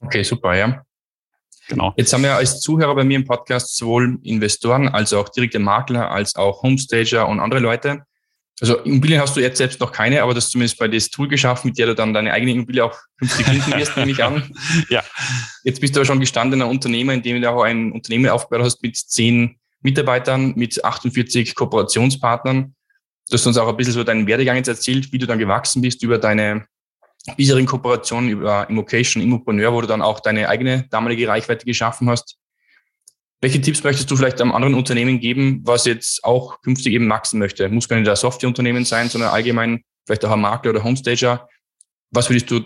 Okay, 0.00 0.22
super, 0.22 0.54
ja. 0.54 0.84
Genau. 1.68 1.94
Jetzt 1.96 2.12
haben 2.12 2.24
wir 2.24 2.34
als 2.34 2.60
Zuhörer 2.60 2.94
bei 2.94 3.04
mir 3.04 3.16
im 3.16 3.24
Podcast 3.24 3.74
sowohl 3.74 4.18
Investoren 4.22 4.86
als 4.86 5.14
auch 5.14 5.30
direkte 5.30 5.60
Makler, 5.60 6.10
als 6.10 6.36
auch 6.36 6.62
Homestager 6.62 7.26
und 7.26 7.40
andere 7.40 7.60
Leute. 7.60 8.04
Also 8.60 8.76
Immobilien 8.78 9.20
hast 9.20 9.36
du 9.36 9.40
jetzt 9.40 9.58
selbst 9.58 9.80
noch 9.80 9.90
keine, 9.90 10.22
aber 10.22 10.34
das 10.34 10.44
ist 10.44 10.50
zumindest 10.50 10.78
bei 10.78 10.86
das 10.86 11.08
Tool 11.08 11.28
geschaffen, 11.28 11.68
mit 11.68 11.78
der 11.78 11.86
du 11.86 11.94
dann 11.94 12.12
deine 12.12 12.32
eigene 12.32 12.52
Immobilie 12.52 12.84
auch 12.84 12.96
künftig 13.18 13.46
finden 13.46 13.72
wirst, 13.72 13.96
nehme 13.96 14.10
ich 14.10 14.22
an. 14.22 14.54
Ja. 14.90 15.02
Jetzt 15.64 15.80
bist 15.80 15.94
du 15.94 16.00
aber 16.00 16.06
schon 16.06 16.20
gestandener 16.20 16.68
Unternehmer, 16.68 17.12
indem 17.14 17.40
du 17.40 17.50
auch 17.50 17.62
ein 17.62 17.92
Unternehmen 17.92 18.28
aufgebaut 18.28 18.64
hast 18.64 18.82
mit 18.82 18.96
zehn 18.96 19.56
Mitarbeitern, 19.82 20.52
mit 20.56 20.84
48 20.84 21.54
Kooperationspartnern. 21.54 22.74
Du 23.30 23.34
hast 23.34 23.46
uns 23.46 23.56
auch 23.56 23.68
ein 23.68 23.76
bisschen 23.76 23.94
so 23.94 24.04
deinen 24.04 24.26
Werdegang 24.26 24.56
jetzt 24.56 24.68
erzählt, 24.68 25.12
wie 25.12 25.18
du 25.18 25.26
dann 25.26 25.38
gewachsen 25.38 25.80
bist 25.80 26.02
über 26.02 26.18
deine 26.18 26.66
bisherigen 27.36 27.66
Kooperationen, 27.66 28.30
über 28.30 28.68
Immocation, 28.68 29.22
Immopreneur, 29.22 29.72
wo 29.72 29.80
du 29.80 29.86
dann 29.86 30.02
auch 30.02 30.20
deine 30.20 30.48
eigene 30.48 30.86
damalige 30.90 31.28
Reichweite 31.28 31.64
geschaffen 31.64 32.10
hast. 32.10 32.36
Welche 33.40 33.60
Tipps 33.60 33.82
möchtest 33.82 34.10
du 34.10 34.16
vielleicht 34.16 34.40
einem 34.40 34.52
anderen 34.52 34.74
Unternehmen 34.74 35.18
geben, 35.18 35.62
was 35.64 35.86
jetzt 35.86 36.24
auch 36.24 36.60
künftig 36.60 36.92
eben 36.92 37.08
wachsen 37.08 37.38
möchte? 37.38 37.68
Muss 37.68 37.88
gar 37.88 37.98
nicht 37.98 38.08
ein 38.08 38.16
Softwareunternehmen 38.16 38.84
sein, 38.84 39.08
sondern 39.08 39.30
allgemein 39.30 39.82
vielleicht 40.04 40.24
auch 40.24 40.32
ein 40.32 40.40
Makler 40.40 40.70
oder 40.70 40.84
Homestager. 40.84 41.48
was 42.10 42.28
würdest 42.28 42.50
du 42.50 42.60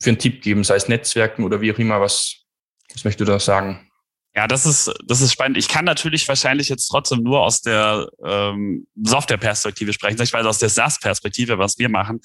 für 0.00 0.10
einen 0.10 0.18
Tipp 0.18 0.42
geben, 0.42 0.64
sei 0.64 0.76
es 0.76 0.88
Netzwerken 0.88 1.44
oder 1.44 1.60
wie 1.60 1.72
auch 1.72 1.78
immer, 1.78 2.00
was, 2.00 2.44
was 2.92 3.04
möchtest 3.04 3.28
du 3.28 3.32
da 3.32 3.38
sagen? 3.38 3.90
Ja, 4.34 4.46
das 4.46 4.64
ist, 4.64 4.92
das 5.06 5.20
ist 5.20 5.32
spannend. 5.32 5.56
Ich 5.56 5.68
kann 5.68 5.84
natürlich 5.84 6.28
wahrscheinlich 6.28 6.68
jetzt 6.68 6.86
trotzdem 6.86 7.22
nur 7.22 7.40
aus 7.40 7.62
der 7.62 8.08
ähm, 8.24 8.86
Software-Perspektive 9.02 9.92
sprechen, 9.92 10.18
weiß 10.18 10.32
aus 10.46 10.58
der 10.58 10.68
SaaS-Perspektive, 10.68 11.58
was 11.58 11.78
wir 11.78 11.88
machen. 11.88 12.20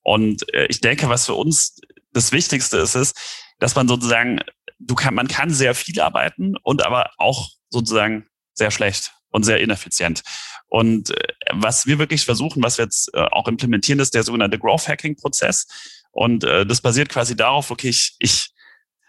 Und 0.00 0.52
äh, 0.54 0.66
ich 0.70 0.80
denke, 0.80 1.08
was 1.10 1.26
für 1.26 1.34
uns 1.34 1.78
das 2.12 2.32
Wichtigste 2.32 2.78
ist, 2.78 2.94
ist, 2.94 3.16
dass 3.58 3.74
man 3.74 3.86
sozusagen, 3.86 4.40
du 4.80 4.94
kann, 4.94 5.14
man 5.14 5.28
kann 5.28 5.50
sehr 5.50 5.74
viel 5.74 6.00
arbeiten 6.00 6.56
und 6.62 6.84
aber 6.84 7.10
auch 7.18 7.50
sozusagen 7.68 8.26
sehr 8.54 8.70
schlecht 8.70 9.12
und 9.30 9.44
sehr 9.44 9.60
ineffizient. 9.60 10.22
Und 10.68 11.10
äh, 11.10 11.34
was 11.52 11.86
wir 11.86 11.98
wirklich 11.98 12.24
versuchen, 12.24 12.62
was 12.62 12.78
wir 12.78 12.84
jetzt 12.84 13.12
äh, 13.14 13.20
auch 13.20 13.48
implementieren, 13.48 14.00
ist 14.00 14.14
der 14.14 14.24
sogenannte 14.24 14.58
Growth 14.58 14.88
Hacking 14.88 15.16
Prozess. 15.16 15.66
Und 16.12 16.44
äh, 16.44 16.66
das 16.66 16.80
basiert 16.80 17.08
quasi 17.08 17.36
darauf, 17.36 17.70
okay, 17.70 17.88
ich, 17.88 18.16
ich 18.18 18.50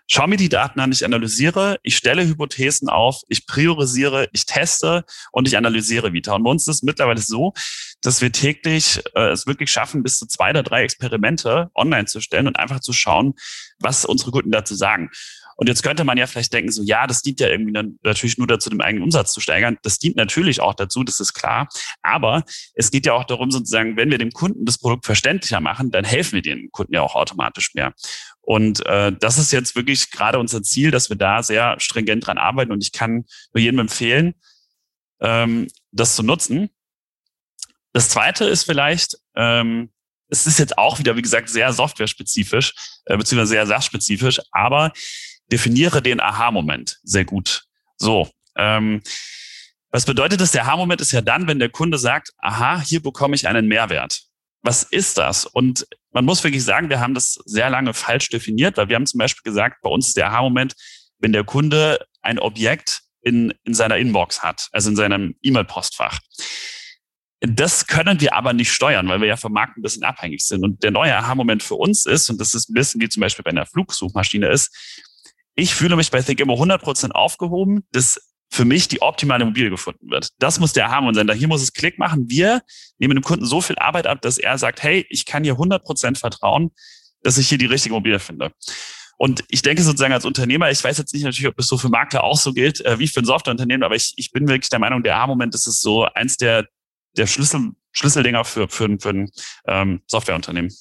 schaue 0.07 0.27
mir 0.27 0.37
die 0.37 0.49
Daten 0.49 0.79
an, 0.79 0.91
ich 0.91 1.05
analysiere, 1.05 1.79
ich 1.83 1.95
stelle 1.95 2.27
Hypothesen 2.27 2.89
auf, 2.89 3.21
ich 3.29 3.47
priorisiere, 3.47 4.27
ich 4.33 4.45
teste 4.45 5.05
und 5.31 5.47
ich 5.47 5.55
analysiere 5.55 6.11
wieder. 6.11 6.35
Und 6.35 6.43
bei 6.43 6.51
uns 6.51 6.67
ist 6.67 6.75
es 6.75 6.83
mittlerweile 6.83 7.21
so, 7.21 7.53
dass 8.01 8.21
wir 8.21 8.31
täglich 8.31 9.01
äh, 9.15 9.29
es 9.29 9.47
wirklich 9.47 9.71
schaffen, 9.71 10.03
bis 10.03 10.19
zu 10.19 10.27
zwei 10.27 10.49
oder 10.49 10.63
drei 10.63 10.83
Experimente 10.83 11.69
online 11.75 12.05
zu 12.05 12.19
stellen 12.19 12.47
und 12.47 12.57
einfach 12.57 12.81
zu 12.81 12.91
schauen, 12.91 13.35
was 13.79 14.03
unsere 14.03 14.31
Kunden 14.31 14.51
dazu 14.51 14.75
sagen. 14.75 15.09
Und 15.61 15.67
jetzt 15.67 15.83
könnte 15.83 16.03
man 16.03 16.17
ja 16.17 16.25
vielleicht 16.25 16.51
denken, 16.53 16.71
so 16.71 16.81
ja, 16.81 17.05
das 17.05 17.21
dient 17.21 17.39
ja 17.39 17.47
irgendwie 17.47 17.71
dann 17.71 17.99
natürlich 18.01 18.39
nur 18.39 18.47
dazu, 18.47 18.71
den 18.71 18.81
eigenen 18.81 19.03
Umsatz 19.03 19.31
zu 19.31 19.39
steigern. 19.41 19.77
Das 19.83 19.99
dient 19.99 20.15
natürlich 20.15 20.59
auch 20.59 20.73
dazu, 20.73 21.03
das 21.03 21.19
ist 21.19 21.35
klar. 21.35 21.69
Aber 22.01 22.43
es 22.73 22.89
geht 22.89 23.05
ja 23.05 23.13
auch 23.13 23.25
darum, 23.25 23.51
sozusagen, 23.51 23.95
wenn 23.95 24.09
wir 24.09 24.17
dem 24.17 24.31
Kunden 24.31 24.65
das 24.65 24.79
Produkt 24.79 25.05
verständlicher 25.05 25.59
machen, 25.59 25.91
dann 25.91 26.03
helfen 26.03 26.33
wir 26.33 26.41
den 26.41 26.71
Kunden 26.71 26.95
ja 26.95 27.01
auch 27.03 27.13
automatisch 27.13 27.75
mehr. 27.75 27.93
Und 28.39 28.83
äh, 28.87 29.11
das 29.11 29.37
ist 29.37 29.51
jetzt 29.51 29.75
wirklich 29.75 30.09
gerade 30.09 30.39
unser 30.39 30.63
Ziel, 30.63 30.89
dass 30.89 31.09
wir 31.09 31.15
da 31.15 31.43
sehr 31.43 31.79
stringent 31.79 32.25
dran 32.25 32.39
arbeiten. 32.39 32.71
Und 32.71 32.81
ich 32.81 32.91
kann 32.91 33.25
nur 33.53 33.61
jedem 33.61 33.81
empfehlen, 33.81 34.33
ähm, 35.19 35.67
das 35.91 36.15
zu 36.15 36.23
nutzen. 36.23 36.71
Das 37.93 38.09
zweite 38.09 38.45
ist 38.45 38.63
vielleicht, 38.63 39.15
ähm, 39.35 39.91
es 40.27 40.47
ist 40.47 40.57
jetzt 40.57 40.79
auch 40.79 40.97
wieder, 40.97 41.15
wie 41.17 41.21
gesagt, 41.21 41.49
sehr 41.49 41.71
software-spezifisch, 41.71 42.73
äh, 43.05 43.15
beziehungsweise 43.15 43.51
sehr 43.51 43.67
sachspezifisch, 43.67 44.39
aber 44.51 44.91
definiere 45.51 46.01
den 46.01 46.19
Aha-Moment 46.19 46.99
sehr 47.03 47.25
gut. 47.25 47.65
So, 47.97 48.29
ähm, 48.55 49.01
was 49.91 50.05
bedeutet 50.05 50.39
das? 50.39 50.51
Der 50.51 50.63
Aha-Moment 50.63 51.01
ist 51.01 51.11
ja 51.11 51.21
dann, 51.21 51.47
wenn 51.47 51.59
der 51.59 51.69
Kunde 51.69 51.97
sagt, 51.97 52.31
aha, 52.37 52.81
hier 52.81 53.01
bekomme 53.01 53.35
ich 53.35 53.47
einen 53.47 53.67
Mehrwert. 53.67 54.21
Was 54.63 54.83
ist 54.83 55.17
das? 55.17 55.45
Und 55.45 55.85
man 56.11 56.23
muss 56.23 56.43
wirklich 56.43 56.63
sagen, 56.63 56.89
wir 56.89 56.99
haben 56.99 57.13
das 57.13 57.39
sehr 57.45 57.69
lange 57.69 57.93
falsch 57.93 58.29
definiert, 58.29 58.77
weil 58.77 58.89
wir 58.89 58.95
haben 58.95 59.05
zum 59.05 59.17
Beispiel 59.17 59.43
gesagt, 59.43 59.81
bei 59.81 59.89
uns 59.89 60.07
ist 60.07 60.17
der 60.17 60.27
Aha-Moment, 60.27 60.75
wenn 61.19 61.33
der 61.33 61.43
Kunde 61.43 61.99
ein 62.21 62.39
Objekt 62.39 63.01
in, 63.21 63.53
in 63.63 63.73
seiner 63.73 63.97
Inbox 63.97 64.41
hat, 64.41 64.69
also 64.71 64.89
in 64.89 64.95
seinem 64.95 65.35
E-Mail-Postfach. 65.41 66.19
Das 67.41 67.87
können 67.87 68.21
wir 68.21 68.35
aber 68.35 68.53
nicht 68.53 68.71
steuern, 68.71 69.07
weil 69.09 69.19
wir 69.19 69.27
ja 69.27 69.35
vom 69.35 69.51
Markt 69.51 69.75
ein 69.75 69.81
bisschen 69.81 70.03
abhängig 70.03 70.45
sind. 70.45 70.63
Und 70.63 70.83
der 70.83 70.91
neue 70.91 71.15
Aha-Moment 71.17 71.63
für 71.63 71.75
uns 71.75 72.05
ist, 72.05 72.29
und 72.29 72.39
das 72.39 72.53
ist 72.53 72.69
ein 72.69 72.75
bisschen 72.75 73.01
wie 73.01 73.09
zum 73.09 73.21
Beispiel 73.21 73.43
bei 73.43 73.49
einer 73.49 73.65
Flugsuchmaschine 73.65 74.47
ist, 74.47 74.71
ich 75.55 75.75
fühle 75.75 75.95
mich 75.95 76.11
bei 76.11 76.21
Think 76.21 76.39
immer 76.39 76.53
100% 76.53 77.11
aufgehoben, 77.11 77.83
dass 77.91 78.19
für 78.49 78.65
mich 78.65 78.89
die 78.89 79.01
optimale 79.01 79.43
Immobilie 79.43 79.69
gefunden 79.69 80.09
wird. 80.09 80.29
Das 80.39 80.59
muss 80.59 80.73
der 80.73 80.91
und 80.99 81.15
sein. 81.15 81.27
Da 81.27 81.33
hier 81.33 81.47
muss 81.47 81.61
es 81.61 81.71
Klick 81.71 81.97
machen. 81.97 82.29
Wir 82.29 82.61
nehmen 82.99 83.15
dem 83.15 83.23
Kunden 83.23 83.45
so 83.45 83.61
viel 83.61 83.77
Arbeit 83.77 84.07
ab, 84.07 84.21
dass 84.21 84.37
er 84.37 84.57
sagt, 84.57 84.83
hey, 84.83 85.05
ich 85.09 85.25
kann 85.25 85.43
hier 85.43 85.55
100% 85.55 86.17
vertrauen, 86.17 86.71
dass 87.23 87.37
ich 87.37 87.47
hier 87.47 87.57
die 87.57 87.65
richtige 87.65 87.95
Immobilie 87.95 88.19
finde. 88.19 88.51
Und 89.17 89.45
ich 89.49 89.61
denke 89.61 89.83
sozusagen 89.83 90.13
als 90.13 90.25
Unternehmer, 90.25 90.69
ich 90.71 90.83
weiß 90.83 90.97
jetzt 90.97 91.13
nicht 91.13 91.23
natürlich, 91.23 91.47
ob 91.47 91.55
das 91.55 91.67
so 91.67 91.77
für 91.77 91.89
Makler 91.89 92.23
auch 92.23 92.37
so 92.37 92.53
gilt, 92.53 92.83
äh, 92.83 92.97
wie 92.99 93.07
für 93.07 93.21
ein 93.21 93.25
Softwareunternehmen, 93.25 93.83
aber 93.83 93.95
ich, 93.95 94.13
ich 94.17 94.31
bin 94.31 94.47
wirklich 94.47 94.69
der 94.69 94.79
Meinung, 94.79 95.03
der 95.03 95.15
A-Moment 95.17 95.53
ist 95.53 95.67
es 95.67 95.79
so 95.79 96.05
eins 96.05 96.37
der, 96.37 96.67
der 97.15 97.27
Schlüssel, 97.27 97.71
Schlüsseldinger 97.91 98.43
für, 98.43 98.67
für, 98.67 98.97
für 98.99 99.09
ein 99.09 99.31
ähm, 99.67 100.01
Softwareunternehmen. 100.07 100.73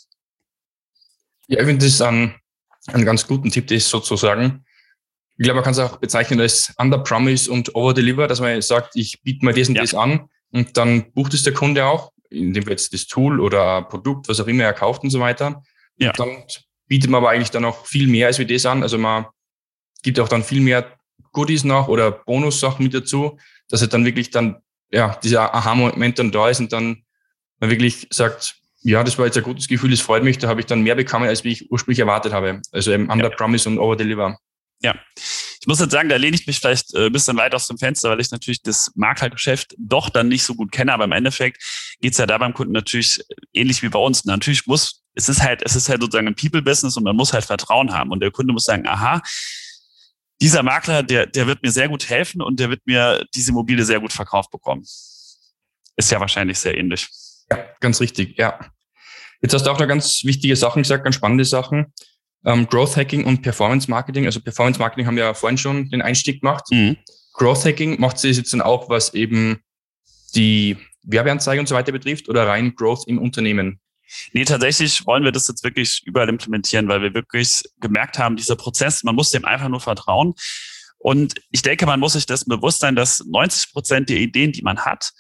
Ja, 1.48 1.60
ich 1.60 1.66
finde 1.66 1.84
das 1.84 2.00
ein, 2.00 2.39
einen 2.86 3.04
ganz 3.04 3.26
guten 3.26 3.50
Tipp, 3.50 3.66
das 3.68 3.88
sozusagen. 3.88 4.64
Ich 5.36 5.44
glaube, 5.44 5.56
man 5.56 5.64
kann 5.64 5.72
es 5.72 5.78
auch 5.78 5.96
bezeichnen 5.96 6.40
als 6.40 6.74
Under-Promise 6.78 7.50
und 7.50 7.74
Over-Deliver, 7.74 8.26
dass 8.26 8.40
man 8.40 8.60
sagt, 8.62 8.96
ich 8.96 9.22
biete 9.22 9.44
mal 9.44 9.54
das 9.54 9.68
und 9.68 9.76
ja. 9.76 9.82
das 9.82 9.94
an 9.94 10.28
und 10.50 10.76
dann 10.76 11.12
bucht 11.12 11.34
es 11.34 11.42
der 11.42 11.54
Kunde 11.54 11.86
auch, 11.86 12.12
indem 12.28 12.66
wir 12.66 12.72
jetzt 12.72 12.92
das 12.92 13.06
Tool 13.06 13.40
oder 13.40 13.82
Produkt, 13.82 14.28
was 14.28 14.40
auch 14.40 14.46
immer 14.46 14.64
er 14.64 14.72
kauft 14.72 15.02
und 15.02 15.10
so 15.10 15.20
weiter. 15.20 15.62
Ja. 15.96 16.10
Und 16.10 16.18
dann 16.18 16.44
bietet 16.86 17.10
man 17.10 17.22
aber 17.22 17.30
eigentlich 17.30 17.50
dann 17.50 17.64
auch 17.64 17.86
viel 17.86 18.06
mehr 18.06 18.26
als 18.26 18.38
wir 18.38 18.46
das 18.46 18.66
an. 18.66 18.82
Also 18.82 18.98
man 18.98 19.26
gibt 20.02 20.18
auch 20.20 20.28
dann 20.28 20.42
viel 20.42 20.60
mehr 20.60 20.98
Goodies 21.32 21.64
noch 21.64 21.88
oder 21.88 22.10
Bonussachen 22.10 22.82
mit 22.82 22.94
dazu, 22.94 23.38
dass 23.68 23.82
er 23.82 23.88
dann 23.88 24.04
wirklich 24.04 24.30
dann, 24.30 24.60
ja, 24.90 25.18
dieser 25.22 25.54
Aha-Moment 25.54 26.18
dann 26.18 26.32
da 26.32 26.48
ist 26.48 26.60
und 26.60 26.72
dann 26.72 27.04
man 27.60 27.70
wirklich 27.70 28.08
sagt, 28.10 28.59
ja, 28.82 29.04
das 29.04 29.18
war 29.18 29.26
jetzt 29.26 29.36
ein 29.36 29.42
gutes 29.42 29.68
Gefühl, 29.68 29.90
das 29.90 30.00
freut 30.00 30.22
mich, 30.22 30.38
da 30.38 30.48
habe 30.48 30.60
ich 30.60 30.66
dann 30.66 30.82
mehr 30.82 30.94
bekommen, 30.94 31.28
als 31.28 31.44
wie 31.44 31.52
ich 31.52 31.70
ursprünglich 31.70 31.98
erwartet 31.98 32.32
habe. 32.32 32.62
Also 32.72 32.92
eben 32.92 33.10
Under 33.10 33.30
ja. 33.30 33.36
Promise 33.36 33.68
und 33.68 33.78
Over 33.78 33.96
Deliver. 33.96 34.38
Ja. 34.82 34.94
Ich 35.60 35.66
muss 35.66 35.78
jetzt 35.78 35.92
sagen, 35.92 36.08
da 36.08 36.16
lehne 36.16 36.34
ich 36.34 36.46
mich 36.46 36.58
vielleicht 36.58 36.94
äh, 36.94 37.06
ein 37.06 37.12
bisschen 37.12 37.36
weit 37.36 37.54
aus 37.54 37.66
dem 37.66 37.76
Fenster, 37.76 38.08
weil 38.08 38.20
ich 38.20 38.30
natürlich 38.30 38.62
das 38.62 38.90
Maklergeschäft 38.94 39.74
doch 39.76 40.08
dann 40.08 40.28
nicht 40.28 40.42
so 40.42 40.54
gut 40.54 40.72
kenne. 40.72 40.94
Aber 40.94 41.04
im 41.04 41.12
Endeffekt 41.12 41.62
geht's 42.00 42.16
ja 42.16 42.24
da 42.24 42.38
beim 42.38 42.54
Kunden 42.54 42.72
natürlich 42.72 43.22
ähnlich 43.52 43.82
wie 43.82 43.90
bei 43.90 43.98
uns. 43.98 44.24
Natürlich 44.24 44.66
muss, 44.66 45.02
es 45.14 45.28
ist 45.28 45.42
halt, 45.42 45.60
es 45.62 45.76
ist 45.76 45.90
halt 45.90 46.00
sozusagen 46.00 46.28
ein 46.28 46.34
People-Business 46.34 46.96
und 46.96 47.04
man 47.04 47.14
muss 47.14 47.34
halt 47.34 47.44
Vertrauen 47.44 47.92
haben. 47.92 48.10
Und 48.10 48.20
der 48.20 48.30
Kunde 48.30 48.54
muss 48.54 48.64
sagen, 48.64 48.86
aha, 48.86 49.20
dieser 50.40 50.62
Makler, 50.62 51.02
der, 51.02 51.26
der 51.26 51.46
wird 51.46 51.62
mir 51.62 51.70
sehr 51.70 51.90
gut 51.90 52.08
helfen 52.08 52.40
und 52.40 52.58
der 52.58 52.70
wird 52.70 52.80
mir 52.86 53.26
diese 53.34 53.50
Immobilie 53.50 53.84
sehr 53.84 54.00
gut 54.00 54.14
verkauft 54.14 54.50
bekommen. 54.50 54.82
Ist 55.96 56.10
ja 56.10 56.20
wahrscheinlich 56.20 56.58
sehr 56.58 56.78
ähnlich. 56.78 57.06
Ja, 57.50 57.58
ganz 57.80 58.00
richtig, 58.00 58.38
ja. 58.38 58.58
Jetzt 59.42 59.54
hast 59.54 59.66
du 59.66 59.70
auch 59.70 59.78
noch 59.78 59.88
ganz 59.88 60.24
wichtige 60.24 60.54
Sachen 60.56 60.82
gesagt, 60.82 61.04
ganz 61.04 61.16
spannende 61.16 61.44
Sachen. 61.44 61.92
Ähm, 62.44 62.66
Growth 62.66 62.96
Hacking 62.96 63.24
und 63.24 63.42
Performance 63.42 63.90
Marketing. 63.90 64.26
Also 64.26 64.40
Performance 64.40 64.78
Marketing 64.78 65.06
haben 65.06 65.16
wir 65.16 65.24
ja 65.24 65.34
vorhin 65.34 65.58
schon 65.58 65.88
den 65.90 66.02
Einstieg 66.02 66.40
gemacht. 66.40 66.64
Mhm. 66.70 66.96
Growth 67.32 67.64
Hacking 67.64 68.00
macht 68.00 68.18
sie 68.18 68.30
jetzt 68.30 68.52
dann 68.52 68.60
auch, 68.60 68.88
was 68.88 69.14
eben 69.14 69.60
die 70.34 70.76
Werbeanzeige 71.02 71.60
und 71.60 71.66
so 71.66 71.74
weiter 71.74 71.92
betrifft 71.92 72.28
oder 72.28 72.46
rein 72.46 72.74
Growth 72.74 73.06
im 73.06 73.18
Unternehmen? 73.18 73.80
Nee, 74.32 74.44
tatsächlich 74.44 75.06
wollen 75.06 75.24
wir 75.24 75.32
das 75.32 75.48
jetzt 75.48 75.62
wirklich 75.62 76.02
überall 76.04 76.28
implementieren, 76.28 76.88
weil 76.88 77.00
wir 77.00 77.14
wirklich 77.14 77.62
gemerkt 77.80 78.18
haben, 78.18 78.36
dieser 78.36 78.56
Prozess, 78.56 79.04
man 79.04 79.14
muss 79.14 79.30
dem 79.30 79.44
einfach 79.44 79.68
nur 79.68 79.80
vertrauen. 79.80 80.34
Und 80.98 81.34
ich 81.50 81.62
denke, 81.62 81.86
man 81.86 82.00
muss 82.00 82.12
sich 82.14 82.26
das 82.26 82.44
bewusst 82.44 82.80
sein, 82.80 82.96
dass 82.96 83.24
90 83.24 83.72
Prozent 83.72 84.08
der 84.10 84.18
Ideen, 84.18 84.52
die 84.52 84.62
man 84.62 84.80
hat, 84.80 85.12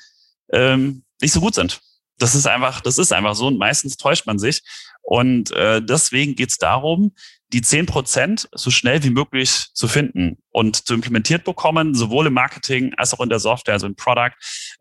ähm, 0.52 1.04
nicht 1.22 1.32
so 1.32 1.40
gut 1.40 1.54
sind. 1.54 1.80
Das 2.20 2.34
ist 2.34 2.46
einfach, 2.46 2.80
das 2.80 2.98
ist 2.98 3.12
einfach 3.12 3.34
so 3.34 3.46
und 3.48 3.58
meistens 3.58 3.96
täuscht 3.96 4.26
man 4.26 4.38
sich. 4.38 4.62
Und 5.02 5.50
äh, 5.52 5.82
deswegen 5.82 6.36
geht 6.36 6.50
es 6.50 6.58
darum, 6.58 7.12
die 7.52 7.62
zehn 7.62 7.86
Prozent 7.86 8.48
so 8.52 8.70
schnell 8.70 9.02
wie 9.02 9.10
möglich 9.10 9.66
zu 9.72 9.88
finden 9.88 10.38
und 10.50 10.86
zu 10.86 10.94
implementiert 10.94 11.44
bekommen, 11.44 11.94
sowohl 11.94 12.28
im 12.28 12.34
Marketing 12.34 12.94
als 12.94 13.12
auch 13.12 13.20
in 13.20 13.28
der 13.28 13.40
Software, 13.40 13.74
also 13.74 13.86
im 13.86 13.96
Product, 13.96 14.30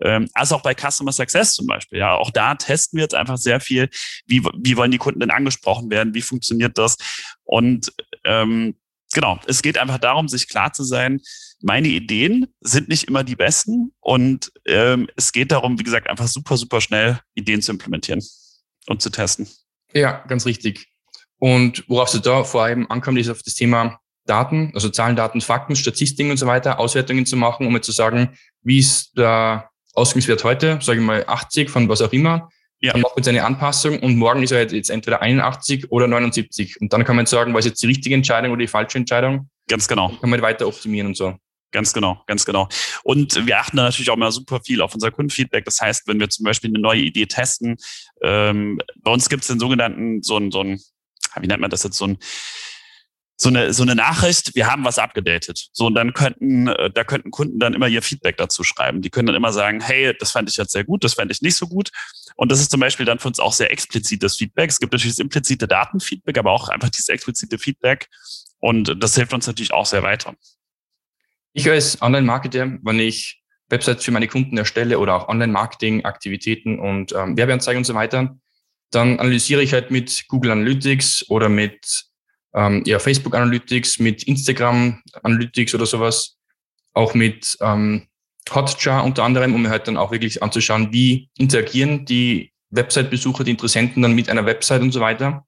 ähm, 0.01 0.29
als 0.33 0.51
auch 0.51 0.61
bei 0.61 0.75
Customer 0.75 1.11
Success 1.11 1.53
zum 1.53 1.65
Beispiel. 1.65 1.99
Ja, 1.99 2.15
auch 2.15 2.29
da 2.29 2.53
testen 2.55 2.97
wir 2.97 3.03
jetzt 3.03 3.15
einfach 3.15 3.37
sehr 3.37 3.59
viel. 3.59 3.89
Wie, 4.27 4.43
wie 4.57 4.77
wollen 4.77 4.91
die 4.91 4.99
Kunden 4.99 5.21
denn 5.21 5.31
angesprochen 5.31 5.89
werden? 5.89 6.13
Wie 6.13 6.21
funktioniert 6.21 6.77
das? 6.77 6.97
Und 7.43 7.91
ähm, 8.23 8.75
genau, 9.13 9.39
es 9.47 9.61
geht 9.61 9.77
einfach 9.77 9.97
darum, 9.97 10.27
sich 10.27 10.47
klar 10.47 10.71
zu 10.71 10.83
sein, 10.83 11.21
meine 11.61 11.87
Ideen 11.87 12.47
sind 12.61 12.89
nicht 12.89 13.05
immer 13.05 13.23
die 13.23 13.35
besten 13.35 13.91
und 13.99 14.51
ähm, 14.65 15.07
es 15.15 15.31
geht 15.31 15.51
darum, 15.51 15.79
wie 15.79 15.83
gesagt, 15.83 16.09
einfach 16.09 16.27
super, 16.27 16.57
super 16.57 16.81
schnell 16.81 17.19
Ideen 17.35 17.61
zu 17.61 17.71
implementieren 17.71 18.23
und 18.87 19.01
zu 19.01 19.09
testen. 19.09 19.47
Ja, 19.93 20.23
ganz 20.27 20.45
richtig. 20.45 20.87
Und 21.37 21.83
worauf 21.87 22.13
es 22.13 22.21
da 22.21 22.43
vor 22.43 22.63
allem 22.63 22.89
ankommt, 22.89 23.17
ist 23.17 23.29
auf 23.29 23.43
das 23.43 23.55
Thema 23.55 23.99
Daten, 24.25 24.71
also 24.73 24.89
Zahlen, 24.89 25.15
Daten, 25.15 25.41
Fakten, 25.41 25.75
Statistiken 25.75 26.31
und 26.31 26.37
so 26.37 26.45
weiter, 26.45 26.79
Auswertungen 26.79 27.25
zu 27.25 27.35
machen, 27.35 27.65
um 27.65 27.73
jetzt 27.75 27.85
zu 27.85 27.91
sagen, 27.91 28.37
wie 28.61 28.79
ist 28.79 29.17
der 29.17 29.69
Ausgangswert 29.93 30.43
heute, 30.43 30.79
sage 30.81 30.99
ich 30.99 31.05
mal 31.05 31.25
80 31.27 31.69
von 31.69 31.89
was 31.89 32.01
auch 32.01 32.13
immer. 32.13 32.49
Ja. 32.81 32.93
Dann 32.93 33.01
macht 33.01 33.15
man 33.15 33.23
jetzt 33.23 33.27
eine 33.27 33.43
Anpassung 33.43 33.99
und 33.99 34.15
morgen 34.15 34.43
ist 34.43 34.51
er 34.51 34.71
jetzt 34.71 34.89
entweder 34.89 35.21
81 35.21 35.91
oder 35.91 36.07
79. 36.07 36.79
Und 36.79 36.93
dann 36.93 37.03
kann 37.03 37.15
man 37.15 37.25
sagen, 37.25 37.53
was 37.53 37.65
ist 37.65 37.71
jetzt 37.71 37.83
die 37.83 37.87
richtige 37.87 38.15
Entscheidung 38.15 38.51
oder 38.51 38.61
die 38.61 38.67
falsche 38.67 38.97
Entscheidung. 38.97 39.49
Ganz 39.67 39.87
genau. 39.87 40.09
Kann 40.21 40.29
man 40.29 40.41
weiter 40.41 40.67
optimieren 40.67 41.07
und 41.07 41.17
so. 41.17 41.35
Ganz 41.71 41.93
genau, 41.93 42.23
ganz 42.25 42.45
genau. 42.45 42.67
Und 43.03 43.45
wir 43.45 43.59
achten 43.59 43.77
da 43.77 43.83
natürlich 43.83 44.09
auch 44.09 44.17
mal 44.17 44.31
super 44.31 44.59
viel 44.61 44.81
auf 44.81 44.93
unser 44.93 45.11
Kundenfeedback. 45.11 45.65
Das 45.65 45.79
heißt, 45.79 46.07
wenn 46.07 46.19
wir 46.19 46.29
zum 46.29 46.45
Beispiel 46.45 46.71
eine 46.71 46.79
neue 46.79 47.01
Idee 47.01 47.27
testen, 47.27 47.77
ähm, 48.23 48.81
bei 48.97 49.11
uns 49.11 49.29
gibt 49.29 49.43
es 49.43 49.49
den 49.49 49.59
sogenannten, 49.59 50.23
so 50.23 50.37
ein, 50.37 50.51
so 50.51 50.61
ein, 50.61 50.81
wie 51.39 51.47
nennt 51.47 51.61
man 51.61 51.69
das 51.69 51.83
jetzt, 51.83 51.97
so 51.97 52.07
ein 52.07 52.17
so 53.41 53.47
eine, 53.47 53.71
so 53.71 53.83
eine 53.83 53.95
Nachricht, 53.95 54.53
wir 54.53 54.67
haben 54.67 54.83
was 54.83 54.99
abgedatet. 54.99 55.69
So, 55.71 55.85
und 55.85 55.95
dann 55.95 56.11
könnten, 56.11 56.67
äh, 56.67 56.91
da 56.91 57.05
könnten 57.05 57.31
Kunden 57.31 57.57
dann 57.57 57.73
immer 57.73 57.87
ihr 57.87 58.01
Feedback 58.01 58.35
dazu 58.35 58.65
schreiben. 58.65 59.01
Die 59.01 59.09
können 59.09 59.27
dann 59.27 59.35
immer 59.35 59.53
sagen, 59.53 59.79
hey, 59.79 60.13
das 60.19 60.31
fand 60.31 60.49
ich 60.49 60.57
jetzt 60.57 60.73
sehr 60.73 60.83
gut, 60.83 61.05
das 61.05 61.13
fand 61.13 61.31
ich 61.31 61.41
nicht 61.41 61.55
so 61.55 61.67
gut. 61.67 61.89
Und 62.35 62.51
das 62.51 62.59
ist 62.59 62.69
zum 62.69 62.81
Beispiel 62.81 63.05
dann 63.05 63.17
für 63.17 63.29
uns 63.29 63.39
auch 63.39 63.53
sehr 63.53 63.71
explizites 63.71 64.35
Feedback. 64.35 64.69
Es 64.69 64.79
gibt 64.79 64.91
natürlich 64.91 65.15
das 65.15 65.23
implizite 65.23 65.69
Datenfeedback, 65.69 66.37
aber 66.37 66.51
auch 66.51 66.67
einfach 66.67 66.89
dieses 66.89 67.07
explizite 67.07 67.57
Feedback. 67.57 68.09
Und 68.59 69.01
das 69.01 69.15
hilft 69.15 69.33
uns 69.33 69.47
natürlich 69.47 69.71
auch 69.71 69.85
sehr 69.85 70.03
weiter. 70.03 70.35
Ich 71.53 71.69
als 71.69 72.01
Online-Marketer, 72.01 72.77
wenn 72.83 72.99
ich 72.99 73.41
Websites 73.69 74.03
für 74.03 74.11
meine 74.11 74.27
Kunden 74.27 74.57
erstelle 74.57 74.99
oder 74.99 75.15
auch 75.15 75.29
Online-Marketing-Aktivitäten 75.29 76.79
und 76.79 77.13
ähm, 77.13 77.37
Werbeanzeigen 77.37 77.79
und 77.79 77.85
so 77.85 77.93
weiter, 77.93 78.35
dann 78.91 79.19
analysiere 79.19 79.61
ich 79.61 79.73
halt 79.73 79.91
mit 79.91 80.25
Google 80.27 80.51
Analytics 80.51 81.29
oder 81.29 81.49
mit 81.49 82.05
ähm, 82.53 82.83
ja, 82.85 82.99
Facebook 82.99 83.35
Analytics, 83.35 83.99
mit 83.99 84.23
Instagram 84.23 85.01
Analytics 85.23 85.75
oder 85.75 85.85
sowas, 85.85 86.37
auch 86.93 87.13
mit 87.13 87.57
ähm, 87.61 88.07
Hotjar 88.49 89.03
unter 89.03 89.23
anderem, 89.23 89.53
um 89.53 89.61
mir 89.61 89.69
halt 89.69 89.87
dann 89.87 89.97
auch 89.97 90.11
wirklich 90.11 90.41
anzuschauen, 90.41 90.91
wie 90.91 91.29
interagieren 91.37 92.05
die 92.05 92.51
Website-Besucher, 92.71 93.43
die 93.43 93.51
Interessenten 93.51 94.01
dann 94.01 94.13
mit 94.13 94.29
einer 94.29 94.45
Website 94.45 94.81
und 94.81 94.91
so 94.91 94.99
weiter. 94.99 95.45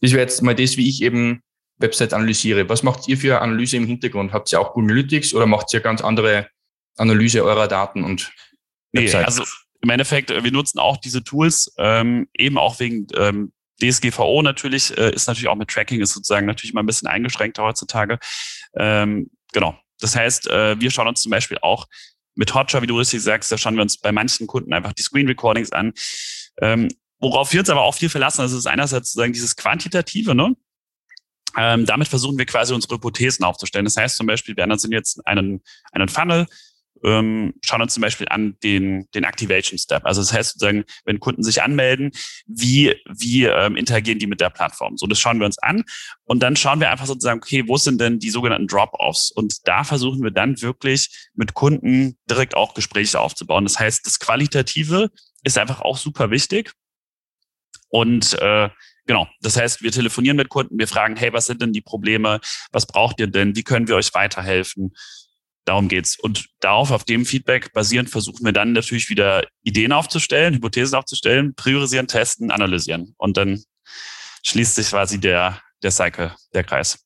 Das 0.00 0.10
wäre 0.10 0.22
jetzt 0.22 0.42
mal 0.42 0.54
das, 0.54 0.76
wie 0.76 0.88
ich 0.88 1.02
eben 1.02 1.42
Website 1.84 2.12
analysiere. 2.12 2.68
Was 2.68 2.82
macht 2.82 3.08
ihr 3.08 3.16
für 3.16 3.40
Analyse 3.40 3.76
im 3.76 3.86
Hintergrund? 3.86 4.32
Habt 4.32 4.50
ihr 4.52 4.60
auch 4.60 4.72
Google 4.72 4.92
Analytics 4.92 5.34
oder 5.34 5.46
macht 5.46 5.72
ihr 5.72 5.80
ganz 5.80 6.00
andere 6.00 6.48
Analyse 6.96 7.44
eurer 7.44 7.68
Daten 7.68 8.02
und 8.04 8.32
Websites? 8.92 9.14
Nee, 9.14 9.24
also 9.24 9.44
im 9.82 9.90
Endeffekt, 9.90 10.30
wir 10.30 10.52
nutzen 10.52 10.78
auch 10.78 10.96
diese 10.96 11.22
Tools, 11.22 11.72
ähm, 11.78 12.26
eben 12.34 12.56
auch 12.56 12.80
wegen 12.80 13.06
ähm, 13.16 13.52
DSGVO 13.82 14.42
natürlich 14.42 14.96
äh, 14.96 15.12
ist 15.12 15.26
natürlich 15.26 15.48
auch 15.48 15.56
mit 15.56 15.68
Tracking 15.68 16.00
ist 16.00 16.14
sozusagen 16.14 16.46
natürlich 16.46 16.74
mal 16.74 16.82
ein 16.82 16.86
bisschen 16.86 17.08
eingeschränkter 17.08 17.64
heutzutage. 17.64 18.18
Ähm, 18.76 19.30
genau. 19.52 19.76
Das 20.00 20.16
heißt, 20.16 20.48
äh, 20.48 20.80
wir 20.80 20.90
schauen 20.90 21.08
uns 21.08 21.22
zum 21.22 21.30
Beispiel 21.30 21.58
auch 21.60 21.86
mit 22.34 22.54
Hotjar, 22.54 22.82
wie 22.82 22.86
du 22.86 22.98
richtig 22.98 23.22
sagst, 23.22 23.52
da 23.52 23.58
schauen 23.58 23.76
wir 23.76 23.82
uns 23.82 23.98
bei 23.98 24.10
manchen 24.12 24.46
Kunden 24.46 24.72
einfach 24.72 24.92
die 24.92 25.02
Screen 25.02 25.28
Recordings 25.28 25.72
an. 25.72 25.92
Ähm, 26.60 26.88
worauf 27.18 27.52
wir 27.52 27.60
uns 27.60 27.70
aber 27.70 27.82
auch 27.82 27.94
viel 27.94 28.08
verlassen, 28.08 28.42
das 28.42 28.52
ist 28.52 28.66
einerseits 28.66 29.10
sozusagen 29.10 29.32
dieses 29.32 29.56
Quantitative, 29.56 30.34
ne? 30.34 30.56
Ähm, 31.56 31.86
damit 31.86 32.08
versuchen 32.08 32.38
wir 32.38 32.46
quasi 32.46 32.74
unsere 32.74 32.94
Hypothesen 32.94 33.44
aufzustellen. 33.44 33.84
Das 33.84 33.96
heißt 33.96 34.16
zum 34.16 34.26
Beispiel, 34.26 34.56
wir 34.56 34.64
analysieren 34.64 34.92
jetzt 34.92 35.24
einen, 35.26 35.62
einen 35.92 36.08
Funnel, 36.08 36.46
ähm, 37.04 37.54
schauen 37.62 37.82
uns 37.82 37.94
zum 37.94 38.00
Beispiel 38.00 38.26
an 38.30 38.56
den, 38.62 39.08
den 39.14 39.24
Activation 39.24 39.78
Step. 39.78 40.04
Also 40.06 40.22
das 40.22 40.32
heißt 40.32 40.52
sozusagen, 40.52 40.84
wenn 41.04 41.20
Kunden 41.20 41.42
sich 41.42 41.62
anmelden, 41.62 42.12
wie, 42.46 42.94
wie 43.06 43.44
ähm, 43.44 43.76
interagieren 43.76 44.18
die 44.18 44.26
mit 44.26 44.40
der 44.40 44.50
Plattform? 44.50 44.96
So, 44.96 45.06
das 45.06 45.18
schauen 45.18 45.38
wir 45.38 45.46
uns 45.46 45.58
an 45.58 45.84
und 46.24 46.42
dann 46.42 46.56
schauen 46.56 46.80
wir 46.80 46.90
einfach 46.90 47.06
sozusagen, 47.06 47.40
okay, 47.40 47.64
wo 47.66 47.76
sind 47.76 48.00
denn 48.00 48.18
die 48.18 48.30
sogenannten 48.30 48.68
Drop-offs? 48.68 49.30
Und 49.30 49.68
da 49.68 49.84
versuchen 49.84 50.22
wir 50.22 50.30
dann 50.30 50.60
wirklich 50.62 51.28
mit 51.34 51.54
Kunden 51.54 52.16
direkt 52.28 52.56
auch 52.56 52.74
Gespräche 52.74 53.20
aufzubauen. 53.20 53.64
Das 53.64 53.78
heißt, 53.78 54.06
das 54.06 54.18
Qualitative 54.18 55.10
ist 55.42 55.58
einfach 55.58 55.82
auch 55.82 55.98
super 55.98 56.30
wichtig. 56.30 56.72
Und 57.90 58.34
äh, 58.40 58.70
Genau. 59.06 59.28
Das 59.40 59.56
heißt, 59.56 59.82
wir 59.82 59.92
telefonieren 59.92 60.36
mit 60.36 60.48
Kunden, 60.48 60.78
wir 60.78 60.88
fragen, 60.88 61.16
hey, 61.16 61.32
was 61.32 61.46
sind 61.46 61.60
denn 61.60 61.72
die 61.72 61.82
Probleme? 61.82 62.40
Was 62.72 62.86
braucht 62.86 63.20
ihr 63.20 63.26
denn? 63.26 63.54
Wie 63.54 63.62
können 63.62 63.88
wir 63.88 63.96
euch 63.96 64.14
weiterhelfen? 64.14 64.94
Darum 65.66 65.88
geht's. 65.88 66.18
Und 66.18 66.46
darauf, 66.60 66.90
auf 66.90 67.04
dem 67.04 67.24
Feedback 67.24 67.72
basierend, 67.72 68.10
versuchen 68.10 68.44
wir 68.44 68.52
dann 68.52 68.72
natürlich 68.72 69.08
wieder 69.08 69.44
Ideen 69.62 69.92
aufzustellen, 69.92 70.54
Hypothesen 70.54 70.96
aufzustellen, 70.96 71.54
priorisieren, 71.54 72.06
testen, 72.06 72.50
analysieren. 72.50 73.14
Und 73.16 73.36
dann 73.36 73.62
schließt 74.42 74.74
sich 74.74 74.88
quasi 74.90 75.18
der, 75.18 75.60
der 75.82 75.90
Cycle, 75.90 76.34
der 76.52 76.64
Kreis. 76.64 77.04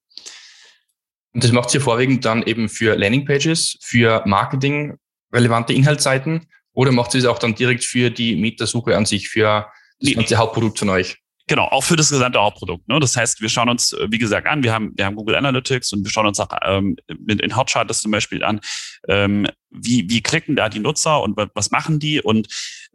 Und 1.32 1.44
das 1.44 1.52
macht 1.52 1.72
ihr 1.74 1.80
vorwiegend 1.80 2.24
dann 2.24 2.42
eben 2.42 2.68
für 2.68 2.96
Landingpages, 2.96 3.78
für 3.80 4.22
Marketing 4.26 4.96
relevante 5.32 5.72
Inhaltsseiten 5.72 6.48
oder 6.72 6.90
macht 6.90 7.14
ihr 7.14 7.20
es 7.20 7.26
auch 7.26 7.38
dann 7.38 7.54
direkt 7.54 7.84
für 7.84 8.10
die 8.10 8.34
Metasuche 8.34 8.96
an 8.96 9.06
sich, 9.06 9.28
für 9.28 9.70
das 10.00 10.14
ganze 10.14 10.36
Hauptprodukt 10.36 10.78
von 10.78 10.88
euch? 10.88 11.18
Genau, 11.48 11.64
auch 11.64 11.82
für 11.82 11.96
das 11.96 12.10
gesamte 12.10 12.38
Hauptprodukt. 12.38 12.86
Ne? 12.88 13.00
Das 13.00 13.16
heißt, 13.16 13.40
wir 13.40 13.48
schauen 13.48 13.70
uns, 13.70 13.94
äh, 13.94 14.06
wie 14.10 14.18
gesagt, 14.18 14.46
an, 14.46 14.62
wir 14.62 14.72
haben, 14.72 14.92
wir 14.96 15.06
haben 15.06 15.16
Google 15.16 15.34
Analytics 15.34 15.92
und 15.94 16.04
wir 16.04 16.10
schauen 16.10 16.26
uns 16.26 16.38
auch 16.38 16.48
ähm, 16.62 16.96
mit 17.18 17.40
in 17.40 17.56
Hotchart 17.56 17.88
das 17.88 18.00
zum 18.00 18.12
Beispiel 18.12 18.44
an, 18.44 18.60
ähm, 19.08 19.46
wie, 19.70 20.08
wie 20.10 20.22
klicken 20.22 20.56
da 20.56 20.68
die 20.68 20.78
Nutzer 20.78 21.22
und 21.22 21.38
was 21.54 21.70
machen 21.70 21.98
die 21.98 22.20
und 22.20 22.48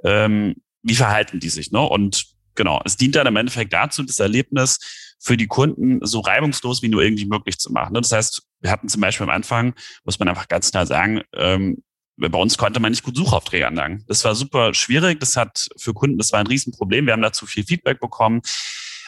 ähm, 0.04 0.56
wie 0.84 0.95
verhalten 0.95 1.39
die 1.39 1.49
sich. 1.49 1.72
Ne? 1.72 1.82
Und 1.82 2.28
genau, 2.54 2.80
es 2.86 2.95
dient 2.95 3.16
dann 3.16 3.26
im 3.26 3.36
Endeffekt 3.36 3.74
dazu, 3.74 4.04
das 4.04 4.20
Erlebnis 4.20 5.16
für 5.20 5.36
die 5.36 5.47
Kunden 5.47 6.06
so 6.06 6.20
reibungslos 6.20 6.84
wie 6.84 6.89
nur 6.89 7.01
irgendwie 7.01 7.26
möglich 7.26 7.58
zu 7.58 7.72
machen. 7.72 7.93
Ne? 7.93 8.01
Das 8.01 8.12
heißt, 8.12 8.43
wir 8.62 8.70
hatten 8.70 8.88
zum 8.88 9.01
Beispiel 9.01 9.24
am 9.24 9.32
Anfang, 9.32 9.74
muss 10.04 10.20
man 10.20 10.28
einfach 10.28 10.47
ganz 10.47 10.70
klar 10.70 10.86
sagen, 10.86 11.22
ähm, 11.36 11.82
bei 12.18 12.38
uns 12.38 12.57
konnte 12.57 12.80
man 12.80 12.91
nicht 12.91 13.03
gut 13.03 13.18
Suchaufträge 13.18 13.68
anlangen. 13.68 14.03
Das 14.07 14.24
war 14.24 14.36
super 14.36 14.74
schwierig. 14.74 15.20
Das 15.20 15.36
hat 15.36 15.68
für 15.78 15.93
Kunden, 15.93 16.18
das 16.18 16.32
war 16.32 16.39
ein 16.39 16.47
Riesenproblem. 16.47 17.05
Wir 17.05 17.14
haben 17.14 17.22
dazu 17.22 17.45
viel 17.45 17.66
Feedback 17.66 17.99
bekommen. 17.99 18.41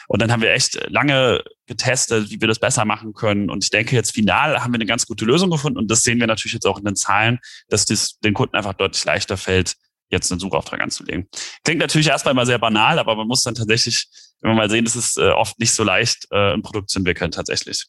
Und 0.08 0.22
dann 0.22 0.30
haben 0.30 0.42
wir 0.42 0.52
echt 0.52 0.88
lange 0.88 1.42
getestet, 1.66 2.30
wie 2.30 2.40
wir 2.40 2.48
das 2.48 2.60
besser 2.60 2.84
machen 2.84 3.12
können. 3.12 3.50
Und 3.50 3.64
ich 3.64 3.70
denke, 3.70 3.96
jetzt 3.96 4.12
final 4.12 4.62
haben 4.62 4.72
wir 4.72 4.76
eine 4.76 4.86
ganz 4.86 5.06
gute 5.06 5.24
Lösung 5.24 5.50
gefunden. 5.50 5.78
Und 5.78 5.90
das 5.90 6.02
sehen 6.02 6.20
wir 6.20 6.26
natürlich 6.26 6.54
jetzt 6.54 6.66
auch 6.66 6.78
in 6.78 6.84
den 6.84 6.96
Zahlen, 6.96 7.40
dass 7.68 7.86
das 7.86 8.18
den 8.20 8.34
Kunden 8.34 8.56
einfach 8.56 8.74
deutlich 8.74 9.04
leichter 9.04 9.36
fällt, 9.36 9.74
jetzt 10.10 10.30
einen 10.30 10.38
Suchauftrag 10.38 10.80
anzulegen. 10.80 11.28
Klingt 11.64 11.80
natürlich 11.80 12.06
erstmal 12.06 12.34
mal 12.34 12.46
sehr 12.46 12.58
banal, 12.58 12.98
aber 12.98 13.16
man 13.16 13.26
muss 13.26 13.42
dann 13.42 13.56
tatsächlich, 13.56 14.06
wenn 14.40 14.50
man 14.50 14.56
mal 14.56 14.70
sehen, 14.70 14.84
das 14.84 14.94
ist 14.94 15.18
äh, 15.18 15.30
oft 15.30 15.58
nicht 15.58 15.72
so 15.72 15.82
leicht, 15.82 16.28
äh, 16.30 16.52
ein 16.52 16.62
Produkt 16.62 16.90
zu 16.90 17.00
entwickeln 17.00 17.32
tatsächlich. 17.32 17.86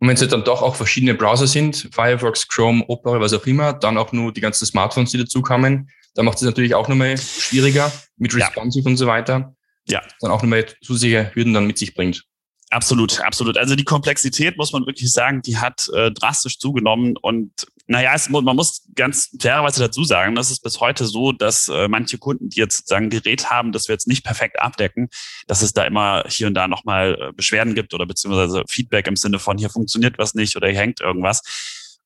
Und 0.00 0.08
wenn 0.08 0.16
es 0.16 0.28
dann 0.28 0.44
doch 0.44 0.62
auch 0.62 0.76
verschiedene 0.76 1.14
Browser 1.14 1.46
sind, 1.46 1.88
Firefox, 1.92 2.46
Chrome, 2.46 2.84
Opera, 2.86 3.20
was 3.20 3.32
auch 3.32 3.46
immer, 3.46 3.72
dann 3.72 3.98
auch 3.98 4.12
nur 4.12 4.32
die 4.32 4.40
ganzen 4.40 4.64
Smartphones, 4.64 5.10
die 5.10 5.18
dazukommen, 5.18 5.90
dann 6.14 6.24
macht 6.24 6.36
es 6.38 6.42
natürlich 6.42 6.74
auch 6.74 6.88
nochmal 6.88 7.16
schwieriger 7.18 7.92
mit 8.16 8.34
Responsive 8.34 8.84
ja. 8.84 8.90
und 8.90 8.96
so 8.96 9.06
weiter. 9.06 9.54
Ja. 9.88 10.02
Dann 10.20 10.30
auch 10.30 10.42
nochmal 10.42 10.66
zusätzliche 10.82 11.34
Hürden 11.34 11.54
dann 11.54 11.66
mit 11.66 11.78
sich 11.78 11.94
bringt. 11.94 12.24
Absolut, 12.70 13.20
absolut. 13.20 13.56
Also 13.56 13.76
die 13.76 13.84
Komplexität, 13.84 14.58
muss 14.58 14.72
man 14.72 14.84
wirklich 14.84 15.10
sagen, 15.10 15.40
die 15.40 15.56
hat 15.56 15.88
äh, 15.94 16.10
drastisch 16.10 16.58
zugenommen. 16.58 17.16
Und 17.16 17.66
naja, 17.86 18.12
es, 18.14 18.28
man 18.28 18.44
muss 18.44 18.82
ganz 18.94 19.30
fairerweise 19.40 19.80
dazu 19.80 20.04
sagen, 20.04 20.34
das 20.34 20.50
ist 20.50 20.62
bis 20.62 20.78
heute 20.78 21.06
so, 21.06 21.32
dass 21.32 21.68
äh, 21.68 21.88
manche 21.88 22.18
Kunden, 22.18 22.50
die 22.50 22.60
jetzt 22.60 22.76
sozusagen 22.78 23.06
ein 23.06 23.10
Gerät 23.10 23.50
haben, 23.50 23.72
das 23.72 23.88
wir 23.88 23.94
jetzt 23.94 24.06
nicht 24.06 24.22
perfekt 24.22 24.60
abdecken, 24.60 25.08
dass 25.46 25.62
es 25.62 25.72
da 25.72 25.84
immer 25.84 26.24
hier 26.28 26.46
und 26.46 26.54
da 26.54 26.68
nochmal 26.68 27.18
äh, 27.18 27.32
Beschwerden 27.32 27.74
gibt 27.74 27.94
oder 27.94 28.04
beziehungsweise 28.04 28.64
Feedback 28.68 29.06
im 29.06 29.16
Sinne 29.16 29.38
von, 29.38 29.56
hier 29.56 29.70
funktioniert 29.70 30.18
was 30.18 30.34
nicht 30.34 30.54
oder 30.56 30.68
hier 30.68 30.80
hängt 30.80 31.00
irgendwas. 31.00 31.42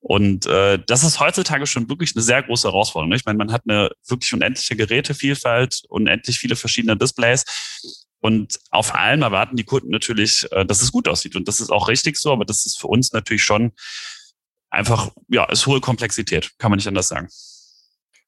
Und 0.02 0.46
äh, 0.46 0.80
das 0.84 1.04
ist 1.04 1.20
heutzutage 1.20 1.64
schon 1.66 1.88
wirklich 1.88 2.14
eine 2.16 2.22
sehr 2.22 2.42
große 2.42 2.66
Herausforderung. 2.66 3.12
Ich 3.14 3.24
meine, 3.24 3.38
man 3.38 3.52
hat 3.52 3.62
eine 3.68 3.90
wirklich 4.06 4.32
unendliche 4.32 4.74
Gerätevielfalt, 4.74 5.82
unendlich 5.88 6.40
viele 6.40 6.56
verschiedene 6.56 6.96
Displays. 6.96 7.44
Und 8.22 8.60
auf 8.70 8.94
allem 8.94 9.22
erwarten 9.22 9.56
die 9.56 9.64
Kunden 9.64 9.90
natürlich, 9.90 10.46
äh, 10.52 10.64
dass 10.64 10.80
es 10.80 10.92
gut 10.92 11.08
aussieht. 11.08 11.34
Und 11.34 11.48
das 11.48 11.60
ist 11.60 11.70
auch 11.70 11.88
richtig 11.88 12.16
so, 12.16 12.32
aber 12.32 12.44
das 12.44 12.64
ist 12.64 12.80
für 12.80 12.86
uns 12.86 13.12
natürlich 13.12 13.42
schon 13.42 13.72
einfach, 14.70 15.10
ja, 15.28 15.44
ist 15.46 15.66
hohe 15.66 15.80
Komplexität, 15.80 16.52
kann 16.58 16.70
man 16.70 16.76
nicht 16.76 16.86
anders 16.86 17.08
sagen. 17.08 17.28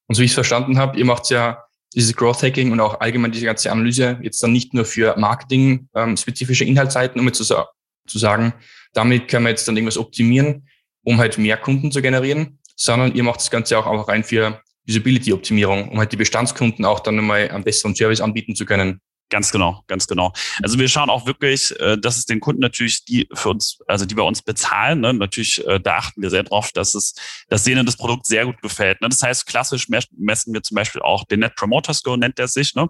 Und 0.07 0.17
so 0.17 0.21
wie 0.21 0.25
ich 0.25 0.33
es 0.33 0.35
verstanden 0.35 0.79
habe, 0.79 0.99
ihr 0.99 1.05
macht 1.05 1.31
ja 1.31 1.65
dieses 1.95 2.15
Growth 2.17 2.43
Hacking 2.43 2.73
und 2.73 2.81
auch 2.81 3.01
allgemein 3.01 3.31
diese 3.31 3.47
ganze 3.47 3.71
Analyse 3.71 4.19
jetzt 4.21 4.43
dann 4.43 4.53
nicht 4.53 4.75
nur 4.75 4.85
für 4.85 5.17
Marketing 5.17 5.89
ähm, 5.95 6.17
spezifische 6.17 6.65
Inhaltsseiten, 6.65 7.21
um 7.21 7.27
jetzt 7.27 7.39
zu, 7.39 7.45
zu 7.45 8.19
sagen, 8.19 8.53
damit 8.95 9.29
kann 9.29 9.45
man 9.45 9.51
jetzt 9.51 9.69
dann 9.69 9.77
irgendwas 9.77 9.97
optimieren, 9.97 10.69
um 11.05 11.19
halt 11.19 11.39
mehr 11.39 11.57
Kunden 11.57 11.93
zu 11.93 12.03
generieren, 12.03 12.59
sondern 12.75 13.15
ihr 13.15 13.23
macht 13.23 13.39
das 13.39 13.51
Ganze 13.51 13.79
auch 13.79 13.87
einfach 13.87 14.09
rein 14.09 14.25
für 14.25 14.61
Usability-Optimierung, 14.89 15.89
um 15.89 15.99
halt 15.99 16.11
die 16.11 16.17
Bestandskunden 16.17 16.85
auch 16.85 16.99
dann 16.99 17.15
nochmal 17.15 17.49
einen 17.49 17.63
besseren 17.63 17.95
Service 17.95 18.21
anbieten 18.21 18.57
zu 18.57 18.67
können. 18.67 19.01
Ganz 19.35 19.51
genau, 19.51 19.83
ganz 19.89 20.07
genau. 20.07 20.33
Also 20.63 20.79
wir 20.79 20.87
schauen 20.87 21.11
auch 21.11 21.27
wirklich, 21.27 21.77
äh, 21.81 21.99
dass 21.99 22.19
es 22.19 22.25
den 22.25 22.39
Kunden 22.39 22.61
natürlich, 22.61 23.05
die 23.05 23.29
für 23.35 23.49
uns, 23.49 23.81
also 23.89 24.07
die 24.07 24.15
bei 24.15 24.23
uns 24.23 24.43
bezahlen, 24.43 25.01
ne, 25.01 25.13
natürlich, 25.13 25.67
äh, 25.67 25.81
da 25.81 25.97
achten 25.97 26.23
wir 26.23 26.31
sehr 26.31 26.45
drauf, 26.45 26.71
dass 26.71 26.95
es, 26.95 27.17
dass 27.49 27.65
denen 27.65 27.85
das 27.85 27.97
Produkt 27.97 28.27
sehr 28.27 28.45
gut 28.45 28.63
gefällt. 28.63 29.01
Ne? 29.01 29.09
Das 29.09 29.21
heißt, 29.25 29.47
klassisch 29.47 29.89
messen 29.89 30.55
wir 30.55 30.63
zum 30.63 30.77
Beispiel 30.77 31.03
auch 31.03 31.25
den 31.25 31.41
Net 31.41 31.57
Promoter 31.57 31.93
Score, 31.95 32.17
nennt 32.17 32.39
er 32.39 32.47
sich. 32.47 32.77
Ne? 32.77 32.89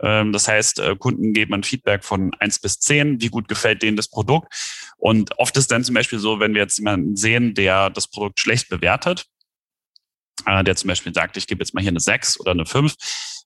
Ähm, 0.00 0.32
das 0.32 0.48
heißt, 0.48 0.80
äh, 0.80 0.96
Kunden 0.96 1.32
geben 1.32 1.54
ein 1.54 1.62
Feedback 1.62 2.04
von 2.04 2.34
eins 2.40 2.58
bis 2.58 2.80
zehn, 2.80 3.20
wie 3.20 3.28
gut 3.28 3.46
gefällt 3.46 3.80
denen 3.80 3.96
das 3.96 4.08
Produkt. 4.08 4.52
Und 4.96 5.38
oft 5.38 5.56
ist 5.56 5.70
dann 5.70 5.84
zum 5.84 5.94
Beispiel 5.94 6.18
so, 6.18 6.40
wenn 6.40 6.52
wir 6.52 6.62
jetzt 6.62 6.78
jemanden 6.78 7.14
sehen, 7.14 7.54
der 7.54 7.90
das 7.90 8.08
Produkt 8.08 8.40
schlecht 8.40 8.68
bewertet, 8.70 9.26
der 10.46 10.74
zum 10.74 10.88
Beispiel 10.88 11.14
sagt, 11.14 11.36
ich 11.36 11.46
gebe 11.46 11.62
jetzt 11.62 11.74
mal 11.74 11.80
hier 11.80 11.92
eine 11.92 12.00
sechs 12.00 12.40
oder 12.40 12.50
eine 12.50 12.66
fünf, 12.66 12.94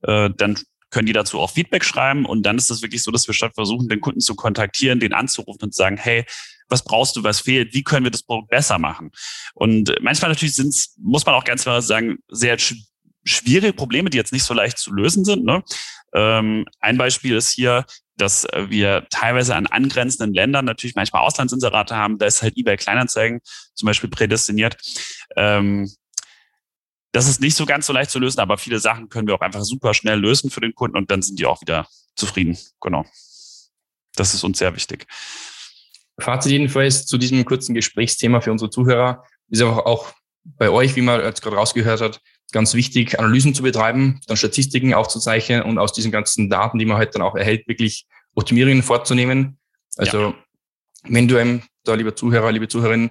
dann 0.03 0.59
können 0.91 1.07
die 1.07 1.13
dazu 1.13 1.39
auch 1.41 1.51
Feedback 1.51 1.85
schreiben. 1.85 2.27
Und 2.27 2.45
dann 2.45 2.59
ist 2.59 2.71
es 2.71 2.83
wirklich 2.83 3.03
so, 3.03 3.11
dass 3.11 3.27
wir 3.27 3.35
statt 3.35 3.55
versuchen, 3.55 3.89
den 3.89 4.01
Kunden 4.01 4.21
zu 4.21 4.35
kontaktieren, 4.35 5.01
den 5.01 5.13
anzurufen 5.13 5.63
und 5.63 5.75
zu 5.75 5.79
sagen, 5.79 5.97
hey, 5.97 6.25
was 6.69 6.85
brauchst 6.85 7.17
du, 7.17 7.25
was 7.25 7.41
fehlt, 7.41 7.75
wie 7.75 7.83
können 7.83 8.05
wir 8.05 8.11
das 8.11 8.23
Produkt 8.23 8.51
besser 8.51 8.79
machen? 8.79 9.11
Und 9.55 9.95
manchmal 10.01 10.31
natürlich 10.31 10.55
sind 10.55 10.69
es, 10.69 10.95
muss 10.99 11.27
man 11.27 11.35
auch 11.35 11.45
ganz 11.45 11.63
klar 11.63 11.83
sagen, 11.83 12.19
sehr 12.29 12.57
schwierige 13.25 13.73
Probleme, 13.73 14.11
die 14.11 14.17
jetzt 14.17 14.33
nicht 14.33 14.45
so 14.45 14.55
leicht 14.55 14.79
zu 14.79 14.93
lösen 14.93 15.25
sind. 15.25 15.45
Ne? 15.45 15.63
Ähm, 16.15 16.67
ein 16.81 16.97
Beispiel 16.97 17.37
ist 17.37 17.51
hier, 17.51 17.85
dass 18.17 18.47
wir 18.69 19.07
teilweise 19.11 19.55
an 19.57 19.67
angrenzenden 19.67 20.35
Ländern 20.35 20.65
natürlich 20.65 20.95
manchmal 20.95 21.23
Auslandsinserate 21.23 21.97
haben. 21.97 22.19
Da 22.19 22.27
ist 22.27 22.43
halt 22.43 22.57
eBay 22.57 22.77
Kleinanzeigen 22.77 23.41
zum 23.75 23.87
Beispiel 23.87 24.11
prädestiniert. 24.11 24.77
Ähm, 25.37 25.91
das 27.13 27.29
ist 27.29 27.41
nicht 27.41 27.57
so 27.57 27.67
ganz 27.67 27.87
so 27.87 27.93
leicht 27.93 28.11
zu 28.11 28.19
lösen, 28.19 28.41
aber 28.41 28.57
viele 28.59 28.79
Sachen 28.79 29.09
können 29.09 29.27
wir 29.27 29.35
auch 29.35 29.41
einfach 29.41 29.63
super 29.63 29.95
schnell 29.95 30.19
lösen 30.19 30.51
für 30.51 30.61
den 30.61 30.75
Kunden 30.75 30.97
und 30.97 31.11
dann 31.11 31.23
sind 31.23 31.39
die 31.39 31.47
auch 31.47 31.61
wieder 31.61 31.87
zufrieden. 32.15 32.57
Genau. 32.81 33.05
Das 34.17 34.35
ist 34.35 34.45
uns 34.45 34.59
sehr 34.59 34.75
wichtig. 34.75 35.07
Fazit 36.19 36.53
jedenfalls 36.53 37.07
zu 37.07 37.19
diesem 37.19 37.45
kurzen 37.45 37.75
Gesprächsthema 37.75 38.41
für 38.41 38.53
unsere 38.53 38.71
Zuhörer 38.71 39.25
ist 39.49 39.63
auch, 39.63 39.79
auch 39.87 40.13
bei 40.45 40.71
euch, 40.71 40.97
wie 40.97 41.03
man 41.03 41.21
jetzt 41.21 41.43
gerade 41.43 41.57
rausgehört 41.57 42.01
hat, 42.01 42.21
ganz 42.53 42.75
wichtig, 42.75 43.19
Analysen 43.19 43.55
zu 43.55 43.63
betreiben, 43.63 44.21
dann 44.27 44.37
Statistiken 44.37 44.95
aufzuzeichnen 44.95 45.63
und 45.63 45.79
aus 45.79 45.93
diesen 45.93 46.11
ganzen 46.11 46.51
Daten, 46.51 46.79
die 46.79 46.85
man 46.85 46.99
halt 46.99 47.15
dann 47.15 47.23
auch 47.23 47.37
erhält, 47.37 47.67
wirklich 47.69 48.07
Optimierungen 48.35 48.83
vorzunehmen. 48.83 49.59
Also 49.97 50.31
ja. 50.31 50.35
wenn 51.05 51.29
du 51.29 51.39
einem, 51.39 51.63
da 51.85 51.95
lieber 51.95 52.15
Zuhörer, 52.15 52.53
liebe 52.53 52.69
Zuhörerin, 52.69 53.11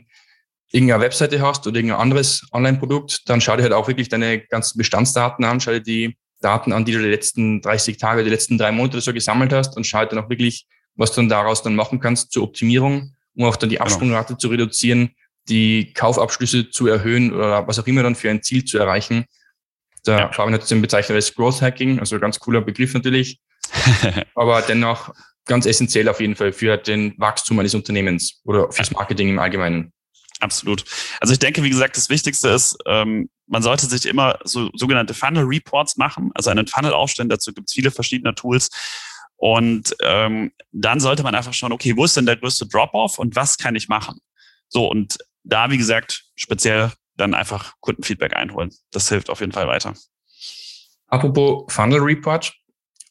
irgendeine 0.71 1.01
Webseite 1.03 1.41
hast 1.41 1.65
oder 1.67 1.77
irgendein 1.77 1.99
anderes 1.99 2.45
Online-Produkt, 2.51 3.27
dann 3.27 3.41
schau 3.41 3.55
dir 3.55 3.63
halt 3.63 3.73
auch 3.73 3.87
wirklich 3.87 4.09
deine 4.09 4.39
ganzen 4.39 4.77
Bestandsdaten 4.77 5.43
an, 5.43 5.59
schau 5.59 5.71
dir 5.71 5.81
die 5.81 6.17
Daten 6.41 6.71
an, 6.71 6.85
die 6.85 6.93
du 6.93 6.99
die 6.99 7.09
letzten 7.09 7.61
30 7.61 7.97
Tage, 7.97 8.23
die 8.23 8.29
letzten 8.29 8.57
drei 8.57 8.71
Monate 8.71 9.01
so 9.01 9.13
gesammelt 9.13 9.51
hast 9.51 9.75
und 9.75 9.85
schau 9.85 10.05
dann 10.05 10.19
auch 10.19 10.29
wirklich, 10.29 10.67
was 10.95 11.11
du 11.11 11.21
dann 11.21 11.29
daraus 11.29 11.63
dann 11.63 11.75
machen 11.75 11.99
kannst 11.99 12.31
zur 12.31 12.43
Optimierung, 12.43 13.15
um 13.35 13.45
auch 13.45 13.55
dann 13.55 13.69
die 13.69 13.75
genau. 13.75 13.85
Absprungrate 13.85 14.27
genau. 14.27 14.39
zu 14.39 14.47
reduzieren, 14.49 15.11
die 15.49 15.93
Kaufabschlüsse 15.93 16.69
zu 16.69 16.87
erhöhen 16.87 17.33
oder 17.33 17.67
was 17.67 17.79
auch 17.79 17.87
immer 17.87 18.03
dann 18.03 18.15
für 18.15 18.29
ein 18.29 18.43
Ziel 18.43 18.63
zu 18.63 18.77
erreichen. 18.77 19.25
Da 20.03 20.19
ja. 20.19 20.31
Fabian 20.31 20.53
hat 20.53 20.69
den 20.69 20.81
bezeichnet 20.81 21.15
als 21.15 21.33
Growth 21.33 21.61
Hacking, 21.61 21.99
also 21.99 22.19
ganz 22.19 22.39
cooler 22.39 22.61
Begriff 22.61 22.93
natürlich, 22.93 23.39
aber 24.35 24.61
dennoch 24.61 25.13
ganz 25.45 25.65
essentiell 25.65 26.07
auf 26.07 26.21
jeden 26.21 26.35
Fall 26.35 26.53
für 26.53 26.77
den 26.77 27.15
Wachstum 27.17 27.59
eines 27.59 27.73
Unternehmens 27.73 28.39
oder 28.45 28.71
fürs 28.71 28.91
Marketing 28.91 29.29
im 29.29 29.39
Allgemeinen. 29.39 29.91
Absolut. 30.39 30.85
Also 31.19 31.33
ich 31.33 31.39
denke, 31.39 31.63
wie 31.63 31.69
gesagt, 31.69 31.97
das 31.97 32.09
Wichtigste 32.09 32.49
ist, 32.49 32.77
ähm, 32.85 33.29
man 33.47 33.61
sollte 33.61 33.87
sich 33.87 34.05
immer 34.05 34.39
so 34.43 34.69
sogenannte 34.73 35.13
Funnel 35.13 35.43
Reports 35.43 35.97
machen, 35.97 36.31
also 36.33 36.49
einen 36.49 36.67
Funnel 36.67 36.93
aufstellen. 36.93 37.29
Dazu 37.29 37.53
gibt 37.53 37.69
es 37.69 37.73
viele 37.73 37.91
verschiedene 37.91 38.35
Tools. 38.35 38.69
Und 39.35 39.95
ähm, 40.03 40.51
dann 40.71 40.99
sollte 40.99 41.23
man 41.23 41.35
einfach 41.35 41.53
schauen, 41.53 41.71
okay, 41.71 41.95
wo 41.95 42.05
ist 42.05 42.15
denn 42.15 42.25
der 42.25 42.37
größte 42.37 42.67
Drop-off 42.67 43.19
und 43.19 43.35
was 43.35 43.57
kann 43.57 43.75
ich 43.75 43.87
machen? 43.87 44.19
So, 44.67 44.87
und 44.87 45.17
da, 45.43 45.71
wie 45.71 45.77
gesagt, 45.77 46.25
speziell 46.35 46.91
dann 47.15 47.33
einfach 47.33 47.73
Kundenfeedback 47.79 48.35
einholen. 48.35 48.71
Das 48.91 49.09
hilft 49.09 49.29
auf 49.29 49.39
jeden 49.39 49.51
Fall 49.51 49.67
weiter. 49.67 49.93
Apropos 51.07 51.73
Funnel 51.73 51.99
Report, 51.99 52.53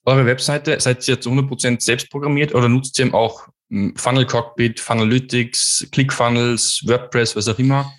eure 0.04 0.24
Webseite, 0.24 0.78
seid 0.80 1.06
ihr 1.08 1.20
zu 1.20 1.30
100% 1.30 1.80
selbst 1.80 2.10
programmiert 2.10 2.54
oder 2.54 2.68
nutzt 2.68 2.98
ihr 2.98 3.12
auch 3.12 3.46
hm, 3.46 3.52
Funnel 3.96 4.26
Cockpit, 4.26 4.80
Funnelytics, 4.80 5.86
ClickFunnels, 5.92 6.82
WordPress, 6.86 7.36
was 7.36 7.48
auch 7.48 7.58
immer? 7.58 7.92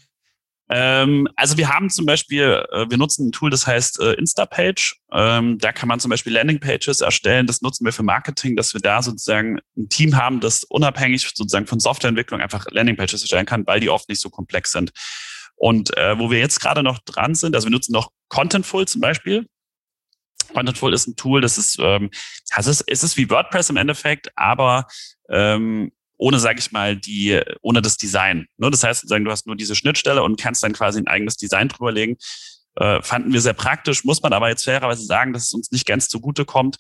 Ähm, 0.72 1.28
also 1.36 1.58
wir 1.58 1.70
haben 1.70 1.90
zum 1.90 2.06
Beispiel, 2.06 2.64
äh, 2.72 2.86
wir 2.90 2.98
nutzen 2.98 3.28
ein 3.28 3.32
Tool, 3.32 3.50
das 3.50 3.66
heißt 3.66 4.00
äh, 4.00 4.14
Instapage. 4.14 4.98
Ähm, 5.12 5.58
da 5.58 5.72
kann 5.72 5.90
man 5.90 6.00
zum 6.00 6.10
Beispiel 6.10 6.34
Landingpages 6.34 7.02
erstellen. 7.02 7.48
Das 7.48 7.62
nutzen 7.62 7.86
wir 7.86 7.92
für 7.92 8.04
Marketing, 8.04 8.56
dass 8.56 8.74
wir 8.74 8.82
da 8.82 9.02
sozusagen 9.02 9.60
ein 9.76 9.90
Team 9.90 10.16
haben, 10.16 10.40
das 10.40 10.64
unabhängig 10.64 11.28
sozusagen 11.34 11.66
von 11.66 11.80
Softwareentwicklung 11.80 12.40
einfach 12.40 12.68
Landingpages 12.70 13.22
erstellen 13.22 13.48
kann, 13.48 13.66
weil 13.66 13.80
die 13.80 13.90
oft 13.90 14.10
nicht 14.10 14.22
so 14.22 14.30
komplex 14.30 14.72
sind. 14.72 14.92
Und 15.56 15.96
äh, 15.98 16.18
wo 16.20 16.30
wir 16.30 16.40
jetzt 16.40 16.60
gerade 16.60 16.84
noch 16.84 17.00
dran 17.00 17.34
sind, 17.34 17.56
also 17.56 17.68
wir 17.68 17.72
nutzen 17.72 17.92
noch 17.92 18.12
Contentful 18.30 18.88
zum 18.88 19.02
Beispiel. 19.02 19.48
Contentful 20.54 20.94
ist 20.94 21.08
ein 21.08 21.16
Tool, 21.16 21.42
das 21.42 21.60
ist, 21.60 21.80
also 21.80 22.72
es 22.72 23.04
ist 23.04 23.18
wie 23.18 23.30
WordPress 23.30 23.70
im 23.70 23.78
Endeffekt, 23.78 24.32
aber 24.36 24.88
ähm, 25.30 25.92
ohne, 26.18 26.40
sage 26.40 26.60
ich 26.60 26.72
mal, 26.72 26.98
die, 26.98 27.40
ohne 27.62 27.82
das 27.82 27.98
Design. 27.98 28.48
Ne? 28.58 28.70
Das 28.70 28.84
heißt, 28.84 29.10
du 29.10 29.32
hast 29.32 29.48
nur 29.48 29.56
diese 29.56 29.76
Schnittstelle 29.76 30.22
und 30.22 30.40
kannst 30.40 30.64
dann 30.64 30.74
quasi 30.74 31.00
ein 31.00 31.08
eigenes 31.08 31.38
Design 31.38 31.70
drüberlegen. 31.70 32.18
Äh, 32.76 33.02
fanden 33.02 33.32
wir 33.32 33.42
sehr 33.42 33.54
praktisch, 33.54 34.04
muss 34.04 34.22
man 34.22 34.34
aber 34.34 34.50
jetzt 34.50 34.66
fairerweise 34.66 35.06
sagen, 35.06 35.34
dass 35.34 35.46
es 35.46 35.54
uns 35.54 35.72
nicht 35.72 35.88
ganz 35.88 36.10
zugute 36.10 36.46
kommt. 36.46 36.78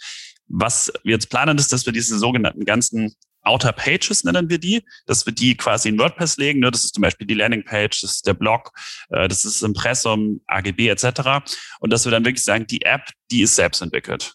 Was 0.47 0.91
wir 1.03 1.13
jetzt 1.13 1.29
planen, 1.29 1.57
ist, 1.57 1.71
dass 1.71 1.85
wir 1.85 1.93
diese 1.93 2.17
sogenannten 2.19 2.65
ganzen 2.65 3.15
Outer 3.41 3.71
Pages 3.71 4.23
nennen 4.25 4.49
wir 4.49 4.59
die, 4.59 4.83
dass 5.05 5.25
wir 5.25 5.33
die 5.33 5.55
quasi 5.55 5.89
in 5.89 5.97
WordPress 5.97 6.37
legen. 6.37 6.59
Ne? 6.59 6.71
Das 6.71 6.83
ist 6.83 6.93
zum 6.93 7.01
Beispiel 7.01 7.25
die 7.25 7.35
Landingpage, 7.35 8.01
das 8.01 8.15
ist 8.15 8.27
der 8.27 8.33
Blog, 8.33 8.71
äh, 9.09 9.27
das 9.27 9.45
ist 9.45 9.61
Impressum, 9.63 10.41
AGB 10.47 10.89
etc. 10.89 11.43
Und 11.79 11.91
dass 11.91 12.05
wir 12.05 12.11
dann 12.11 12.25
wirklich 12.25 12.43
sagen, 12.43 12.67
die 12.67 12.81
App, 12.81 13.09
die 13.31 13.41
ist 13.41 13.55
selbst 13.55 13.81
entwickelt. 13.81 14.33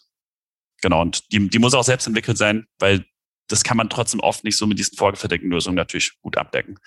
Genau, 0.81 1.01
und 1.01 1.31
die, 1.31 1.49
die 1.49 1.59
muss 1.59 1.73
auch 1.73 1.83
selbst 1.83 2.07
entwickelt 2.07 2.37
sein, 2.37 2.65
weil 2.79 3.05
das 3.47 3.63
kann 3.63 3.77
man 3.77 3.89
trotzdem 3.89 4.19
oft 4.19 4.43
nicht 4.43 4.57
so 4.57 4.67
mit 4.67 4.79
diesen 4.79 4.97
vorgefertigten 4.97 5.49
Lösungen 5.49 5.75
natürlich 5.75 6.13
gut 6.21 6.37
abdecken. 6.37 6.79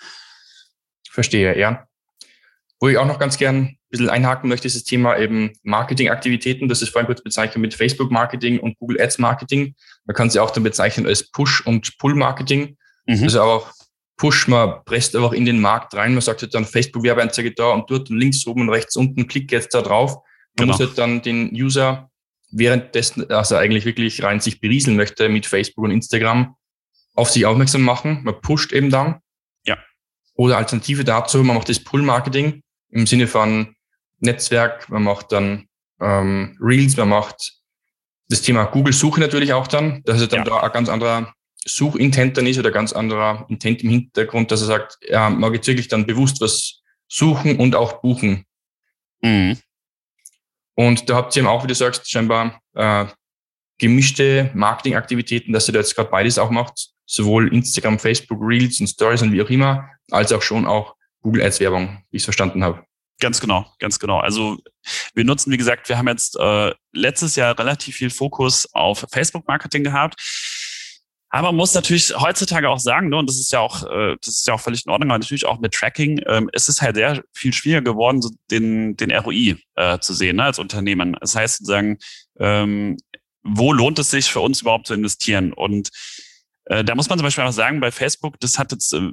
Verstehe, 1.09 1.57
ja. 1.57 1.87
Wo 2.79 2.87
ich 2.87 2.97
auch 2.97 3.05
noch 3.05 3.19
ganz 3.19 3.37
gern 3.37 3.55
ein 3.57 3.77
bisschen 3.89 4.09
einhaken 4.09 4.47
möchte, 4.49 4.67
ist 4.67 4.75
das 4.75 4.83
Thema 4.83 5.17
eben 5.17 5.51
Marketingaktivitäten. 5.63 6.69
Das 6.69 6.81
ist 6.81 6.89
vorhin 6.89 7.07
kurz 7.07 7.21
bezeichnet 7.21 7.57
mit 7.57 7.73
Facebook-Marketing 7.73 8.59
und 8.59 8.77
Google 8.77 9.01
Ads-Marketing. 9.01 9.75
Man 10.05 10.15
kann 10.15 10.29
sie 10.29 10.39
auch 10.39 10.51
dann 10.51 10.63
bezeichnen 10.63 11.05
als 11.05 11.29
Push- 11.31 11.65
und 11.65 11.97
Pull-Marketing. 11.97 12.77
Mhm. 13.05 13.23
Also 13.23 13.41
auch 13.41 13.71
Push, 14.15 14.47
man 14.47 14.83
presst 14.85 15.15
einfach 15.15 15.33
in 15.33 15.45
den 15.45 15.59
Markt 15.59 15.93
rein. 15.95 16.13
Man 16.13 16.21
sagt 16.21 16.41
halt 16.41 16.53
dann 16.53 16.65
Facebook-Werbeanzeige 16.65 17.53
da 17.53 17.71
und 17.71 17.89
dort 17.89 18.09
und 18.09 18.17
links 18.17 18.45
oben 18.45 18.61
und 18.61 18.69
rechts 18.69 18.95
unten, 18.95 19.27
klick 19.27 19.51
jetzt 19.51 19.73
da 19.73 19.81
drauf. 19.81 20.15
Man 20.57 20.67
genau. 20.67 20.73
muss 20.73 20.79
halt 20.79 20.97
dann 20.97 21.21
den 21.21 21.51
User 21.53 22.08
währenddessen, 22.51 23.29
also 23.31 23.55
eigentlich 23.55 23.85
wirklich 23.85 24.23
rein 24.23 24.39
sich 24.39 24.59
berieseln 24.59 24.97
möchte 24.97 25.29
mit 25.29 25.45
Facebook 25.45 25.85
und 25.85 25.91
Instagram, 25.91 26.55
auf 27.15 27.29
sich 27.29 27.45
aufmerksam 27.45 27.81
machen. 27.81 28.21
Man 28.23 28.39
pusht 28.41 28.71
eben 28.71 28.89
dann. 28.89 29.19
Ja. 29.65 29.77
Oder 30.35 30.57
Alternative 30.57 31.03
dazu, 31.03 31.43
man 31.43 31.55
macht 31.55 31.69
das 31.69 31.83
Pull-Marketing 31.83 32.63
im 32.89 33.07
Sinne 33.07 33.27
von 33.27 33.75
Netzwerk, 34.19 34.89
man 34.89 35.03
macht 35.03 35.31
dann 35.31 35.67
ähm, 36.01 36.57
Reels, 36.61 36.97
man 36.97 37.09
macht 37.09 37.53
das 38.29 38.41
Thema 38.41 38.65
Google-Suche 38.65 39.19
natürlich 39.19 39.53
auch 39.53 39.67
dann. 39.67 40.01
Das 40.05 40.21
ist 40.21 40.31
dann 40.31 40.39
ja. 40.39 40.45
da 40.45 40.59
ein 40.61 40.71
ganz 40.71 40.89
anderer 40.89 41.33
Suchintent 41.65 42.37
dann 42.37 42.47
ist 42.47 42.57
oder 42.57 42.71
ganz 42.71 42.93
anderer 42.93 43.45
Intent 43.49 43.83
im 43.83 43.89
Hintergrund, 43.89 44.51
dass 44.51 44.61
er 44.61 44.67
sagt, 44.67 44.97
ja, 45.07 45.29
man 45.29 45.51
geht 45.51 45.67
wirklich 45.67 45.87
dann 45.87 46.05
bewusst 46.05 46.41
was 46.41 46.81
suchen 47.07 47.57
und 47.57 47.75
auch 47.75 48.01
buchen. 48.01 48.45
Mhm. 49.21 49.57
Und 50.79 51.09
da 51.09 51.17
habt 51.17 51.35
ihr 51.35 51.41
eben 51.41 51.49
auch, 51.49 51.61
wie 51.61 51.67
du 51.67 51.75
sagst, 51.75 52.09
scheinbar 52.09 52.61
äh, 52.73 53.05
gemischte 53.79 54.49
Marketingaktivitäten, 54.53 55.51
dass 55.51 55.67
ihr 55.67 55.73
da 55.73 55.79
jetzt 55.79 55.93
gerade 55.93 56.09
beides 56.09 56.37
auch 56.37 56.51
macht, 56.51 56.91
sowohl 57.05 57.53
Instagram, 57.53 57.99
Facebook, 57.99 58.39
Reels 58.41 58.79
und 58.79 58.87
Stories 58.87 59.21
und 59.21 59.33
wie 59.33 59.41
auch 59.41 59.49
immer, 59.49 59.89
als 60.09 60.31
auch 60.31 60.41
schon 60.41 60.65
auch 60.65 60.95
Google 61.21 61.41
Ads 61.41 61.59
Werbung, 61.59 62.01
wie 62.11 62.15
ich 62.15 62.21
es 62.21 62.23
verstanden 62.23 62.63
habe. 62.63 62.85
Ganz 63.19 63.41
genau, 63.41 63.65
ganz 63.79 63.99
genau. 63.99 64.19
Also 64.19 64.57
wir 65.13 65.25
nutzen, 65.25 65.51
wie 65.51 65.57
gesagt, 65.57 65.89
wir 65.89 65.97
haben 65.97 66.07
jetzt 66.07 66.37
äh, 66.39 66.73
letztes 66.93 67.35
Jahr 67.35 67.59
relativ 67.59 67.97
viel 67.97 68.09
Fokus 68.09 68.65
auf 68.73 69.05
Facebook-Marketing 69.11 69.83
gehabt. 69.83 70.15
Aber 71.31 71.49
man 71.49 71.57
muss 71.57 71.75
natürlich 71.75 72.13
heutzutage 72.19 72.69
auch 72.69 72.79
sagen, 72.79 73.09
ne, 73.09 73.17
und 73.17 73.29
das 73.29 73.37
ist 73.37 73.51
ja 73.51 73.59
auch, 73.59 73.83
äh, 73.83 74.15
das 74.19 74.35
ist 74.35 74.47
ja 74.47 74.55
auch 74.55 74.59
völlig 74.59 74.85
in 74.85 74.91
Ordnung, 74.91 75.11
aber 75.11 75.19
natürlich 75.19 75.45
auch 75.45 75.59
mit 75.59 75.73
Tracking, 75.73 76.21
ähm, 76.25 76.49
es 76.53 76.67
ist 76.69 76.81
halt 76.81 76.95
sehr 76.95 77.23
viel 77.33 77.53
schwieriger 77.53 77.83
geworden, 77.83 78.21
so 78.21 78.31
den, 78.49 78.97
den 78.97 79.11
ROI 79.11 79.57
äh, 79.75 79.99
zu 79.99 80.13
sehen 80.13 80.37
ne, 80.37 80.45
als 80.45 80.59
Unternehmen. 80.59 81.15
Das 81.19 81.35
heißt 81.35 81.59
sozusagen, 81.59 81.99
ähm, 82.39 82.97
wo 83.43 83.73
lohnt 83.73 83.99
es 83.99 84.09
sich 84.09 84.31
für 84.31 84.39
uns 84.39 84.61
überhaupt 84.61 84.87
zu 84.87 84.95
investieren? 84.95 85.53
Und 85.53 85.89
äh, 86.65 86.83
da 86.83 86.95
muss 86.95 87.09
man 87.09 87.19
zum 87.19 87.25
Beispiel 87.25 87.43
auch 87.43 87.51
sagen, 87.51 87.79
bei 87.79 87.91
Facebook, 87.91 88.39
das 88.39 88.57
hat 88.57 88.71
jetzt, 88.71 88.91
äh, 88.93 89.11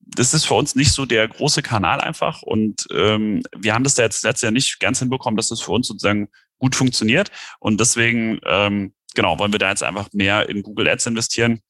das 0.00 0.34
ist 0.34 0.44
für 0.44 0.54
uns 0.54 0.74
nicht 0.74 0.92
so 0.92 1.06
der 1.06 1.26
große 1.26 1.62
Kanal 1.62 2.00
einfach. 2.00 2.42
Und 2.42 2.86
ähm, 2.92 3.42
wir 3.56 3.72
haben 3.72 3.84
das 3.84 3.94
da 3.94 4.02
jetzt 4.02 4.22
letztes 4.22 4.42
Jahr 4.42 4.52
nicht 4.52 4.80
ganz 4.80 4.98
hinbekommen, 4.98 5.36
dass 5.38 5.48
das 5.48 5.62
für 5.62 5.72
uns 5.72 5.88
sozusagen 5.88 6.28
gut 6.58 6.76
funktioniert. 6.76 7.30
Und 7.58 7.80
deswegen 7.80 8.38
ähm, 8.46 8.92
genau, 9.14 9.38
wollen 9.38 9.52
wir 9.52 9.58
da 9.58 9.70
jetzt 9.70 9.82
einfach 9.82 10.08
mehr 10.12 10.48
in 10.48 10.62
Google 10.62 10.88
Ads 10.88 11.06
investieren, 11.06 11.60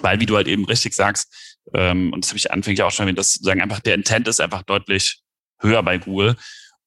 weil, 0.00 0.20
wie 0.20 0.26
du 0.26 0.36
halt 0.36 0.48
eben 0.48 0.64
richtig 0.64 0.94
sagst, 0.94 1.58
ähm, 1.74 2.12
und 2.12 2.24
das 2.24 2.30
habe 2.30 2.38
ich 2.38 2.50
anfänglich 2.50 2.82
auch 2.82 2.90
schon 2.90 3.04
erwähnt, 3.04 3.18
dass 3.18 3.32
sozusagen 3.32 3.60
einfach 3.60 3.80
der 3.80 3.94
Intent 3.94 4.28
ist 4.28 4.40
einfach 4.40 4.62
deutlich 4.62 5.20
höher 5.60 5.82
bei 5.82 5.98
Google. 5.98 6.36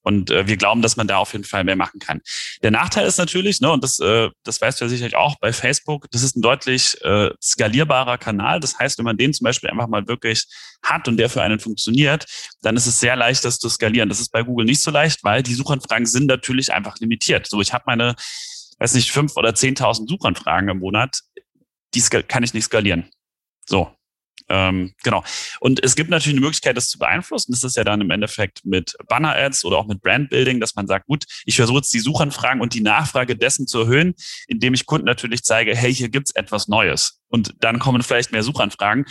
Und 0.02 0.30
äh, 0.30 0.46
wir 0.46 0.56
glauben, 0.56 0.84
dass 0.84 0.98
man 0.98 1.08
da 1.08 1.18
auf 1.18 1.34
jeden 1.34 1.46
Fall 1.46 1.64
mehr 1.64 1.76
machen 1.76 2.00
kann. 2.00 2.22
Der 2.62 2.70
Nachteil 2.70 3.08
ist 3.08 3.18
natürlich, 3.18 3.60
ne, 3.60 3.72
und 3.72 3.84
das, 3.84 3.98
äh, 3.98 4.30
das 4.44 4.62
weißt 4.62 4.80
du 4.80 4.86
ja 4.86 4.90
sicherlich 4.90 5.16
auch 5.16 5.36
bei 5.40 5.52
Facebook, 5.52 6.06
das 6.12 6.22
ist 6.22 6.36
ein 6.36 6.44
deutlich 6.44 6.96
äh, 7.04 7.32
skalierbarer 7.42 8.20
Kanal. 8.20 8.60
Das 8.60 8.78
heißt, 8.78 9.00
wenn 9.00 9.06
man 9.06 9.18
den 9.18 9.34
zum 9.34 9.46
Beispiel 9.46 9.68
einfach 9.68 9.88
mal 9.88 10.08
wirklich 10.08 10.46
hat 10.84 11.08
und 11.08 11.18
der 11.18 11.28
für 11.28 11.42
einen 11.42 11.60
funktioniert, 11.60 12.26
dann 12.62 12.78
ist 12.78 12.86
es 12.86 13.00
sehr 13.00 13.16
leicht, 13.16 13.44
das 13.46 13.58
zu 13.58 13.68
skalieren. 13.68 14.08
Das 14.08 14.20
ist 14.20 14.32
bei 14.32 14.44
Google 14.44 14.68
nicht 14.68 14.82
so 14.82 14.92
leicht, 14.92 15.24
weil 15.24 15.42
die 15.42 15.56
Suchanfragen 15.56 16.06
sind 16.06 16.28
natürlich 16.28 16.72
einfach 16.72 17.00
limitiert. 17.00 17.48
So, 17.48 17.60
ich 17.60 17.74
habe 17.74 17.86
meine 17.88 18.16
weiß 18.80 18.94
nicht, 18.96 19.12
fünf 19.12 19.38
oder 19.38 19.56
zehntausend 19.56 20.10
Suchanfragen 20.10 20.70
im 20.70 20.80
Monat, 20.80 21.22
die 21.94 22.02
kann 22.02 22.44
ich 22.44 22.54
nicht 22.54 22.66
skalieren. 22.66 23.10
So. 23.66 23.92
Ähm, 24.48 24.94
genau. 25.04 25.24
Und 25.60 25.84
es 25.84 25.96
gibt 25.96 26.10
natürlich 26.10 26.36
eine 26.36 26.46
Möglichkeit, 26.46 26.78
das 26.78 26.90
zu 26.90 27.00
beeinflussen. 27.00 27.52
Das 27.52 27.64
ist 27.64 27.76
ja 27.78 27.84
dann 27.84 28.02
im 28.02 28.12
Endeffekt 28.12 28.64
mit 28.64 28.96
Banner-Ads 29.08 29.66
oder 29.66 29.78
auch 29.78 29.88
mit 29.88 30.02
Brand-Building, 30.02 30.60
dass 30.60 30.76
man 30.76 30.86
sagt, 30.86 31.08
gut, 31.08 31.26
ich 31.46 31.56
versuche 31.56 31.78
jetzt 31.78 31.94
die 31.94 32.00
Suchanfragen 32.00 32.62
und 32.62 32.74
die 32.74 32.82
Nachfrage 32.82 33.36
dessen 33.36 33.66
zu 33.66 33.80
erhöhen, 33.80 34.14
indem 34.48 34.76
ich 34.76 34.86
Kunden 34.86 35.06
natürlich 35.06 35.44
zeige, 35.44 35.76
hey, 35.76 35.94
hier 35.94 36.10
gibt's 36.10 36.32
etwas 36.32 36.68
Neues. 36.68 37.22
Und 37.28 37.56
dann 37.62 37.80
kommen 37.80 38.04
vielleicht 38.04 38.32
mehr 38.32 38.44
Suchanfragen. 38.44 39.06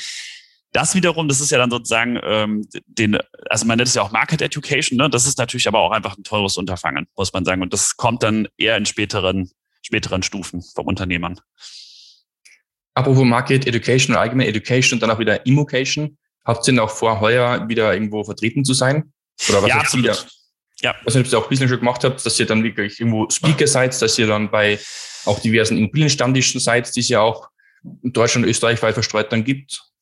Das 0.74 0.96
wiederum, 0.96 1.28
das 1.28 1.40
ist 1.40 1.52
ja 1.52 1.58
dann 1.58 1.70
sozusagen 1.70 2.18
ähm, 2.24 2.68
den, 2.86 3.16
also 3.48 3.64
man 3.64 3.76
nennt 3.76 3.88
es 3.88 3.94
ja 3.94 4.02
auch 4.02 4.10
Market 4.10 4.42
Education, 4.42 4.98
ne? 4.98 5.08
Das 5.08 5.24
ist 5.24 5.38
natürlich 5.38 5.68
aber 5.68 5.78
auch 5.78 5.92
einfach 5.92 6.18
ein 6.18 6.24
teures 6.24 6.56
Unterfangen, 6.56 7.06
muss 7.16 7.32
man 7.32 7.44
sagen. 7.44 7.62
Und 7.62 7.72
das 7.72 7.96
kommt 7.96 8.24
dann 8.24 8.48
eher 8.58 8.76
in 8.76 8.84
späteren, 8.84 9.52
späteren 9.82 10.24
Stufen 10.24 10.62
vom 10.74 10.86
Unternehmern. 10.86 11.40
Apropos 12.94 13.24
Market 13.24 13.68
Education 13.68 14.14
oder 14.14 14.22
allgemein 14.22 14.48
Education 14.48 14.96
und 14.96 15.00
dann 15.00 15.12
auch 15.12 15.20
wieder 15.20 15.46
Immocation. 15.46 16.18
Habt 16.44 16.66
ihr 16.66 16.72
denn 16.72 16.80
auch 16.80 16.90
vor, 16.90 17.20
heuer 17.20 17.68
wieder 17.68 17.94
irgendwo 17.94 18.24
vertreten 18.24 18.64
zu 18.64 18.74
sein? 18.74 19.12
Oder 19.48 19.62
was 19.62 19.68
ja, 19.68 19.76
absolut. 19.76 20.06
Wieder, 20.06 20.18
ja. 20.80 20.96
Was 21.04 21.14
ihr 21.14 21.38
auch 21.38 21.44
ein 21.44 21.48
bisschen 21.50 21.68
schon 21.68 21.78
gemacht 21.78 22.02
habt, 22.02 22.26
dass 22.26 22.40
ihr 22.40 22.46
dann 22.46 22.64
wirklich 22.64 22.98
irgendwo 22.98 23.30
Speaker 23.30 23.68
seid, 23.68 24.02
dass 24.02 24.18
ihr 24.18 24.26
dann 24.26 24.50
bei 24.50 24.80
auch 25.24 25.38
diversen 25.38 25.78
Immobilienstammtischen 25.78 26.60
seid, 26.60 26.94
die 26.96 27.00
es 27.00 27.08
ja 27.08 27.20
auch 27.20 27.48
in 28.02 28.12
Deutschland 28.12 28.44
und 28.44 28.50
Österreich 28.50 28.82
weit 28.82 28.94
verstreut 28.94 29.30
dann 29.30 29.44
gibt. 29.44 29.93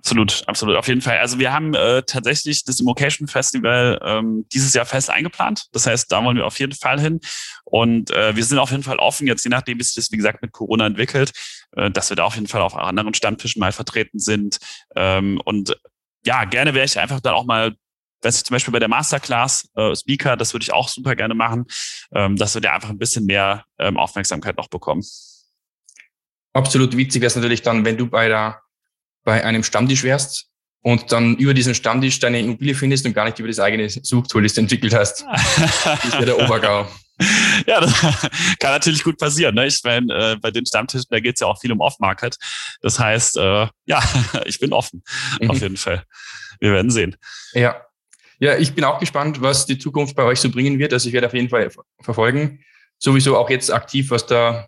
Absolut, 0.00 0.44
absolut, 0.46 0.76
auf 0.76 0.88
jeden 0.88 1.02
Fall. 1.02 1.18
Also 1.18 1.38
wir 1.38 1.52
haben 1.52 1.74
äh, 1.74 2.02
tatsächlich 2.02 2.64
das 2.64 2.80
Immocation 2.80 3.28
Festival 3.28 4.00
ähm, 4.02 4.46
dieses 4.50 4.72
Jahr 4.72 4.86
fest 4.86 5.10
eingeplant. 5.10 5.66
Das 5.72 5.86
heißt, 5.86 6.10
da 6.10 6.24
wollen 6.24 6.38
wir 6.38 6.46
auf 6.46 6.58
jeden 6.58 6.72
Fall 6.72 6.98
hin. 6.98 7.20
Und 7.64 8.10
äh, 8.10 8.34
wir 8.34 8.42
sind 8.42 8.58
auf 8.58 8.70
jeden 8.70 8.82
Fall 8.82 8.96
offen, 8.96 9.26
jetzt 9.26 9.44
je 9.44 9.50
nachdem, 9.50 9.78
wie 9.78 9.82
sich 9.82 9.94
das, 9.94 10.10
wie 10.10 10.16
gesagt, 10.16 10.40
mit 10.40 10.52
Corona 10.52 10.86
entwickelt, 10.86 11.32
äh, 11.76 11.90
dass 11.90 12.08
wir 12.08 12.16
da 12.16 12.24
auf 12.24 12.34
jeden 12.34 12.46
Fall 12.46 12.62
auf 12.62 12.74
anderen 12.74 13.12
Stammtischen 13.12 13.60
mal 13.60 13.72
vertreten 13.72 14.18
sind. 14.18 14.58
Ähm, 14.96 15.38
und 15.44 15.76
ja, 16.24 16.44
gerne 16.46 16.72
wäre 16.72 16.86
ich 16.86 16.98
einfach 16.98 17.20
dann 17.20 17.34
auch 17.34 17.44
mal 17.44 17.76
weiß 18.22 18.36
ich 18.36 18.44
zum 18.44 18.54
Beispiel 18.54 18.72
bei 18.72 18.78
der 18.78 18.88
Masterclass 18.88 19.66
äh, 19.76 19.96
Speaker, 19.96 20.36
das 20.36 20.52
würde 20.52 20.62
ich 20.62 20.74
auch 20.74 20.88
super 20.88 21.16
gerne 21.16 21.32
machen, 21.34 21.64
ähm, 22.12 22.36
dass 22.36 22.52
wir 22.52 22.60
da 22.60 22.72
einfach 22.74 22.90
ein 22.90 22.98
bisschen 22.98 23.24
mehr 23.24 23.64
ähm, 23.78 23.96
Aufmerksamkeit 23.96 24.58
noch 24.58 24.68
bekommen. 24.68 25.02
Absolut 26.52 26.94
witzig 26.96 27.22
wäre 27.22 27.28
es 27.28 27.36
natürlich 27.36 27.62
dann, 27.62 27.84
wenn 27.86 27.96
du 27.96 28.06
bei 28.06 28.28
der 28.28 28.60
bei 29.24 29.44
einem 29.44 29.62
Stammtisch 29.62 30.02
wärst 30.02 30.46
und 30.82 31.12
dann 31.12 31.36
über 31.36 31.54
diesen 31.54 31.74
Stammtisch 31.74 32.18
deine 32.20 32.40
Immobilie 32.40 32.74
findest 32.74 33.06
und 33.06 33.12
gar 33.12 33.24
nicht 33.24 33.38
über 33.38 33.48
das 33.48 33.58
eigene 33.58 33.88
Suchtool, 33.88 34.42
das 34.42 34.54
du 34.54 34.62
entwickelt 34.62 34.94
hast. 34.94 35.24
das 35.24 36.12
wäre 36.12 36.26
der 36.26 36.38
Obergau. 36.38 36.88
Ja, 37.66 37.80
das 37.80 37.92
kann 38.58 38.72
natürlich 38.72 39.04
gut 39.04 39.18
passieren. 39.18 39.54
Ne? 39.54 39.66
Ich 39.66 39.82
meine, 39.84 40.12
äh, 40.14 40.36
bei 40.36 40.50
den 40.50 40.64
Stammtischen, 40.64 41.06
da 41.10 41.20
geht 41.20 41.34
es 41.34 41.40
ja 41.40 41.46
auch 41.46 41.60
viel 41.60 41.70
um 41.70 41.80
Off-Market. 41.80 42.36
Das 42.80 42.98
heißt, 42.98 43.36
äh, 43.36 43.66
ja, 43.84 44.02
ich 44.46 44.58
bin 44.58 44.72
offen, 44.72 45.02
mhm. 45.38 45.50
auf 45.50 45.60
jeden 45.60 45.76
Fall. 45.76 46.02
Wir 46.60 46.72
werden 46.72 46.90
sehen. 46.90 47.16
Ja. 47.52 47.84
Ja, 48.38 48.56
ich 48.56 48.74
bin 48.74 48.84
auch 48.84 48.98
gespannt, 48.98 49.42
was 49.42 49.66
die 49.66 49.76
Zukunft 49.76 50.16
bei 50.16 50.22
euch 50.22 50.40
so 50.40 50.50
bringen 50.50 50.78
wird. 50.78 50.94
Also 50.94 51.08
ich 51.08 51.12
werde 51.12 51.26
auf 51.26 51.34
jeden 51.34 51.50
Fall 51.50 51.70
verfolgen. 52.00 52.64
Sowieso 52.98 53.36
auch 53.36 53.50
jetzt 53.50 53.70
aktiv, 53.70 54.10
was 54.10 54.24
da 54.24 54.66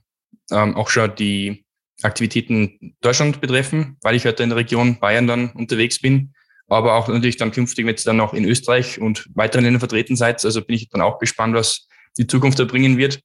ähm, 0.50 0.76
auch 0.76 0.90
schon 0.90 1.14
die 1.16 1.61
Aktivitäten 2.02 2.96
Deutschland 3.00 3.40
betreffen, 3.40 3.96
weil 4.02 4.14
ich 4.14 4.24
halt 4.24 4.40
in 4.40 4.48
der 4.48 4.58
Region 4.58 4.98
Bayern 4.98 5.26
dann 5.26 5.50
unterwegs 5.50 6.00
bin, 6.00 6.34
aber 6.68 6.94
auch 6.94 7.08
natürlich 7.08 7.36
dann 7.36 7.52
künftig, 7.52 7.86
wenn 7.86 7.94
ihr 7.94 8.02
dann 8.04 8.16
noch 8.16 8.34
in 8.34 8.44
Österreich 8.44 9.00
und 9.00 9.28
weiteren 9.34 9.64
Ländern 9.64 9.80
vertreten 9.80 10.16
seid. 10.16 10.44
Also 10.44 10.62
bin 10.62 10.76
ich 10.76 10.88
dann 10.88 11.02
auch 11.02 11.18
gespannt, 11.18 11.54
was 11.54 11.86
die 12.16 12.26
Zukunft 12.26 12.58
da 12.58 12.64
bringen 12.64 12.96
wird. 12.96 13.20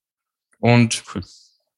Und 0.60 1.04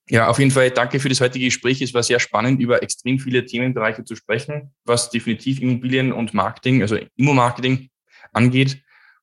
ja, 0.10 0.28
auf 0.28 0.40
jeden 0.40 0.52
Fall 0.52 0.72
danke 0.72 1.00
für 1.00 1.10
das 1.10 1.22
heutige 1.22 1.46
Gespräch. 1.46 1.82
Es 1.82 1.94
war 1.94 2.02
sehr 2.02 2.20
spannend, 2.20 2.60
über 2.60 2.82
extrem 2.82 3.20
viele 3.20 3.46
Themenbereiche 3.46 4.04
zu 4.04 4.16
sprechen, 4.16 4.74
was 4.84 5.12
definitiv 5.12 5.62
Immobilien 5.62 6.12
und 6.12 6.34
Marketing, 6.34 6.82
also 6.82 6.98
Immo-Marketing 7.16 7.90
angeht. 8.34 8.82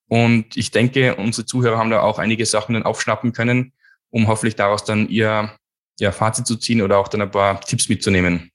Und 0.09 0.57
ich 0.57 0.71
denke, 0.71 1.17
unsere 1.17 1.47
Zuhörer 1.47 1.79
haben 1.79 1.91
da 1.91 2.03
auch 2.03 2.21
einige 2.21 2.47
Sachen 2.47 2.75
dann 2.75 2.85
aufschnappen 2.85 3.33
können, 3.33 3.73
um 4.11 4.29
hoffentlich 4.29 4.55
daraus 4.55 4.85
dann 4.85 5.09
ihr 5.09 5.51
ja, 5.99 6.13
Fazit 6.13 6.47
zu 6.47 6.57
ziehen 6.57 6.83
oder 6.83 6.99
auch 6.99 7.09
dann 7.09 7.23
ein 7.23 7.31
paar 7.31 7.61
Tipps 7.61 7.89
mitzunehmen. 7.89 8.51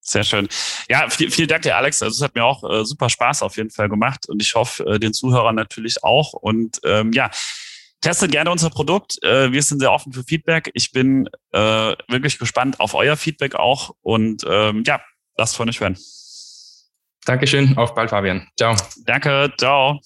Sehr 0.00 0.22
schön. 0.22 0.48
Ja, 0.88 1.08
viel, 1.10 1.30
vielen 1.30 1.48
Dank, 1.48 1.62
dir 1.62 1.76
Alex. 1.76 2.00
Also 2.02 2.14
es 2.14 2.22
hat 2.22 2.34
mir 2.36 2.44
auch 2.44 2.62
äh, 2.70 2.84
super 2.84 3.08
Spaß 3.08 3.42
auf 3.42 3.56
jeden 3.56 3.70
Fall 3.70 3.88
gemacht 3.88 4.28
und 4.28 4.40
ich 4.40 4.54
hoffe, 4.54 4.84
äh, 4.86 4.98
den 5.00 5.12
Zuhörern 5.12 5.56
natürlich 5.56 6.04
auch. 6.04 6.32
Und 6.32 6.78
ähm, 6.84 7.12
ja, 7.12 7.28
testet 8.00 8.30
gerne 8.30 8.50
unser 8.52 8.70
Produkt. 8.70 9.22
Äh, 9.24 9.50
wir 9.50 9.62
sind 9.62 9.80
sehr 9.80 9.90
offen 9.90 10.12
für 10.12 10.22
Feedback. 10.22 10.70
Ich 10.74 10.92
bin 10.92 11.28
äh, 11.52 11.58
wirklich 12.08 12.38
gespannt 12.38 12.78
auf 12.78 12.94
euer 12.94 13.16
Feedback 13.16 13.56
auch. 13.56 13.96
Und 14.00 14.44
ähm, 14.48 14.84
ja, 14.86 15.00
lasst 15.36 15.56
von 15.56 15.68
euch 15.68 15.80
hören. 15.80 15.98
Dankeschön. 17.24 17.76
Auf 17.76 17.94
bald, 17.94 18.10
Fabian. 18.10 18.46
Ciao. 18.56 18.76
Danke. 19.04 19.52
Ciao. 19.58 19.98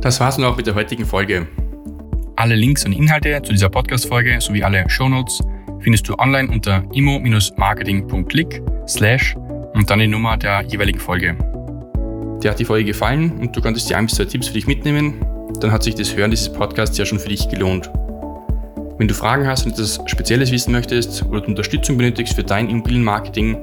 Das 0.00 0.18
war's 0.18 0.36
nun 0.36 0.48
auch 0.48 0.56
mit 0.56 0.66
der 0.66 0.74
heutigen 0.74 1.06
Folge. 1.06 1.48
Alle 2.38 2.54
Links 2.54 2.84
und 2.84 2.92
Inhalte 2.92 3.40
zu 3.42 3.52
dieser 3.52 3.70
Podcast-Folge 3.70 4.38
sowie 4.42 4.62
alle 4.62 4.84
Shownotes 4.90 5.40
findest 5.80 6.06
du 6.06 6.14
online 6.18 6.50
unter 6.50 6.84
immo-marketing.click 6.92 8.62
slash 8.86 9.34
und 9.72 9.88
dann 9.88 10.00
die 10.00 10.06
Nummer 10.06 10.36
der 10.36 10.60
jeweiligen 10.62 11.00
Folge. 11.00 11.34
Dir 12.42 12.50
hat 12.50 12.58
die 12.58 12.66
Folge 12.66 12.84
gefallen 12.84 13.32
und 13.38 13.56
du 13.56 13.62
konntest 13.62 13.88
dir 13.88 13.96
ein 13.96 14.04
bis 14.04 14.16
zwei 14.16 14.26
Tipps 14.26 14.48
für 14.48 14.54
dich 14.54 14.66
mitnehmen, 14.66 15.14
dann 15.60 15.72
hat 15.72 15.82
sich 15.82 15.94
das 15.94 16.14
Hören 16.14 16.30
dieses 16.30 16.52
Podcasts 16.52 16.98
ja 16.98 17.06
schon 17.06 17.18
für 17.18 17.30
dich 17.30 17.48
gelohnt. 17.48 17.90
Wenn 18.98 19.08
du 19.08 19.14
Fragen 19.14 19.46
hast 19.46 19.64
und 19.64 19.72
etwas 19.72 19.98
Spezielles 20.04 20.52
wissen 20.52 20.72
möchtest 20.72 21.24
oder 21.24 21.40
du 21.40 21.48
Unterstützung 21.48 21.96
benötigst 21.96 22.34
für 22.34 22.44
dein 22.44 22.68
Immobilienmarketing, 22.68 23.56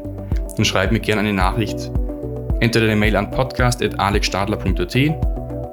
dann 0.55 0.65
schreib 0.65 0.91
mir 0.91 0.99
gerne 0.99 1.21
eine 1.21 1.33
Nachricht. 1.33 1.91
Entweder 2.59 2.85
eine 2.85 2.95
Mail 2.95 3.15
an 3.17 3.29
podcast.alexstadler.at 3.29 5.32